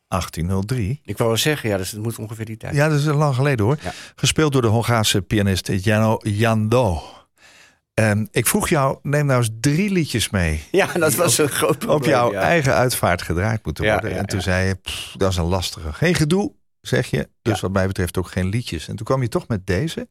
1803. 0.09 1.01
Ik 1.05 1.19
wou 1.19 1.29
wel 1.29 1.39
zeggen, 1.39 1.69
ja, 1.69 1.77
dus 1.77 1.91
het 1.91 2.03
moet 2.03 2.19
ongeveer 2.19 2.45
die 2.45 2.57
tijd. 2.57 2.75
Ja, 2.75 2.89
dat 2.89 2.99
is 2.99 3.05
lang 3.05 3.35
geleden 3.35 3.65
hoor. 3.65 3.79
Ja. 3.83 3.93
Gespeeld 4.15 4.53
door 4.53 4.63
de 4.63 4.69
Hongaarse 4.69 5.23
pianist 5.23 5.67
Jano 5.67 6.19
Jando. 6.23 7.03
En 7.95 8.29
ik 8.31 8.47
vroeg 8.47 8.69
jou, 8.69 8.99
neem 9.03 9.27
nou 9.27 9.39
eens 9.39 9.51
drie 9.61 9.91
liedjes 9.91 10.31
mee. 10.31 10.63
Ja, 10.71 10.87
dat 10.93 11.15
was 11.15 11.39
een 11.39 11.49
groot 11.49 11.79
probleem. 11.79 11.99
op 11.99 12.05
jouw 12.05 12.33
ja. 12.33 12.41
eigen 12.41 12.75
uitvaart 12.75 13.23
gedraaid 13.23 13.65
moeten 13.65 13.85
worden. 13.85 14.11
ja, 14.11 14.17
en 14.17 14.27
toen 14.27 14.41
zei 14.41 14.67
je, 14.67 14.75
"Pff, 14.75 15.15
dat 15.17 15.31
is 15.31 15.37
een 15.37 15.45
lastige. 15.45 15.93
Geen 15.93 16.15
gedoe, 16.15 16.53
zeg 16.83 17.07
je. 17.07 17.29
Dus 17.43 17.55
Ja. 17.55 17.61
wat 17.61 17.73
mij 17.73 17.87
betreft 17.87 18.19
ook 18.19 18.29
geen 18.29 18.49
liedjes. 18.49 18.89
En 18.89 18.97
toen 18.97 19.07
kwam 19.07 19.23
je 19.23 19.29
toch 19.29 19.49
met 19.49 19.67
deze. 19.67 20.09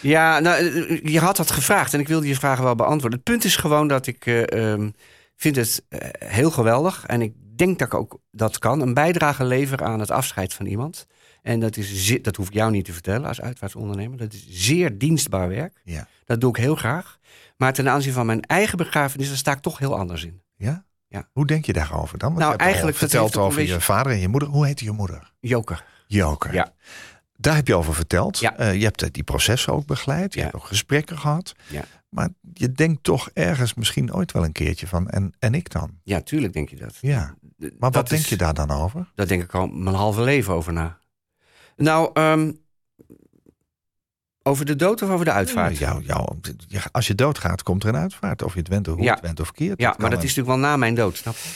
Ja, 0.00 0.38
nou, 0.38 0.56
eh, 0.56 1.12
je 1.12 1.18
had 1.20 1.36
dat 1.36 1.50
gevraagd 1.50 1.94
en 1.94 2.00
ik 2.00 2.08
wilde 2.08 2.28
je 2.28 2.34
vragen 2.34 2.64
wel 2.64 2.74
beantwoorden. 2.74 3.18
Het 3.18 3.28
punt 3.28 3.44
is 3.44 3.56
gewoon 3.56 3.88
dat 3.88 4.06
ik 4.06 4.26
eh, 4.26 4.72
ehm, 4.72 4.90
vind 5.36 5.56
het 5.56 5.84
eh, 5.88 6.28
heel 6.30 6.50
geweldig 6.50 7.04
en 7.06 7.22
ik 7.22 7.32
denk 7.56 7.78
dat 7.78 7.88
ik 7.88 7.94
ook 7.94 8.18
dat 8.30 8.58
kan. 8.58 8.80
Een 8.80 8.94
bijdrage 8.94 9.44
leveren 9.44 9.86
aan 9.86 10.00
het 10.00 10.10
afscheid 10.10 10.54
van 10.54 10.66
iemand. 10.66 11.06
En 11.42 11.60
dat, 11.60 11.76
is 11.76 12.18
dat 12.22 12.36
hoef 12.36 12.46
ik 12.46 12.54
jou 12.54 12.70
niet 12.70 12.84
te 12.84 12.92
vertellen 12.92 13.28
als 13.28 13.40
uitvaartsondernemer. 13.40 14.18
Dat 14.18 14.32
is 14.32 14.46
zeer 14.48 14.98
dienstbaar 14.98 15.48
werk. 15.48 15.80
Ja. 15.84 16.08
Dat 16.24 16.40
doe 16.40 16.50
ik 16.50 16.56
heel 16.56 16.74
graag. 16.74 17.18
Maar 17.56 17.72
ten 17.72 17.88
aanzien 17.88 18.12
van 18.12 18.26
mijn 18.26 18.40
eigen 18.42 18.78
begrafenis, 18.78 19.28
daar 19.28 19.36
sta 19.36 19.52
ik 19.52 19.58
toch 19.60 19.78
heel 19.78 19.98
anders 19.98 20.24
in. 20.24 20.42
Ja? 20.56 20.84
Ja. 21.08 21.28
Hoe 21.32 21.46
denk 21.46 21.64
je 21.64 21.72
daarover 21.72 22.18
dan? 22.18 22.28
Want 22.28 22.40
Nou, 22.40 22.56
eigenlijk, 22.56 23.14
ook 23.16 23.36
over 23.36 23.62
je 23.62 23.80
vader 23.80 24.12
en 24.12 24.18
je 24.18 24.28
moeder. 24.28 24.48
Hoe 24.48 24.66
heette 24.66 24.84
je 24.84 24.90
moeder? 24.90 25.32
Joker. 25.40 25.84
Joker. 26.06 26.54
Ja. 26.54 26.72
Daar 27.38 27.54
heb 27.54 27.66
je 27.66 27.74
over 27.74 27.94
verteld. 27.94 28.38
Ja. 28.38 28.56
Eh, 28.56 28.74
je 28.74 28.84
hebt 28.84 29.02
eh, 29.02 29.08
die 29.12 29.22
processen 29.22 29.72
ook 29.72 29.86
begeleid. 29.86 30.32
Je 30.34 30.38
Ja. 30.38 30.44
hebt 30.44 30.56
ook 30.56 30.64
gesprekken 30.66 31.18
gehad. 31.18 31.52
Ja. 31.68 31.84
Maar 32.08 32.28
je 32.52 32.72
denkt 32.72 33.02
toch 33.02 33.30
ergens 33.32 33.74
misschien 33.74 34.14
ooit 34.14 34.32
wel 34.32 34.44
een 34.44 34.52
keertje 34.52 34.86
van... 34.86 35.08
en, 35.08 35.32
en 35.38 35.54
ik 35.54 35.70
dan? 35.70 35.90
Ja, 36.02 36.20
tuurlijk 36.20 36.52
denk 36.52 36.68
je 36.68 36.76
dat. 36.76 36.94
Ja. 37.00 37.34
Maar 37.58 37.70
dat 37.78 37.94
wat 37.94 38.08
denk 38.08 38.24
je 38.24 38.36
daar 38.36 38.54
dan 38.54 38.70
over? 38.70 39.10
Daar 39.14 39.26
denk 39.26 39.42
ik 39.42 39.54
al 39.54 39.66
mijn 39.66 39.96
halve 39.96 40.22
leven 40.22 40.54
over 40.54 40.72
na. 40.72 40.98
Nou, 41.76 42.10
ehm, 42.14 42.52
over 44.42 44.64
de 44.64 44.76
dood 44.76 45.02
of 45.02 45.08
over 45.10 45.24
de 45.24 45.30
uitvaart? 45.32 45.78
Jou, 45.78 46.02
jou, 46.04 46.36
ja, 46.68 46.82
als 46.92 47.06
je 47.06 47.14
doodgaat, 47.14 47.62
komt 47.62 47.82
er 47.82 47.88
een 47.88 47.96
uitvaart. 47.96 48.42
Of 48.42 48.52
je 48.52 48.58
het 48.58 48.68
went 48.68 48.88
of 48.88 48.96
hoe 48.96 49.10
het 49.10 49.20
went 49.20 49.40
of 49.40 49.52
keert. 49.52 49.80
Ja, 49.80 49.94
maar 49.98 50.10
dat 50.10 50.18
een- 50.18 50.24
is 50.24 50.34
natuurlijk 50.34 50.60
wel 50.60 50.70
na 50.70 50.76
mijn 50.76 50.94
dood, 50.94 51.16
snap 51.16 51.34
je? 51.34 51.48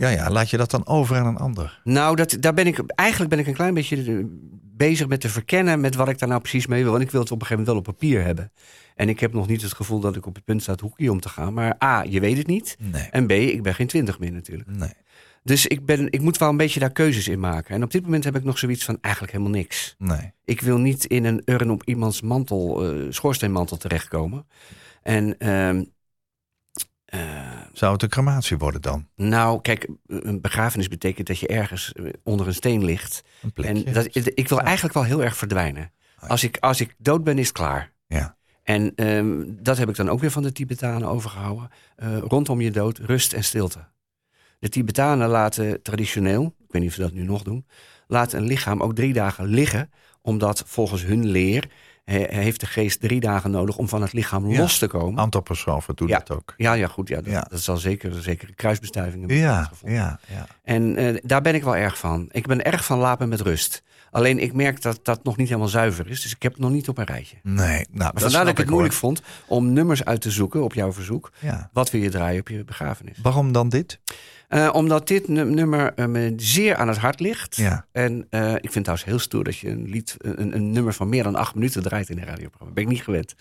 Ja, 0.00 0.08
ja, 0.08 0.30
laat 0.30 0.50
je 0.50 0.56
dat 0.56 0.70
dan 0.70 0.86
over 0.86 1.16
aan 1.16 1.26
een 1.26 1.36
ander. 1.36 1.80
Nou, 1.84 2.16
dat, 2.16 2.36
daar 2.40 2.54
ben 2.54 2.66
ik, 2.66 2.82
eigenlijk 2.94 3.30
ben 3.30 3.38
ik 3.38 3.46
een 3.46 3.54
klein 3.54 3.74
beetje 3.74 4.26
bezig 4.62 5.08
met 5.08 5.20
te 5.20 5.28
verkennen 5.28 5.80
met 5.80 5.94
wat 5.94 6.08
ik 6.08 6.18
daar 6.18 6.28
nou 6.28 6.40
precies 6.40 6.66
mee 6.66 6.82
wil. 6.82 6.90
Want 6.90 7.02
ik 7.04 7.10
wil 7.10 7.20
het 7.20 7.30
op 7.30 7.40
een 7.40 7.46
gegeven 7.46 7.64
moment 7.64 7.86
wel 7.86 7.94
op 7.94 8.00
papier 8.00 8.24
hebben. 8.24 8.52
En 8.94 9.08
ik 9.08 9.20
heb 9.20 9.32
nog 9.32 9.46
niet 9.46 9.62
het 9.62 9.72
gevoel 9.72 10.00
dat 10.00 10.16
ik 10.16 10.26
op 10.26 10.34
het 10.34 10.44
punt 10.44 10.62
sta 10.62 10.72
het 10.72 10.80
hoekje 10.80 11.10
om 11.10 11.20
te 11.20 11.28
gaan. 11.28 11.54
Maar 11.54 11.76
A, 11.84 12.02
je 12.02 12.20
weet 12.20 12.36
het 12.36 12.46
niet. 12.46 12.76
Nee. 12.78 13.08
En 13.10 13.26
B, 13.26 13.30
ik 13.30 13.62
ben 13.62 13.74
geen 13.74 13.86
twintig 13.86 14.18
meer 14.18 14.32
natuurlijk. 14.32 14.70
Nee. 14.70 14.92
Dus 15.42 15.66
ik, 15.66 15.86
ben, 15.86 16.12
ik 16.12 16.20
moet 16.20 16.38
wel 16.38 16.48
een 16.48 16.56
beetje 16.56 16.80
daar 16.80 16.92
keuzes 16.92 17.28
in 17.28 17.40
maken. 17.40 17.74
En 17.74 17.82
op 17.82 17.90
dit 17.90 18.02
moment 18.02 18.24
heb 18.24 18.36
ik 18.36 18.44
nog 18.44 18.58
zoiets 18.58 18.84
van 18.84 18.98
eigenlijk 19.00 19.32
helemaal 19.32 19.54
niks. 19.54 19.94
Nee. 19.98 20.32
Ik 20.44 20.60
wil 20.60 20.78
niet 20.78 21.04
in 21.04 21.24
een 21.24 21.42
urn 21.44 21.70
op 21.70 21.82
iemands 21.84 22.20
mantel, 22.20 22.84
eh, 22.84 23.06
schoorsteenmantel 23.08 23.76
terechtkomen. 23.76 24.46
En 25.02 25.38
ehm, 25.38 25.84
eh, 27.04 27.57
Zou 27.72 27.92
het 27.92 28.02
een 28.02 28.08
crematie 28.08 28.58
worden 28.58 28.82
dan? 28.82 29.08
nou, 29.14 29.60
kijk, 29.60 29.88
een 30.06 30.40
begrafenis 30.40 30.88
betekent 30.88 31.26
dat 31.26 31.38
je 31.38 31.46
ergens 31.46 31.92
eh, 31.92 32.04
onder 32.22 32.46
een 32.46 32.54
steen 32.54 32.84
ligt. 32.84 33.22
Een 33.42 33.52
plekje? 33.52 33.84
En 33.84 33.92
dat, 33.92 34.08
ik 34.14 34.48
wil 34.48 34.60
eigenlijk 34.60 34.94
wel 34.94 35.04
heel 35.04 35.22
erg 35.24 35.36
verdwijnen. 35.36 35.92
Als 36.18 36.44
ik, 36.44 36.56
als 36.60 36.80
ik 36.80 36.94
dood 36.98 37.24
ben, 37.24 37.38
is 37.38 37.46
het 37.46 37.56
klaar. 37.56 37.92
Ja. 38.06 38.36
En 38.62 38.94
ehm, 38.94 39.42
dat 39.46 39.78
heb 39.78 39.88
ik 39.88 39.96
dan 39.96 40.08
ook 40.08 40.20
weer 40.20 40.30
van 40.30 40.42
de 40.42 40.52
Tibetanen 40.52 41.08
overgehouden. 41.08 41.68
Eh, 41.96 42.18
rondom 42.18 42.60
je 42.60 42.70
dood, 42.70 42.98
rust 42.98 43.32
en 43.32 43.44
stilte. 43.44 43.86
De 44.58 44.68
Tibetanen 44.68 45.28
laten 45.28 45.82
traditioneel, 45.82 46.44
ik 46.44 46.72
weet 46.72 46.82
niet 46.82 46.90
of 46.90 46.96
ze 46.96 47.02
dat 47.02 47.12
nu 47.12 47.22
nog 47.22 47.42
doen, 47.42 47.66
laten 48.06 48.38
een 48.38 48.46
lichaam 48.46 48.82
ook 48.82 48.94
drie 48.94 49.12
dagen 49.12 49.46
liggen, 49.46 49.90
omdat 50.22 50.62
volgens 50.66 51.04
hun 51.04 51.26
leer 51.26 51.70
heeft 52.14 52.60
de 52.60 52.66
geest 52.66 53.00
drie 53.00 53.20
dagen 53.20 53.50
nodig 53.50 53.76
om 53.76 53.88
van 53.88 54.02
het 54.02 54.12
lichaam 54.12 54.50
Ja. 54.50 54.58
los 54.60 54.78
te 54.78 54.86
komen. 54.86 55.18
Antroposofen 55.18 55.94
doen 55.96 56.08
Ja. 56.08 56.18
dat 56.18 56.30
ook. 56.36 56.54
Ja, 56.56 56.72
ja, 56.72 56.86
goed. 56.88 57.08
Ja, 57.08 57.16
dat, 57.16 57.32
Ja. 57.32 57.46
dat 57.50 57.60
zal 57.60 57.76
zeker 57.76 58.16
een 58.16 58.22
zekere 58.22 58.52
kruisbestuiving 58.54 59.18
hebben 59.20 59.36
Ja, 59.38 59.70
ja, 59.84 60.18
ja. 60.26 60.46
En 60.64 60.96
eh, 60.96 61.16
daar 61.22 61.40
ben 61.42 61.54
ik 61.54 61.64
wel 61.64 61.76
erg 61.76 61.98
van. 61.98 62.28
Ik 62.30 62.46
ben 62.46 62.64
erg 62.64 62.84
van 62.84 62.98
lapen 62.98 63.28
met 63.28 63.40
rust. 63.40 63.82
Alleen 64.10 64.38
ik 64.38 64.52
merk 64.52 64.82
dat 64.82 65.00
dat 65.02 65.24
nog 65.24 65.36
niet 65.36 65.48
helemaal 65.48 65.68
zuiver 65.68 66.08
is. 66.10 66.22
Dus 66.22 66.34
ik 66.34 66.42
heb 66.42 66.52
het 66.52 66.60
nog 66.60 66.70
niet 66.70 66.88
op 66.88 66.98
een 66.98 67.04
rijtje. 67.04 67.36
Nee, 67.42 67.54
nou, 67.64 67.86
Maar 67.98 68.12
dat 68.12 68.22
vandaar 68.22 68.40
dat 68.40 68.48
ik 68.50 68.56
het 68.56 68.64
hoor. 68.66 68.74
moeilijk 68.74 68.94
vond 68.94 69.22
om 69.46 69.72
nummers 69.72 70.04
uit 70.04 70.20
te 70.20 70.30
zoeken 70.30 70.62
op 70.64 70.74
jouw 70.74 70.92
verzoek. 70.92 71.32
Wat 71.72 71.90
wil 71.90 72.00
je 72.00 72.10
draaien 72.10 72.40
op 72.40 72.48
je 72.48 72.64
begrafenis? 72.64 73.18
Waarom 73.22 73.52
dan 73.52 73.68
dit? 73.68 73.98
Eh, 74.48 74.68
omdat 74.72 75.08
dit 75.08 75.28
nu- 75.28 75.44
nummer 75.44 75.94
eh, 75.94 76.06
me 76.06 76.32
zeer 76.36 76.76
aan 76.76 76.88
het 76.88 76.96
hart 76.96 77.20
ligt. 77.20 77.56
Ja. 77.56 77.86
En 77.92 78.26
eh, 78.30 78.52
ik 78.54 78.60
vind 78.60 78.74
het 78.74 78.82
trouwens 78.84 79.08
heel 79.08 79.18
stoer 79.18 79.44
dat 79.44 79.56
je 79.58 79.68
een, 79.68 79.88
lied, 79.88 80.14
een, 80.18 80.54
een 80.54 80.70
nummer 80.70 80.92
van 80.92 81.08
meer 81.08 81.22
dan 81.22 81.34
acht 81.34 81.54
minuten 81.54 81.82
draait 81.82 82.10
in 82.10 82.18
een 82.18 82.24
radioprogramma. 82.24 82.74
Ben 82.74 82.82
ik 82.84 82.90
niet 82.90 83.02
gewend. 83.02 83.34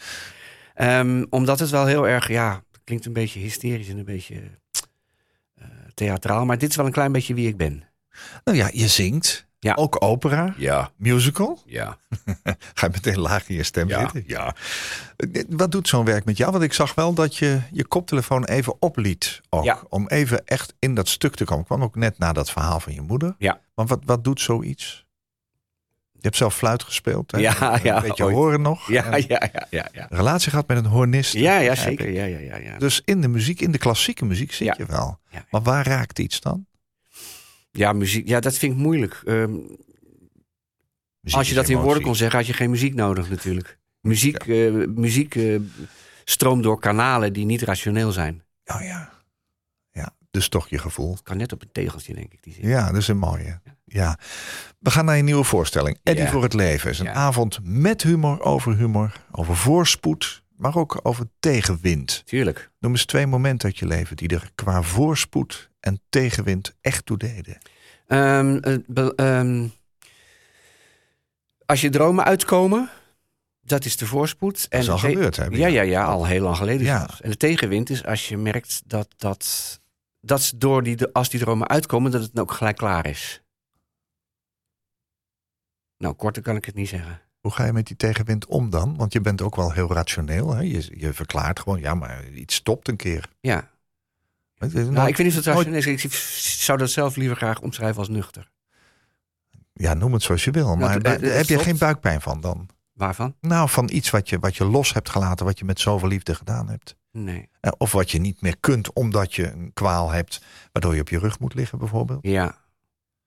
Ehm, 0.73 1.25
omdat 1.29 1.59
het 1.59 1.69
wel 1.69 1.85
heel 1.85 2.07
erg, 2.07 2.27
ja, 2.27 2.63
het 2.71 2.81
klinkt 2.83 3.05
een 3.05 3.13
beetje 3.13 3.39
hysterisch 3.39 3.89
en 3.89 3.97
een 3.97 4.05
beetje 4.05 4.41
theatraal. 5.93 6.45
Maar 6.45 6.57
dit 6.57 6.69
is 6.69 6.75
wel 6.75 6.85
een 6.85 6.91
klein 6.91 7.11
beetje 7.11 7.33
wie 7.33 7.47
ik 7.47 7.57
ben. 7.57 7.83
Nou 8.43 8.57
ja, 8.57 8.69
je 8.73 8.87
zingt. 8.87 9.46
Ja. 9.59 9.73
Ook 9.73 10.03
opera. 10.03 10.53
Ja, 10.57 10.91
Musical. 10.95 11.61
ja. 11.65 11.97
Ga 12.73 12.85
je 12.85 12.89
meteen 12.91 13.19
laag 13.19 13.49
in 13.49 13.55
je 13.55 13.63
stem 13.63 13.87
Ja. 13.87 13.99
zitten? 13.99 14.23
Ja. 14.27 14.55
Eh, 15.15 15.43
Wat 15.49 15.71
doet 15.71 15.87
zo'n 15.87 16.05
werk 16.05 16.25
met 16.25 16.37
jou? 16.37 16.51
Want 16.51 16.63
ik 16.63 16.73
zag 16.73 16.95
wel 16.95 17.13
dat 17.13 17.35
je 17.37 17.59
je 17.71 17.85
koptelefoon 17.85 18.43
even 18.45 18.75
opliet. 18.81 19.41
Ook, 19.49 19.63
Ja. 19.63 19.79
Om 19.89 20.07
even 20.07 20.45
echt 20.45 20.73
in 20.79 20.95
dat 20.95 21.07
stuk 21.07 21.35
te 21.35 21.43
komen. 21.45 21.65
kwam 21.65 21.83
ook 21.83 21.95
net 21.95 22.17
na 22.17 22.33
dat 22.33 22.51
verhaal 22.51 22.79
van 22.79 22.93
je 22.93 23.01
moeder. 23.01 23.35
Ja. 23.37 23.59
Maar 23.75 23.85
wat, 23.85 23.99
wat 24.05 24.23
doet 24.23 24.41
zoiets? 24.41 25.05
Je 26.11 26.23
hebt 26.23 26.35
zelf 26.35 26.55
fluit 26.55 26.83
gespeeld. 26.83 27.31
Hè? 27.31 27.37
Ja, 27.37 27.73
Een 27.73 27.79
ja, 27.83 28.01
beetje 28.01 28.23
ooit. 28.23 28.35
horen 28.35 28.61
nog. 28.61 28.87
Ja, 28.91 29.15
ja, 29.15 29.25
ja, 29.27 29.49
ja. 29.69 29.87
Ja, 29.93 30.05
een 30.09 30.17
relatie 30.17 30.49
gehad 30.49 30.67
met 30.67 30.77
een 30.77 30.85
hornist. 30.85 31.33
ja, 31.33 31.57
ja 31.59 31.75
zeker. 31.75 32.07
ik. 32.07 32.15
Ja, 32.15 32.23
ja, 32.23 32.37
ja, 32.39 32.55
ja. 32.57 32.77
Dus 32.77 33.01
in 33.05 33.21
de 33.21 33.27
muziek, 33.27 33.61
in 33.61 33.71
de 33.71 33.77
klassieke 33.77 34.25
muziek 34.25 34.51
zit 34.53 34.77
je 34.77 34.85
wel. 34.85 35.19
Maar 35.49 35.61
waar 35.61 35.87
raakt 35.87 36.19
iets 36.19 36.39
dan? 36.41 36.65
Ja, 37.77 37.93
muziek. 37.93 38.27
Ja, 38.27 38.39
dat 38.39 38.57
vind 38.57 38.73
ik 38.73 38.77
moeilijk. 38.79 39.21
Ehm, 39.25 39.55
als 41.29 41.49
je 41.49 41.55
dat 41.55 41.69
in 41.69 41.77
woorden 41.77 42.03
kon 42.03 42.15
zeggen, 42.15 42.37
had 42.37 42.47
je 42.47 42.53
geen 42.53 42.69
muziek 42.69 42.93
nodig 42.93 43.29
natuurlijk. 43.29 43.77
Muziek, 44.01 44.37
eh, 44.47 44.71
muziek 44.95 45.35
eh, 45.35 45.59
stroomt 46.23 46.63
door 46.63 46.79
kanalen 46.79 47.33
die 47.33 47.45
niet 47.45 47.61
rationeel 47.61 48.11
zijn. 48.11 48.43
Oh 48.65 48.81
ja. 48.81 49.11
Ja, 49.91 50.13
dus 50.31 50.49
toch 50.49 50.67
je 50.69 50.77
gevoel. 50.77 51.17
Kan 51.23 51.37
net 51.37 51.51
op 51.53 51.61
een 51.61 51.71
tegeltje, 51.71 52.13
denk 52.13 52.33
ik. 52.33 52.43
Die 52.43 52.53
zin. 52.53 52.67
Ja, 52.67 52.87
dat 52.87 53.01
is 53.01 53.07
een 53.07 53.17
mooie. 53.17 53.59
Ja. 53.85 54.17
We 54.79 54.89
gaan 54.91 55.05
naar 55.05 55.17
een 55.17 55.25
nieuwe 55.25 55.43
voorstelling. 55.43 55.99
Eddie 56.03 56.23
Ja. 56.23 56.31
voor 56.31 56.43
het 56.43 56.53
leven 56.53 56.89
is 56.89 56.99
een 56.99 57.05
Ja. 57.05 57.13
avond 57.13 57.59
met 57.63 58.03
humor 58.03 58.41
over 58.41 58.75
humor, 58.77 59.13
over 59.31 59.55
voorspoed, 59.55 60.43
maar 60.55 60.75
ook 60.75 60.99
over 61.03 61.25
tegenwind. 61.39 62.21
Tuurlijk. 62.25 62.71
Noem 62.79 62.91
eens 62.91 63.05
twee 63.05 63.27
momenten 63.27 63.67
uit 63.67 63.77
je 63.77 63.85
leven 63.87 64.15
die 64.15 64.27
er 64.29 64.51
qua 64.55 64.81
voorspoed 64.81 65.69
en 65.87 66.01
tegenwind 66.09 66.75
echt 66.81 67.05
toe 67.05 67.17
deden. 67.17 67.57
Ehm, 68.07 68.57
eh, 68.57 69.09
ehm, 69.15 69.67
als 71.65 71.81
je 71.81 71.89
dromen 71.89 72.25
uitkomen, 72.25 72.89
dat 73.61 73.85
is 73.85 73.97
de 73.97 74.05
voorspoed. 74.05 74.69
Dat 74.69 74.81
is 74.81 74.89
al 74.89 74.97
gebeurd, 74.97 75.35
hè? 75.35 75.45
Ja, 75.45 75.67
ja, 75.67 75.81
ja, 75.81 76.03
al 76.03 76.25
heel 76.25 76.41
lang 76.41 76.57
geleden 76.57 76.85
Ja. 76.85 77.09
En 77.21 77.29
de 77.29 77.37
tegenwind 77.37 77.89
is 77.89 78.05
als 78.05 78.29
je 78.29 78.37
merkt 78.37 78.81
dat, 78.85 79.07
dat, 79.17 79.79
dat 80.19 80.53
door 80.55 80.83
die, 80.83 81.07
als 81.07 81.29
die 81.29 81.39
dromen 81.39 81.67
uitkomen, 81.67 82.11
dat 82.11 82.21
het 82.21 82.39
ook 82.39 82.51
gelijk 82.51 82.77
klaar 82.77 83.05
is. 83.07 83.41
Nou, 85.97 86.13
korter 86.13 86.41
kan 86.41 86.55
ik 86.55 86.65
het 86.65 86.75
niet 86.75 86.89
zeggen. 86.89 87.21
Hoe 87.39 87.51
ga 87.51 87.65
je 87.65 87.73
met 87.73 87.87
die 87.87 87.95
tegenwind 87.95 88.45
om 88.45 88.69
dan? 88.69 88.97
Want 88.97 89.13
je 89.13 89.21
bent 89.21 89.41
ook 89.41 89.55
wel 89.55 89.71
heel 89.71 89.93
rationeel. 89.93 90.53
Hè? 90.53 90.61
Je, 90.61 90.99
je 90.99 91.13
verklaart 91.13 91.59
gewoon, 91.59 91.79
ja, 91.79 91.93
maar 91.93 92.27
iets 92.29 92.55
stopt 92.55 92.87
een 92.87 92.95
keer. 92.95 93.29
Ja, 93.39 93.69
Is 94.59 94.73
nou, 94.73 95.07
ik 95.07 95.17
weet 95.17 95.33
niet 95.35 95.45
rationeel 95.45 95.73
is. 95.79 95.85
Ik 96.03 96.13
zou 96.59 96.77
dat 96.77 96.89
zelf 96.89 97.15
liever 97.15 97.37
graag 97.37 97.59
omschrijven 97.61 97.97
als 97.99 98.09
nuchter. 98.09 98.49
Ja, 99.73 99.93
noem 99.93 100.13
het 100.13 100.21
zoals 100.21 100.43
je 100.43 100.51
wil. 100.51 100.75
Maar 100.75 100.93
het- 100.93 101.07
het 101.07 101.21
heb 101.21 101.45
je 101.45 101.59
geen 101.59 101.77
buikpijn 101.77 102.21
van 102.21 102.41
dan? 102.41 102.69
Waarvan? 102.93 103.35
Nou, 103.41 103.69
van 103.69 103.89
iets 103.91 104.09
wat 104.09 104.29
je, 104.29 104.39
wat 104.39 104.55
je 104.55 104.65
los 104.65 104.93
hebt 104.93 105.09
gelaten, 105.09 105.45
wat 105.45 105.59
je 105.59 105.65
met 105.65 105.79
zoveel 105.79 106.07
liefde 106.07 106.35
gedaan 106.35 106.69
hebt. 106.69 106.95
Nee. 107.11 107.49
Eh, 107.59 107.71
Of 107.77 107.91
wat 107.91 108.11
je 108.11 108.19
niet 108.19 108.41
meer 108.41 108.57
kunt 108.59 108.93
omdat 108.93 109.33
je 109.33 109.51
een 109.51 109.71
kwaal 109.73 110.11
hebt, 110.11 110.41
waardoor 110.71 110.95
je 110.95 111.01
op 111.01 111.09
je 111.09 111.19
rug 111.19 111.39
moet 111.39 111.53
liggen 111.53 111.77
bijvoorbeeld. 111.77 112.19
Ja. 112.21 112.57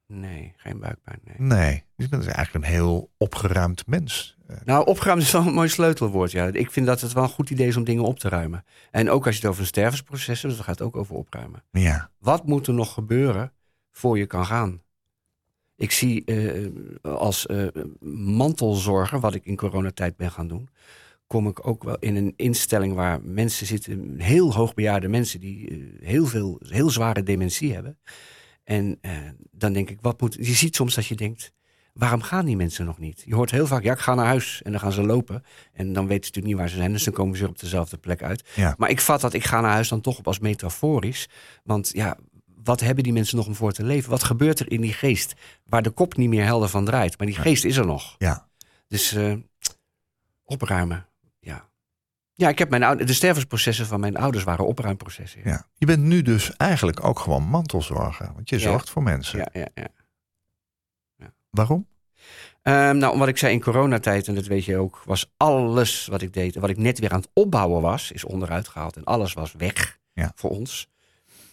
Nee, 0.06 0.52
geen 0.56 0.78
buikpijn. 0.78 1.20
Nee. 1.24 1.34
Nee, 1.38 1.84
je 1.96 2.08
bent 2.08 2.22
dus 2.22 2.32
eigenlijk 2.32 2.64
een 2.64 2.70
heel 2.72 3.10
opgeruimd 3.18 3.86
mens. 3.86 4.36
Eh, 4.51 4.57
Nou, 4.64 4.86
opgeruimd 4.86 5.22
is 5.22 5.32
wel 5.32 5.46
een 5.46 5.53
mooi 5.53 5.68
sleutelwoord. 5.68 6.30
Ja. 6.30 6.46
Ik 6.46 6.70
vind 6.70 6.86
dat 6.86 7.01
het 7.01 7.12
wel 7.12 7.22
een 7.22 7.28
goed 7.28 7.51
idee 7.51 7.66
is 7.66 7.76
om 7.76 7.84
dingen 7.84 8.05
op 8.05 8.18
te 8.18 8.28
ruimen. 8.28 8.64
En 8.90 9.11
ook 9.11 9.26
als 9.26 9.34
je 9.34 9.40
het 9.40 9.51
over 9.51 9.61
een 9.62 9.66
stervensproces 9.68 10.42
hebt, 10.42 10.57
dat 10.57 10.64
gaat 10.64 10.82
ook 10.82 10.96
over 10.96 11.14
opruimen. 11.14 11.62
Ja, 11.70 12.11
Wat 12.18 12.46
moet 12.46 12.66
er 12.66 12.74
nog 12.74 12.92
gebeuren 12.92 13.53
voor 13.90 14.18
je 14.18 14.26
kan 14.26 14.46
gaan? 14.46 14.82
Ik 15.76 15.90
zie 15.90 16.24
eh, 16.24 16.70
als 17.03 17.46
eh, 17.46 17.66
mantelzorger, 18.11 19.20
wat 19.20 19.34
ik 19.34 19.44
in 19.44 19.57
coronatijd 19.57 20.16
ben 20.16 20.30
gaan 20.30 20.48
doen, 20.48 20.68
kom 21.26 21.48
ik 21.48 21.66
ook 21.66 21.84
wel 21.84 21.96
in 21.98 22.16
een 22.16 22.32
instelling 22.36 22.94
waar 22.94 23.20
mensen 23.22 23.66
zitten, 23.66 24.14
heel 24.18 24.55
hoogbejaarde 24.55 25.09
mensen 25.09 25.40
die 25.40 25.88
heel 26.01 26.26
veel, 26.26 26.61
heel 26.68 26.90
zware 26.90 27.22
dementie 27.22 27.74
hebben. 27.74 27.98
En 28.64 29.01
dan 29.51 29.72
denk 29.72 29.90
ik, 29.90 29.98
wat 30.01 30.20
moet. 30.20 30.34
Je 30.34 30.55
ziet 30.55 30.76
soms 30.76 30.94
dat 30.94 31.07
je 31.07 31.14
denkt, 31.16 31.53
waarom 31.93 32.22
gaan 32.22 32.45
die 32.45 32.57
mensen 32.57 32.84
nog 32.84 32.99
niet? 32.99 33.22
Je 33.26 33.34
hoort 33.34 33.51
heel 33.51 33.66
vaak, 33.66 33.82
ja, 33.82 33.93
ik 33.93 33.99
ga 33.99 34.14
naar 34.14 34.26
huis 34.26 34.62
en 34.62 34.70
dan 34.70 34.80
gaan 34.80 34.93
ze 34.93 35.03
lopen. 35.03 35.45
En 35.72 35.93
dan 35.93 36.07
weten 36.07 36.24
ze 36.24 36.30
natuurlijk 36.30 36.47
niet 36.47 36.57
waar 36.57 36.68
ze 36.68 36.76
zijn, 36.76 36.93
dus 36.93 37.05
dan 37.05 37.14
komen 37.14 37.36
ze 37.36 37.49
op 37.49 37.59
dezelfde 37.59 37.97
plek 37.97 38.22
uit. 38.22 38.49
Ja. 38.55 38.74
Maar 38.78 38.91
ik 38.91 39.01
vat 39.01 39.20
dat 39.20 39.32
ik 39.32 39.45
ga 39.45 39.61
naar 39.61 39.72
huis 39.72 39.88
dan 39.88 40.01
toch 40.01 40.18
op 40.18 40.26
als 40.26 40.38
metaforisch. 40.38 41.28
Want 41.64 41.91
ja, 41.93 42.16
wat 42.62 42.80
hebben 42.80 43.05
die 43.05 43.12
mensen 43.12 43.36
nog 43.36 43.47
om 43.47 43.55
voor 43.55 43.72
te 43.72 43.84
leven? 43.84 44.11
Wat 44.11 44.22
gebeurt 44.22 44.61
er 44.61 44.70
in 44.70 44.80
die 44.80 44.93
geest 44.93 45.34
waar 45.64 45.82
de 45.82 45.91
kop 45.91 46.16
niet 46.16 46.28
meer 46.28 46.45
helder 46.45 46.68
van 46.68 46.84
draait? 46.84 47.18
Maar 47.18 47.26
die 47.26 47.36
geest 47.36 47.64
is 47.64 47.76
er 47.76 47.86
nog. 47.86 48.14
Ja. 48.18 48.49
Dus 48.88 49.12
eh, 49.12 49.32
opruimen, 50.45 51.07
ja. 51.41 51.68
Ja, 52.34 52.49
ik 52.49 52.59
heb 52.59 52.70
mijn 52.70 52.82
oude, 52.82 53.05
de 53.05 53.12
stervensprocessen 53.12 53.86
van 53.86 54.01
mijn 54.01 54.16
ouders 54.16 54.45
waren 54.45 54.66
opruimprocessen. 54.66 55.41
Ja, 55.45 55.51
ja. 55.51 55.66
Je 55.74 55.86
bent 55.86 56.03
nu 56.03 56.22
dus 56.22 56.57
eigenlijk 56.57 57.05
ook 57.05 57.18
gewoon 57.18 57.43
mantelzorger. 57.43 58.30
Want 58.34 58.49
je 58.49 58.57
Ja. 58.57 58.62
zorgt 58.62 58.91
voor 58.91 59.03
mensen. 59.03 59.38
ja, 59.38 59.49
ja. 59.53 59.68
ja. 59.74 59.86
Waarom? 61.51 61.86
Ehm, 62.62 62.96
nou, 62.96 63.12
omdat 63.12 63.28
ik 63.28 63.36
zei 63.38 63.53
in 63.53 63.61
coronatijd, 63.61 64.28
en 64.28 64.34
dat 64.34 64.46
weet 64.46 64.64
je 64.64 64.76
ook, 64.76 65.03
was 65.05 65.32
alles 65.36 66.07
wat 66.07 66.22
ik 66.22 66.32
deed, 66.32 66.55
en 66.55 66.61
wat 66.61 66.70
ik 66.70 66.76
net 66.76 66.98
weer 66.98 67.12
aan 67.12 67.20
het 67.20 67.30
opbouwen 67.32 67.82
was, 67.82 68.12
is 68.12 68.24
onderuit 68.24 68.68
gehaald. 68.68 68.96
En 68.96 69.05
alles 69.05 69.32
was 69.32 69.53
weg 69.53 69.98
Ja. 70.12 70.32
voor 70.34 70.51
ons. 70.51 70.88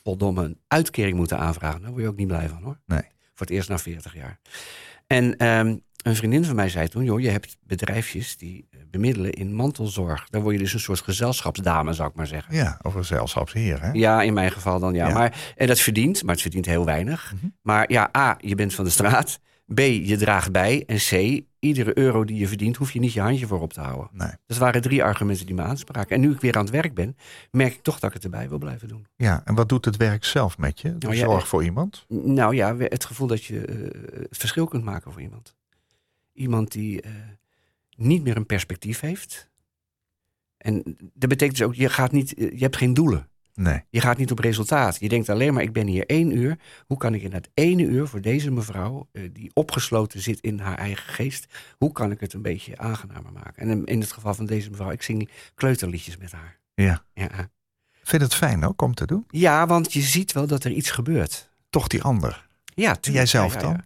Verdomme, 0.04 0.43
een 0.43 0.60
uitkering 0.68 1.18
moeten 1.18 1.38
aanvragen. 1.39 1.82
Daar 1.82 1.89
word 1.91 2.02
je 2.02 2.08
ook 2.10 2.18
niet 2.18 2.28
blij 2.28 2.50
van 2.50 2.64
hoor. 2.64 2.80
Nee. 2.86 3.02
Voor 3.34 3.45
het 3.45 3.50
eerst 3.50 3.70
na 3.70 3.78
40 3.78 4.16
jaar. 4.16 4.39
En 5.08 5.38
ehm, 5.38 5.76
een 6.04 6.16
vriendin 6.16 6.45
van 6.45 6.56
mij 6.56 6.70
zei 6.70 6.88
toen, 6.88 7.04
joh, 7.04 7.20
je 7.20 7.30
hebt 7.30 7.58
bedrijfjes 7.64 8.38
die 8.38 8.68
eh, 8.72 8.80
bemiddelen 8.91 9.32
in 9.32 9.54
mantelzorg. 9.54 10.30
Daar 10.30 10.41
word 10.41 10.54
je 10.56 10.62
dus 10.62 10.74
een 10.74 10.80
soort 10.80 11.02
gezelschapsdame, 11.02 11.93
zou 11.93 12.10
ik 12.10 12.16
maar 12.16 12.28
zeggen. 12.28 12.56
Ja, 12.56 12.80
over 12.82 13.00
gezelschapsheer. 13.00 13.82
Hè? 13.82 13.91
Ja, 13.91 14.22
in 14.22 14.34
mijn 14.34 14.52
geval 14.52 14.80
dan 14.80 14.93
ja. 14.93 15.08
Ja. 15.08 15.14
Maar, 15.14 15.54
en 15.56 15.68
dat 15.68 15.80
verdient, 15.80 16.24
maar 16.24 16.34
het 16.34 16.41
verdient 16.41 16.66
heel 16.66 16.86
weinig. 16.86 17.34
Mhm. 17.36 17.45
Maar 17.62 17.91
ja, 17.91 18.10
A, 18.18 18.36
je 18.39 18.56
bent 18.56 18.74
van 18.74 18.84
de 18.86 18.89
straat. 18.91 19.39
B, 19.74 19.80
je 19.80 20.18
draagt 20.18 20.51
bij. 20.51 20.84
En 20.86 20.97
C, 20.97 21.41
iedere 21.59 21.97
euro 21.97 22.26
die 22.26 22.38
je 22.38 22.47
verdient, 22.47 22.76
hoef 22.76 22.91
je 22.91 22.99
niet 22.99 23.13
je 23.13 23.22
handje 23.22 23.47
voor 23.47 23.61
op 23.61 23.74
te 23.74 23.82
houden. 23.82 24.09
Nee. 24.11 24.32
Dat 24.45 24.57
waren 24.57 24.82
drie 24.82 25.03
argumenten 25.03 25.45
die 25.45 25.55
me 25.55 25.61
aanspraken. 25.61 26.15
En 26.15 26.22
nu 26.22 26.32
ik 26.32 26.41
weer 26.41 26.55
aan 26.55 26.63
het 26.63 26.74
werk 26.74 26.93
ben, 26.93 27.18
merk 27.51 27.74
ik 27.74 27.82
toch 27.82 27.99
dat 27.99 28.09
ik 28.09 28.15
het 28.15 28.24
erbij 28.24 28.49
wil 28.49 28.57
blijven 28.57 28.88
doen. 28.88 29.07
Ja, 29.15 29.41
en 29.45 29.55
wat 29.55 29.70
doet 29.70 29.86
het 29.86 29.97
werk 29.97 30.26
zelf 30.26 30.57
met 30.57 30.82
je? 30.82 30.97
De 30.97 31.07
Nou 31.07 31.20
zorg 31.20 31.41
eh, 31.43 31.47
voor 31.47 31.63
iemand? 31.63 32.05
Nou 32.07 32.55
ja, 32.55 32.78
het 32.78 33.05
gevoel 33.05 33.28
dat 33.28 33.43
je 33.43 33.65
eh, 33.65 33.76
het 34.30 34.38
verschil 34.38 34.65
kunt 34.65 34.84
maken 34.84 35.11
voor 35.11 35.22
iemand. 35.22 35.55
Iemand 36.34 36.72
die 36.72 37.01
eh, 37.01 37.11
niet 37.95 38.24
meer 38.24 38.38
een 38.38 38.45
perspectief 38.45 38.99
heeft. 38.99 39.49
En 40.57 40.97
dat 41.13 41.30
betekent 41.30 41.57
dus 41.57 41.68
ook, 41.68 41.76
je, 41.76 41.89
gaat 41.89 42.11
niet, 42.11 42.34
je 42.38 42.57
hebt 42.57 42.78
geen 42.78 42.93
doelen. 42.93 43.30
Nee. 43.60 43.84
Je 43.89 44.01
gaat 44.01 44.18
niet 44.18 44.32
op 44.32 44.39
resultaat. 44.39 44.97
Je 44.99 45.10
denkt 45.10 45.30
alleen 45.30 45.53
maar, 45.53 45.64
ik 45.64 45.74
ben 45.74 45.88
hier 45.88 46.05
één 46.05 46.38
uur. 46.38 46.58
Hoe 46.88 46.97
kan 46.97 47.14
ik 47.14 47.22
in 47.22 47.30
dat 47.30 47.49
ene 47.53 47.84
uur 47.84 48.08
voor 48.08 48.22
deze 48.22 48.51
mevrouw, 48.51 49.08
eh, 49.12 49.30
die 49.34 49.51
opgesloten 49.53 50.22
zit 50.22 50.39
in 50.39 50.60
haar 50.60 50.78
eigen 50.78 51.14
geest, 51.14 51.45
hoe 51.78 51.91
kan 51.91 52.12
ik 52.12 52.20
het 52.20 52.34
een 52.34 52.41
beetje 52.41 52.78
aangenamer 52.78 53.32
maken? 53.32 53.70
En 53.70 53.86
in- 53.86 53.99
het 53.99 54.12
geval 54.12 54.34
van 54.34 54.45
deze 54.45 54.70
mevrouw, 54.70 54.91
ik 54.91 55.01
zing 55.01 55.30
kleuterliedjes 55.55 56.18
met 56.18 56.32
haar. 56.32 56.60
Ja. 56.74 57.03
Ja, 57.14 57.30
Vind 57.91 58.22
je 58.22 58.28
het 58.28 58.36
fijn 58.36 58.66
ook 58.66 58.82
om 58.82 58.93
te 58.93 59.05
doen? 59.05 59.26
ja 59.30 59.68
want 59.68 59.93
je 59.93 60.01
ziet 60.01 60.32
wel 60.32 60.47
dat 60.47 60.64
er 60.64 60.72
iets 60.72 60.91
gebeurt. 60.91 61.49
Toch 61.70 61.88
die 61.88 62.03
ander. 62.03 62.47
Ja, 62.66 62.93
tuurlijk. 62.95 63.14
jij 63.16 63.26
zelf 63.26 63.53
Ja, 63.53 63.60
ja, 63.60 63.66
dan? 63.66 63.82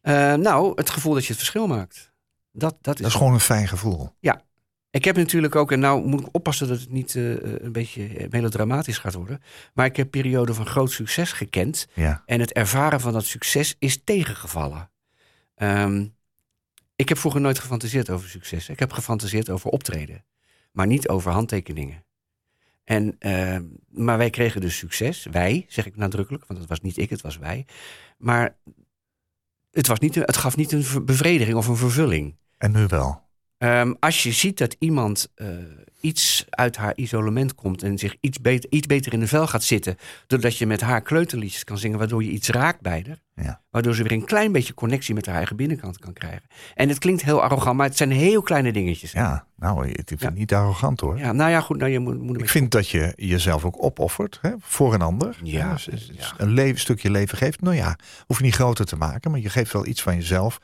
ja. 0.00 0.32
Eh, 0.32 0.38
nou, 0.38 0.72
het 0.74 0.90
gevoel 0.90 1.12
dat 1.14 1.22
je 1.22 1.28
het 1.28 1.36
verschil 1.38 1.66
maakt. 1.66 2.12
Dat, 2.52 2.76
dat 2.80 2.94
is, 2.94 3.00
Dat 3.00 3.10
is 3.10 3.16
gewoon 3.16 3.32
een 3.32 3.40
fijn 3.40 3.68
gevoel. 3.68 4.14
Ik 4.90 5.04
heb 5.04 5.16
natuurlijk 5.16 5.56
ook, 5.56 5.72
en 5.72 5.80
nou 5.80 6.06
moet 6.06 6.20
ik 6.20 6.28
oppassen 6.32 6.68
dat 6.68 6.80
het 6.80 6.90
niet 6.90 7.16
eh, 7.16 7.42
een 7.42 7.72
beetje 7.72 8.26
melodramatisch 8.30 8.98
gaat 8.98 9.14
worden. 9.14 9.42
Maar 9.74 9.86
ik 9.86 9.96
heb 9.96 10.10
perioden 10.10 10.54
van 10.54 10.66
groot 10.66 10.90
succes 10.90 11.32
gekend. 11.32 11.88
Ja. 11.94 12.22
En 12.26 12.40
het 12.40 12.52
ervaren 12.52 13.00
van 13.00 13.12
dat 13.12 13.24
succes 13.24 13.76
is 13.78 14.04
tegengevallen. 14.04 14.90
Ehm, 15.54 16.06
ik 16.96 17.08
heb 17.08 17.18
vroeger 17.18 17.40
nooit 17.40 17.58
gefantaseerd 17.58 18.10
over 18.10 18.28
succes. 18.28 18.68
Ik 18.68 18.78
heb 18.78 18.92
gefantaseerd 18.92 19.50
over 19.50 19.70
optreden. 19.70 20.24
Maar 20.72 20.86
niet 20.86 21.08
over 21.08 21.32
handtekeningen. 21.32 22.04
En, 22.84 23.16
ehm, 23.18 23.64
maar 23.88 24.18
wij 24.18 24.30
kregen 24.30 24.60
dus 24.60 24.76
succes. 24.76 25.26
Wij, 25.30 25.64
zeg 25.68 25.86
ik 25.86 25.96
nadrukkelijk, 25.96 26.44
want 26.46 26.60
het 26.60 26.68
was 26.68 26.80
niet 26.80 26.98
ik, 26.98 27.10
het 27.10 27.20
was 27.20 27.38
wij. 27.38 27.66
Maar 28.18 28.56
het, 29.70 29.86
was 29.86 29.98
niet, 29.98 30.14
het 30.14 30.36
gaf 30.36 30.56
niet 30.56 30.72
een 30.72 31.04
bevrediging 31.04 31.56
of 31.56 31.66
een 31.66 31.76
vervulling. 31.76 32.36
En 32.58 32.72
nu 32.72 32.86
wel. 32.86 33.28
Ehm, 33.60 33.92
als 33.98 34.22
je 34.22 34.32
ziet 34.32 34.58
dat 34.58 34.76
iemand 34.78 35.28
eh, 35.34 35.46
iets 36.00 36.44
uit 36.50 36.76
haar 36.76 36.92
isolement 36.96 37.54
komt 37.54 37.82
en 37.82 37.98
zich 37.98 38.16
iets 38.20 38.40
beter, 38.40 38.70
iets 38.70 38.86
beter 38.86 39.12
in 39.12 39.20
de 39.20 39.26
vel 39.26 39.46
gaat 39.46 39.62
zitten, 39.62 39.96
doordat 40.26 40.56
je 40.56 40.66
met 40.66 40.80
haar 40.80 41.00
kleuterliedjes 41.00 41.64
kan 41.64 41.78
zingen, 41.78 41.98
waardoor 41.98 42.24
je 42.24 42.30
iets 42.30 42.48
raakt 42.48 42.80
bij 42.80 43.04
haar, 43.06 43.44
Ja. 43.44 43.60
waardoor 43.70 43.94
ze 43.94 44.02
weer 44.02 44.12
een 44.12 44.24
klein 44.24 44.52
beetje 44.52 44.74
connectie 44.74 45.14
met 45.14 45.26
haar 45.26 45.34
eigen 45.36 45.56
binnenkant 45.56 45.98
kan 45.98 46.12
krijgen. 46.12 46.42
En 46.74 46.88
het 46.88 46.98
klinkt 46.98 47.22
heel 47.24 47.42
arrogant, 47.42 47.76
maar 47.76 47.86
het 47.86 47.96
zijn 47.96 48.10
heel 48.10 48.42
kleine 48.42 48.72
dingetjes. 48.72 49.12
Ja, 49.12 49.46
nou, 49.56 49.88
is 49.88 50.02
Ja. 50.18 50.30
niet 50.30 50.54
arrogant 50.54 51.00
hoor. 51.00 51.18
Ja, 51.18 51.32
nou 51.32 51.50
ja, 51.50 51.60
goed, 51.60 51.76
nou, 51.76 51.90
je 51.90 51.98
moet, 51.98 52.20
moet 52.22 52.40
Ik 52.40 52.48
vind 52.48 52.70
dat 52.70 52.88
je 52.88 53.12
jezelf 53.16 53.64
ook 53.64 53.82
opoffert 53.82 54.38
hè, 54.42 54.50
voor 54.58 54.94
een 54.94 55.02
ander. 55.02 55.36
Ja, 55.42 55.72
dus-. 55.72 55.88
Een 56.38 56.78
stukje 56.78 57.10
leven 57.10 57.38
geeft. 57.38 57.60
Nou 57.60 57.76
ja, 57.76 57.96
hoef 58.26 58.38
je 58.38 58.44
niet 58.44 58.54
groter 58.54 58.84
te 58.84 58.96
maken, 58.96 59.30
maar 59.30 59.40
je 59.40 59.48
geeft 59.50 59.72
wel 59.72 59.86
iets 59.86 60.02
van 60.02 60.14
jezelf 60.16 60.60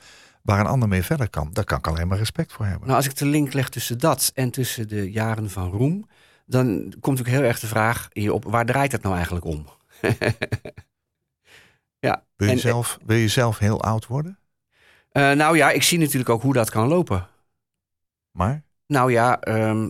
waar 0.47 0.59
een 0.59 0.65
ander 0.65 0.87
mee 0.89 1.03
verder 1.03 1.29
kan. 1.29 1.49
Daar 1.53 1.63
kan 1.63 1.77
ik 1.77 1.87
alleen 1.87 2.07
maar 2.07 2.17
respect 2.17 2.53
voor 2.53 2.65
hebben. 2.65 2.83
Nou, 2.83 2.95
als 2.95 3.05
ik 3.05 3.15
de 3.15 3.25
link 3.25 3.53
leg 3.53 3.69
tussen 3.69 3.97
dat 3.99 4.31
en 4.33 4.51
tussen 4.51 4.87
de 4.87 5.11
jaren 5.11 5.49
van 5.49 5.69
roem, 5.71 6.07
dan 6.45 6.93
komt 6.99 7.19
ook 7.19 7.27
heel 7.27 7.41
erg 7.41 7.59
de 7.59 7.67
vraag 7.67 8.07
hierop, 8.11 8.43
waar 8.43 8.65
draait 8.65 8.91
het 8.91 9.01
nou 9.01 9.15
eigenlijk 9.15 9.45
om? 9.45 9.65
ja, 11.99 12.23
wil, 12.35 12.47
je 12.47 12.53
en- 12.53 12.59
zelf, 12.59 12.97
wil 13.05 13.17
je 13.17 13.27
zelf 13.27 13.57
heel 13.57 13.81
oud 13.81 14.07
worden? 14.07 14.39
eh, 15.11 15.31
nou 15.31 15.57
ja, 15.57 15.69
ik 15.71 15.83
zie 15.83 15.99
natuurlijk 15.99 16.29
ook 16.29 16.41
hoe 16.41 16.53
dat 16.53 16.69
kan 16.69 16.87
lopen. 16.87 17.27
Maar 18.31 18.63
Nou 18.87 19.11
ja, 19.11 19.39
ehm, 19.41 19.83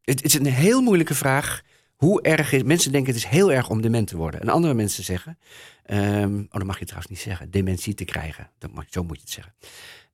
het, 0.00 0.22
het 0.22 0.24
is 0.24 0.34
een 0.34 0.46
heel 0.46 0.82
moeilijke 0.82 1.14
vraag. 1.14 1.62
Hoe 2.04 2.22
erg 2.22 2.52
is. 2.52 2.62
Mensen 2.62 2.92
denken 2.92 3.14
het 3.14 3.22
is 3.22 3.28
heel 3.28 3.52
erg 3.52 3.70
om 3.70 3.82
dement 3.82 4.06
te 4.08 4.16
worden. 4.16 4.40
En 4.40 4.48
andere 4.48 4.74
mensen 4.74 5.04
zeggen. 5.04 5.38
ehm, 5.84 6.38
oh, 6.38 6.50
dat 6.50 6.64
mag 6.64 6.78
je 6.78 6.84
trouwens 6.84 7.10
niet 7.10 7.20
zeggen. 7.20 7.50
Dementie 7.50 7.94
te 7.94 8.04
krijgen. 8.04 8.50
Dat 8.58 8.72
mag, 8.72 8.84
zo 8.90 9.02
moet 9.02 9.16
je 9.16 9.22
het 9.22 9.30
zeggen. 9.30 9.54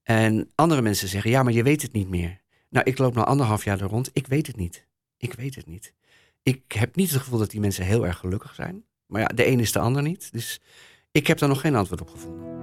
En 0.02 0.50
andere 0.54 0.82
mensen 0.82 1.08
zeggen. 1.08 1.30
Ja, 1.30 1.42
maar 1.42 1.52
je 1.52 1.62
weet 1.62 1.82
het 1.82 1.92
niet 1.92 2.08
meer. 2.08 2.40
Nou, 2.68 2.86
ik 2.86 2.98
loop 2.98 3.14
nu 3.14 3.22
anderhalf 3.22 3.64
jaar 3.64 3.80
er 3.80 3.86
rond. 3.86 4.10
Ik 4.12 4.26
weet 4.26 4.46
het 4.46 4.56
niet. 4.56 4.86
Ik 5.16 5.32
weet 5.32 5.54
het 5.54 5.66
niet. 5.66 5.94
Ik 6.42 6.72
heb 6.72 6.96
niet 6.96 7.10
het 7.10 7.20
gevoel 7.20 7.38
dat 7.38 7.50
die 7.50 7.60
mensen 7.60 7.84
heel 7.84 8.06
erg 8.06 8.18
gelukkig 8.18 8.54
zijn. 8.54 8.84
Maar 9.06 9.20
ja, 9.20 9.26
de 9.26 9.46
een 9.46 9.60
is 9.60 9.72
de 9.72 9.78
ander 9.78 10.02
niet. 10.02 10.32
Dus 10.32 10.60
ik 11.12 11.26
heb 11.26 11.38
daar 11.38 11.48
nog 11.48 11.60
geen 11.60 11.74
antwoord 11.74 12.00
op 12.00 12.08
gevonden. 12.08 12.59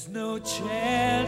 There's 0.00 0.14
no 0.14 0.38
chance 0.38 1.19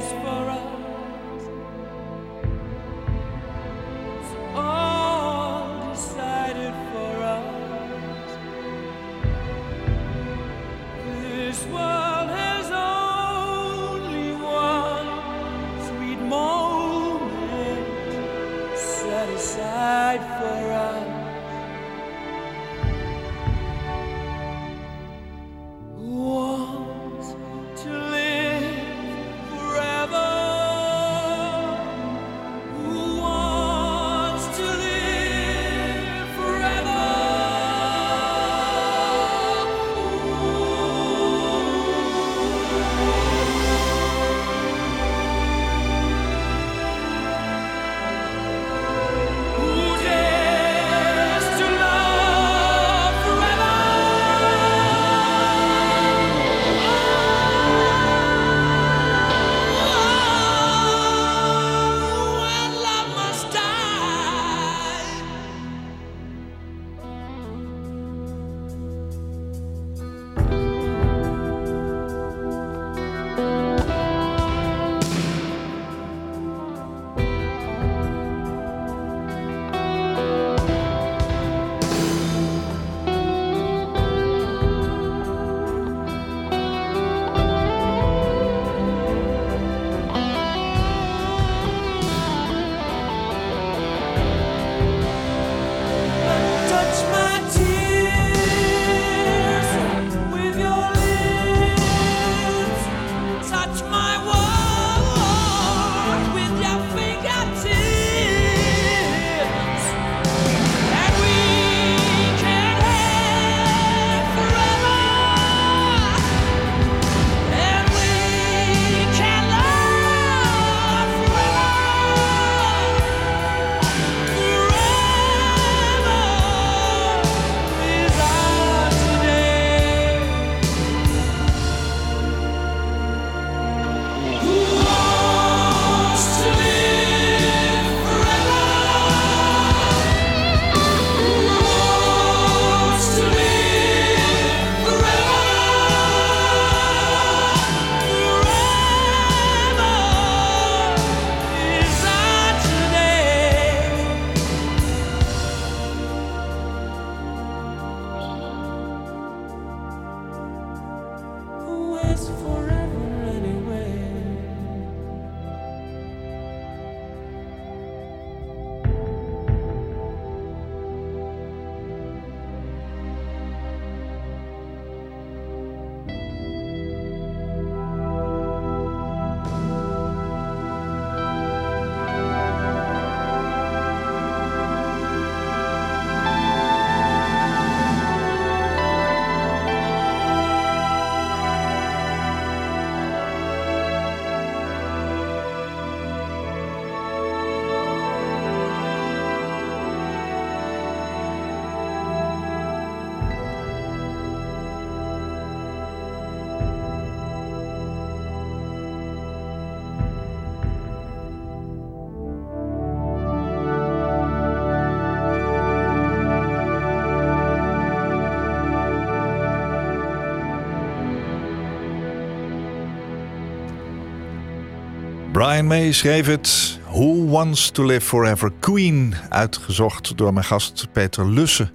Brian 225.53 225.66
May 225.66 225.92
schreef 225.92 226.26
het. 226.26 226.78
Who 226.84 227.26
Wants 227.26 227.70
to 227.70 227.84
Live 227.84 228.07
Forever 228.07 228.53
Queen. 228.61 229.14
Uitgezocht 229.28 230.16
door 230.16 230.32
mijn 230.32 230.44
gast 230.44 230.88
Peter 230.92 231.28
Lussen. 231.28 231.70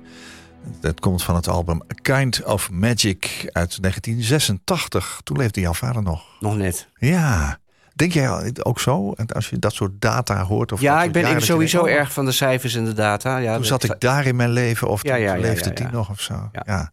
Dat 0.82 1.00
komt 1.00 1.24
van 1.24 1.36
het 1.36 1.48
album 1.48 1.82
A 1.82 1.96
Kind 2.02 2.44
of 2.44 2.72
Magic 2.72 3.50
uit 3.52 3.82
1986. 3.82 5.22
Toen 5.24 5.38
leefde 5.38 5.62
jouw 5.62 5.74
vader 5.74 6.04
nog. 6.04 6.24
Nog 6.40 6.58
net. 6.58 6.88
Ja. 6.96 7.58
Denk 7.96 8.14
jij 8.14 8.54
ook 8.64 8.80
zo? 8.80 9.14
Als 9.28 9.50
je 9.50 9.60
dat 9.60 9.74
soort 9.74 10.02
data 10.02 10.44
hoort? 10.44 10.72
Of 10.72 10.82
Ja, 10.82 11.04
ik 11.04 11.12
ben 11.12 11.36
ik 11.36 11.40
sowieso 11.40 11.84
denkt, 11.84 11.94
oh, 11.94 12.00
erg 12.00 12.14
van 12.14 12.26
de 12.26 12.32
cijfers 12.32 12.76
en 12.76 12.86
de 12.86 12.94
data. 12.94 13.38
Ja, 13.38 13.56
Toen 13.56 13.66
zat 13.66 13.84
ik 13.84 13.96
daar 14.00 14.26
in 14.26 14.36
mijn 14.36 14.52
leven 14.52 14.88
of 14.88 15.04
Ja, 15.04 15.14
toen 15.14 15.24
ja, 15.24 15.34
ja, 15.34 15.42
leefde 15.42 15.70
ja, 15.70 15.76
die 15.76 15.86
ja. 15.86 15.92
nog 15.92 16.10
of 16.10 16.22
zo. 16.22 16.50
Ja. 16.52 16.64
Ja. 16.66 16.90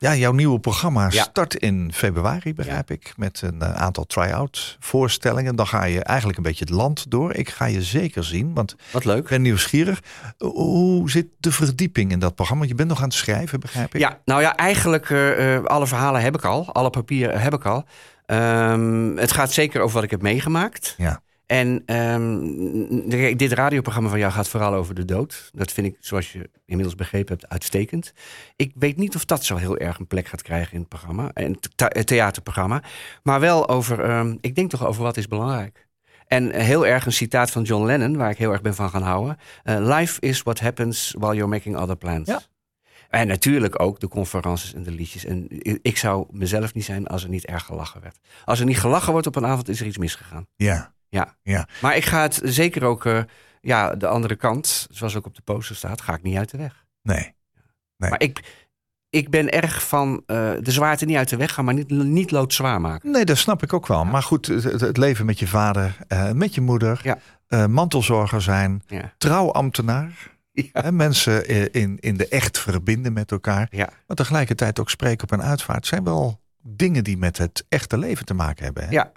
Ja, 0.00 0.14
jouw 0.14 0.32
nieuwe 0.32 0.60
programma 0.60 1.06
Ja. 1.10 1.22
start 1.22 1.54
in 1.54 1.90
februari, 1.94 2.54
begrijp 2.54 2.90
ik. 2.90 3.12
Met 3.16 3.42
een 3.42 3.62
eh, 3.62 3.74
aantal 3.74 4.04
try-out 4.06 4.76
voorstellingen. 4.80 5.56
Dan 5.56 5.66
ga 5.66 5.84
je 5.84 6.02
eigenlijk 6.02 6.38
een 6.38 6.44
beetje 6.44 6.64
het 6.64 6.74
land 6.74 7.10
door. 7.10 7.34
Ik 7.34 7.48
ga 7.48 7.64
je 7.64 7.82
zeker 7.82 8.24
zien, 8.24 8.54
want 8.54 8.76
Wat 8.90 9.00
ik 9.02 9.06
leuk. 9.06 9.28
ben 9.28 9.42
nieuwsgierig. 9.42 10.00
Hoe 10.38 11.10
zit 11.10 11.26
de 11.38 11.52
verdieping 11.52 12.10
in 12.10 12.18
dat 12.18 12.34
programma? 12.34 12.64
Je 12.64 12.74
bent 12.74 12.88
nog 12.88 12.98
aan 12.98 13.04
het 13.04 13.14
schrijven, 13.14 13.60
begrijp 13.60 13.94
ik? 13.94 14.00
Ja, 14.00 14.18
nou 14.24 14.40
ja, 14.40 14.56
eigenlijk 14.56 15.10
eh, 15.10 15.64
alle 15.64 15.86
verhalen 15.86 16.20
heb 16.20 16.34
ik 16.34 16.44
al. 16.44 16.72
Alle 16.72 16.90
papieren 16.90 17.40
heb 17.40 17.54
ik 17.54 17.64
al. 17.66 17.84
Ehm, 18.26 19.16
het 19.16 19.32
gaat 19.32 19.52
zeker 19.52 19.80
over 19.80 19.94
wat 19.94 20.04
ik 20.04 20.10
heb 20.10 20.22
meegemaakt. 20.22 20.94
Ja. 20.96 21.20
En 21.48 21.82
ehm, 21.86 22.38
de- 23.08 23.34
dit 23.36 23.52
radioprogramma 23.52 24.08
van 24.08 24.18
jou 24.18 24.32
gaat 24.32 24.48
vooral 24.48 24.74
over 24.74 24.94
de 24.94 25.04
dood. 25.04 25.50
Dat 25.54 25.72
vind 25.72 25.86
ik, 25.86 25.96
zoals 26.00 26.32
je 26.32 26.50
inmiddels 26.66 26.96
begrepen 26.96 27.36
hebt, 27.38 27.48
uitstekend. 27.52 28.12
Ik 28.56 28.72
weet 28.74 28.96
niet 28.96 29.14
of 29.14 29.24
dat 29.24 29.44
zo 29.44 29.56
heel 29.56 29.78
erg 29.78 29.98
een 29.98 30.06
plek 30.06 30.26
gaat 30.26 30.42
krijgen 30.42 30.72
in 30.72 30.78
het 30.80 30.88
programma. 30.88 31.30
En 31.34 31.52
het 31.52 31.68
thea- 31.76 31.90
het 31.92 32.06
theaterprogramma. 32.06 32.82
Maar 33.22 33.40
wel 33.40 33.68
over, 33.68 34.00
ehm, 34.04 34.36
ik 34.40 34.54
denk 34.54 34.70
toch 34.70 34.86
over 34.86 35.02
wat 35.02 35.16
is 35.16 35.28
belangrijk. 35.28 35.86
En 36.26 36.50
heel 36.60 36.86
erg 36.86 37.06
een 37.06 37.12
citaat 37.12 37.50
van 37.50 37.62
John 37.62 37.84
Lennon, 37.84 38.16
waar 38.16 38.30
ik 38.30 38.38
heel 38.38 38.52
erg 38.52 38.60
ben 38.62 38.74
van 38.74 38.90
gaan 38.90 39.02
houden. 39.02 39.36
Eh, 39.62 39.76
Life 39.96 40.20
is 40.20 40.42
what 40.42 40.60
happens 40.60 41.14
while 41.18 41.34
you're 41.34 41.50
making 41.50 41.76
other 41.76 41.96
plans. 41.96 42.28
Ja. 42.28 42.40
En 43.08 43.26
natuurlijk 43.26 43.80
ook 43.82 44.00
de 44.00 44.08
conferences 44.08 44.74
en 44.74 44.82
de 44.82 44.90
liedjes. 44.90 45.24
En 45.24 45.46
ik 45.82 45.96
zou 45.96 46.26
mezelf 46.30 46.74
niet 46.74 46.84
zijn 46.84 47.06
als 47.06 47.22
er 47.22 47.28
niet 47.28 47.46
erg 47.46 47.64
gelachen 47.64 48.00
werd. 48.00 48.18
Als 48.44 48.60
er 48.60 48.66
niet 48.66 48.78
gelachen 48.78 49.12
wordt 49.12 49.26
op 49.26 49.36
een 49.36 49.46
avond, 49.46 49.68
is 49.68 49.80
er 49.80 49.86
iets 49.86 49.98
misgegaan. 49.98 50.46
Ja. 50.56 50.96
Ja. 51.08 51.36
Ja. 51.42 51.68
Maar 51.80 51.96
ik 51.96 52.04
ga 52.04 52.22
het 52.22 52.40
zeker 52.44 52.84
ook, 52.84 53.04
eh, 53.06 53.22
ja, 53.60 53.94
de 53.94 54.06
andere 54.06 54.36
kant, 54.36 54.86
zoals 54.90 55.16
ook 55.16 55.26
op 55.26 55.34
de 55.34 55.42
poster 55.42 55.76
staat, 55.76 56.00
ga 56.00 56.14
ik 56.14 56.22
niet 56.22 56.36
uit 56.36 56.50
de 56.50 56.56
weg. 56.58 56.84
Nee. 57.02 57.34
Nee. 57.96 58.10
Maar 58.10 58.20
ik, 58.22 58.66
ik 59.10 59.30
ben 59.30 59.50
erg 59.50 59.88
van 59.88 60.22
eh, 60.26 60.52
de 60.60 60.70
zwaarte 60.70 61.04
niet 61.04 61.16
uit 61.16 61.28
de 61.28 61.36
weg 61.36 61.52
gaan, 61.54 61.64
maar 61.64 61.74
niet, 61.74 61.90
niet 61.90 62.30
loodzwaar 62.30 62.80
maken. 62.80 63.10
Nee, 63.10 63.24
dat 63.24 63.36
snap 63.38 63.62
ik 63.62 63.72
ook 63.72 63.86
wel. 63.86 64.04
Maar 64.04 64.22
goed, 64.22 64.46
het, 64.46 64.96
leven 64.96 65.26
met 65.26 65.38
je 65.38 65.46
vader, 65.46 65.96
eh, 66.08 66.32
met 66.32 66.54
je 66.54 66.60
moeder, 66.60 67.00
Ja. 67.02 67.66
mantelzorger 67.66 68.42
zijn, 68.42 68.82
Ja. 68.86 69.12
trouwambtenaar. 69.18 70.36
Hè, 70.72 70.92
mensen 70.92 71.72
in, 71.72 71.98
in 72.00 72.16
de 72.16 72.28
echt 72.28 72.58
verbinden 72.58 73.12
met 73.12 73.30
elkaar. 73.32 73.68
Maar 74.06 74.16
tegelijkertijd 74.16 74.80
ook 74.80 74.90
spreken 74.90 75.22
op 75.22 75.30
een 75.30 75.42
uitvaart. 75.42 75.86
zijn 75.86 76.04
wel 76.04 76.40
dingen 76.62 77.04
die 77.04 77.16
met 77.16 77.38
het 77.38 77.64
echte 77.68 77.98
leven 77.98 78.24
te 78.26 78.34
maken 78.34 78.64
hebben. 78.64 78.84
Hè? 78.84 78.90
ja. 78.90 79.12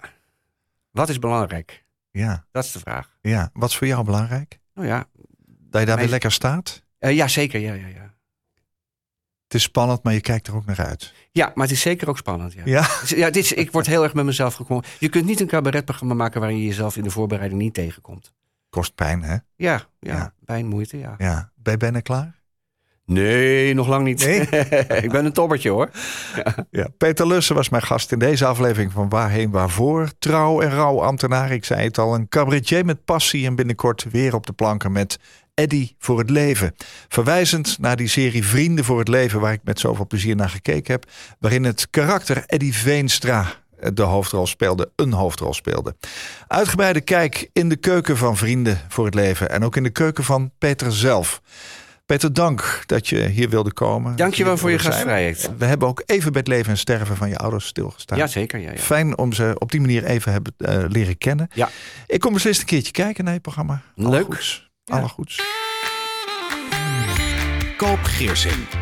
Wat 0.90 1.08
is 1.08 1.18
belangrijk? 1.18 1.81
Ja, 2.12 2.46
Dat 2.50 2.64
is 2.64 2.72
de 2.72 2.78
vraag. 2.78 3.16
ja. 3.20 3.50
Wat 3.52 3.70
is 3.70 3.76
voor 3.76 3.86
jou 3.86 4.04
belangrijk? 4.04 4.58
Nou 4.74 4.86
ja, 4.88 5.04
Dat 5.46 5.80
je 5.80 5.86
daar 5.86 5.96
weer 5.98 6.08
lekker 6.08 6.32
staat? 6.32 6.82
eh, 6.98 7.14
ja 7.16 7.28
zeker. 7.28 7.60
Ja, 7.60 7.72
ja, 7.72 7.86
ja. 7.86 8.14
Het 9.44 9.60
is 9.60 9.62
spannend, 9.62 10.02
maar 10.02 10.12
je 10.12 10.20
kijkt 10.20 10.46
er 10.46 10.54
ook 10.54 10.64
naar 10.64 10.80
uit. 10.86 11.14
ja, 11.32 11.52
maar 11.54 11.66
het 11.66 11.74
is 11.74 11.80
zeker 11.80 12.08
ook 12.08 12.18
spannend. 12.18 12.52
Ja. 12.52 12.62
Ja, 12.64 12.88
Ja, 13.22 13.30
dit 13.30 13.44
is, 13.44 13.52
ik 13.52 13.72
word 13.72 13.86
heel 13.86 14.02
erg 14.02 14.14
met 14.14 14.24
mezelf 14.24 14.54
gekomen. 14.54 14.84
Je 14.98 15.08
kunt 15.08 15.24
niet 15.24 15.40
een 15.40 15.46
cabaretprogramma 15.46 16.14
maken 16.14 16.40
waarin 16.40 16.58
je 16.58 16.64
jezelf 16.66 16.96
in 16.96 17.02
de 17.02 17.10
voorbereiding 17.10 17.60
niet 17.60 17.74
tegenkomt. 17.74 18.32
kost 18.68 18.94
pijn, 18.94 19.22
hè? 19.22 19.32
Ja, 19.32 19.42
ja, 19.56 19.84
Ja. 20.00 20.34
pijn, 20.44 20.66
moeite, 20.66 20.98
ja. 20.98 21.14
Ja. 21.18 21.52
Ben 21.56 21.72
je 21.72 21.78
bijna 21.78 22.00
klaar? 22.00 22.41
Nee, 23.12 23.74
nog 23.74 23.88
lang 23.88 24.04
niet. 24.04 24.24
Nee? 24.24 24.40
ik 25.02 25.10
ben 25.10 25.24
een 25.24 25.32
tobbertje 25.32 25.70
hoor. 25.70 25.90
Ja, 26.70 26.88
Peter 26.98 27.26
Lussen 27.26 27.54
was 27.54 27.68
mijn 27.68 27.82
gast 27.82 28.12
in 28.12 28.18
deze 28.18 28.46
aflevering 28.46 28.92
van 28.92 29.08
Waarheen 29.08 29.50
Waarvoor. 29.50 30.08
Trouw 30.18 30.60
en 30.60 30.70
rouwambtenaar, 30.70 31.50
ik 31.50 31.64
zei 31.64 31.84
het 31.84 31.98
al, 31.98 32.14
een 32.14 32.28
cabaretier 32.28 32.84
met 32.84 33.04
passie 33.04 33.46
en 33.46 33.54
binnenkort 33.54 34.06
weer 34.10 34.34
op 34.34 34.46
de 34.46 34.52
planken 34.52 34.92
met 34.92 35.18
Eddy 35.54 35.94
voor 35.98 36.18
het 36.18 36.30
leven. 36.30 36.74
Verwijzend 37.08 37.78
naar 37.78 37.96
die 37.96 38.08
serie 38.08 38.46
Vrienden 38.46 38.84
voor 38.84 38.98
het 38.98 39.08
leven 39.08 39.40
waar 39.40 39.52
ik 39.52 39.60
met 39.64 39.80
zoveel 39.80 40.06
plezier 40.06 40.36
naar 40.36 40.50
gekeken 40.50 40.92
heb, 40.92 41.04
waarin 41.38 41.64
het 41.64 41.90
karakter 41.90 42.44
Eddy 42.46 42.72
Veenstra 42.72 43.46
de 43.92 44.02
hoofdrol 44.02 44.46
speelde, 44.46 44.90
een 44.96 45.12
hoofdrol 45.12 45.54
speelde. 45.54 45.94
Uitgebreide 46.46 47.00
kijk 47.00 47.50
in 47.52 47.68
de 47.68 47.76
keuken 47.76 48.16
van 48.16 48.36
Vrienden 48.36 48.80
voor 48.88 49.04
het 49.04 49.14
leven 49.14 49.50
en 49.50 49.64
ook 49.64 49.76
in 49.76 49.82
de 49.82 49.90
keuken 49.90 50.24
van 50.24 50.50
Peter 50.58 50.92
zelf. 50.92 51.40
Peter, 52.12 52.32
dank 52.32 52.82
dat 52.86 53.08
je 53.08 53.26
hier 53.26 53.48
wilde 53.48 53.72
komen. 53.72 54.16
Dankjewel 54.16 54.56
voor 54.56 54.70
je 54.70 54.78
gastvrijheid. 54.78 55.50
We 55.58 55.64
hebben 55.64 55.88
ook 55.88 56.02
even 56.06 56.32
bij 56.32 56.40
het 56.40 56.48
leven 56.48 56.70
en 56.70 56.78
sterven 56.78 57.16
van 57.16 57.28
je 57.28 57.36
ouders 57.38 57.66
stilgestaan. 57.66 58.18
Ja, 58.18 58.26
zeker. 58.26 58.60
Ja, 58.60 58.70
ja. 58.70 58.76
Fijn 58.76 59.18
om 59.18 59.32
ze 59.32 59.54
op 59.58 59.70
die 59.70 59.80
manier 59.80 60.04
even 60.04 60.32
hebben 60.32 60.54
eh, 60.56 60.84
leren 60.88 61.18
kennen. 61.18 61.48
Ja. 61.54 61.68
Ik 62.06 62.20
kom 62.20 62.32
beslist 62.32 62.60
een 62.60 62.66
keertje 62.66 62.92
kijken 62.92 63.24
naar 63.24 63.34
je 63.34 63.40
programma. 63.40 63.82
Alle 63.96 64.10
Leuk. 64.10 64.24
Goeds. 64.24 64.70
Ja. 64.84 64.98
Alle 64.98 65.08
goeds. 65.08 65.40
Koop 67.76 68.02
Geersing. 68.02 68.81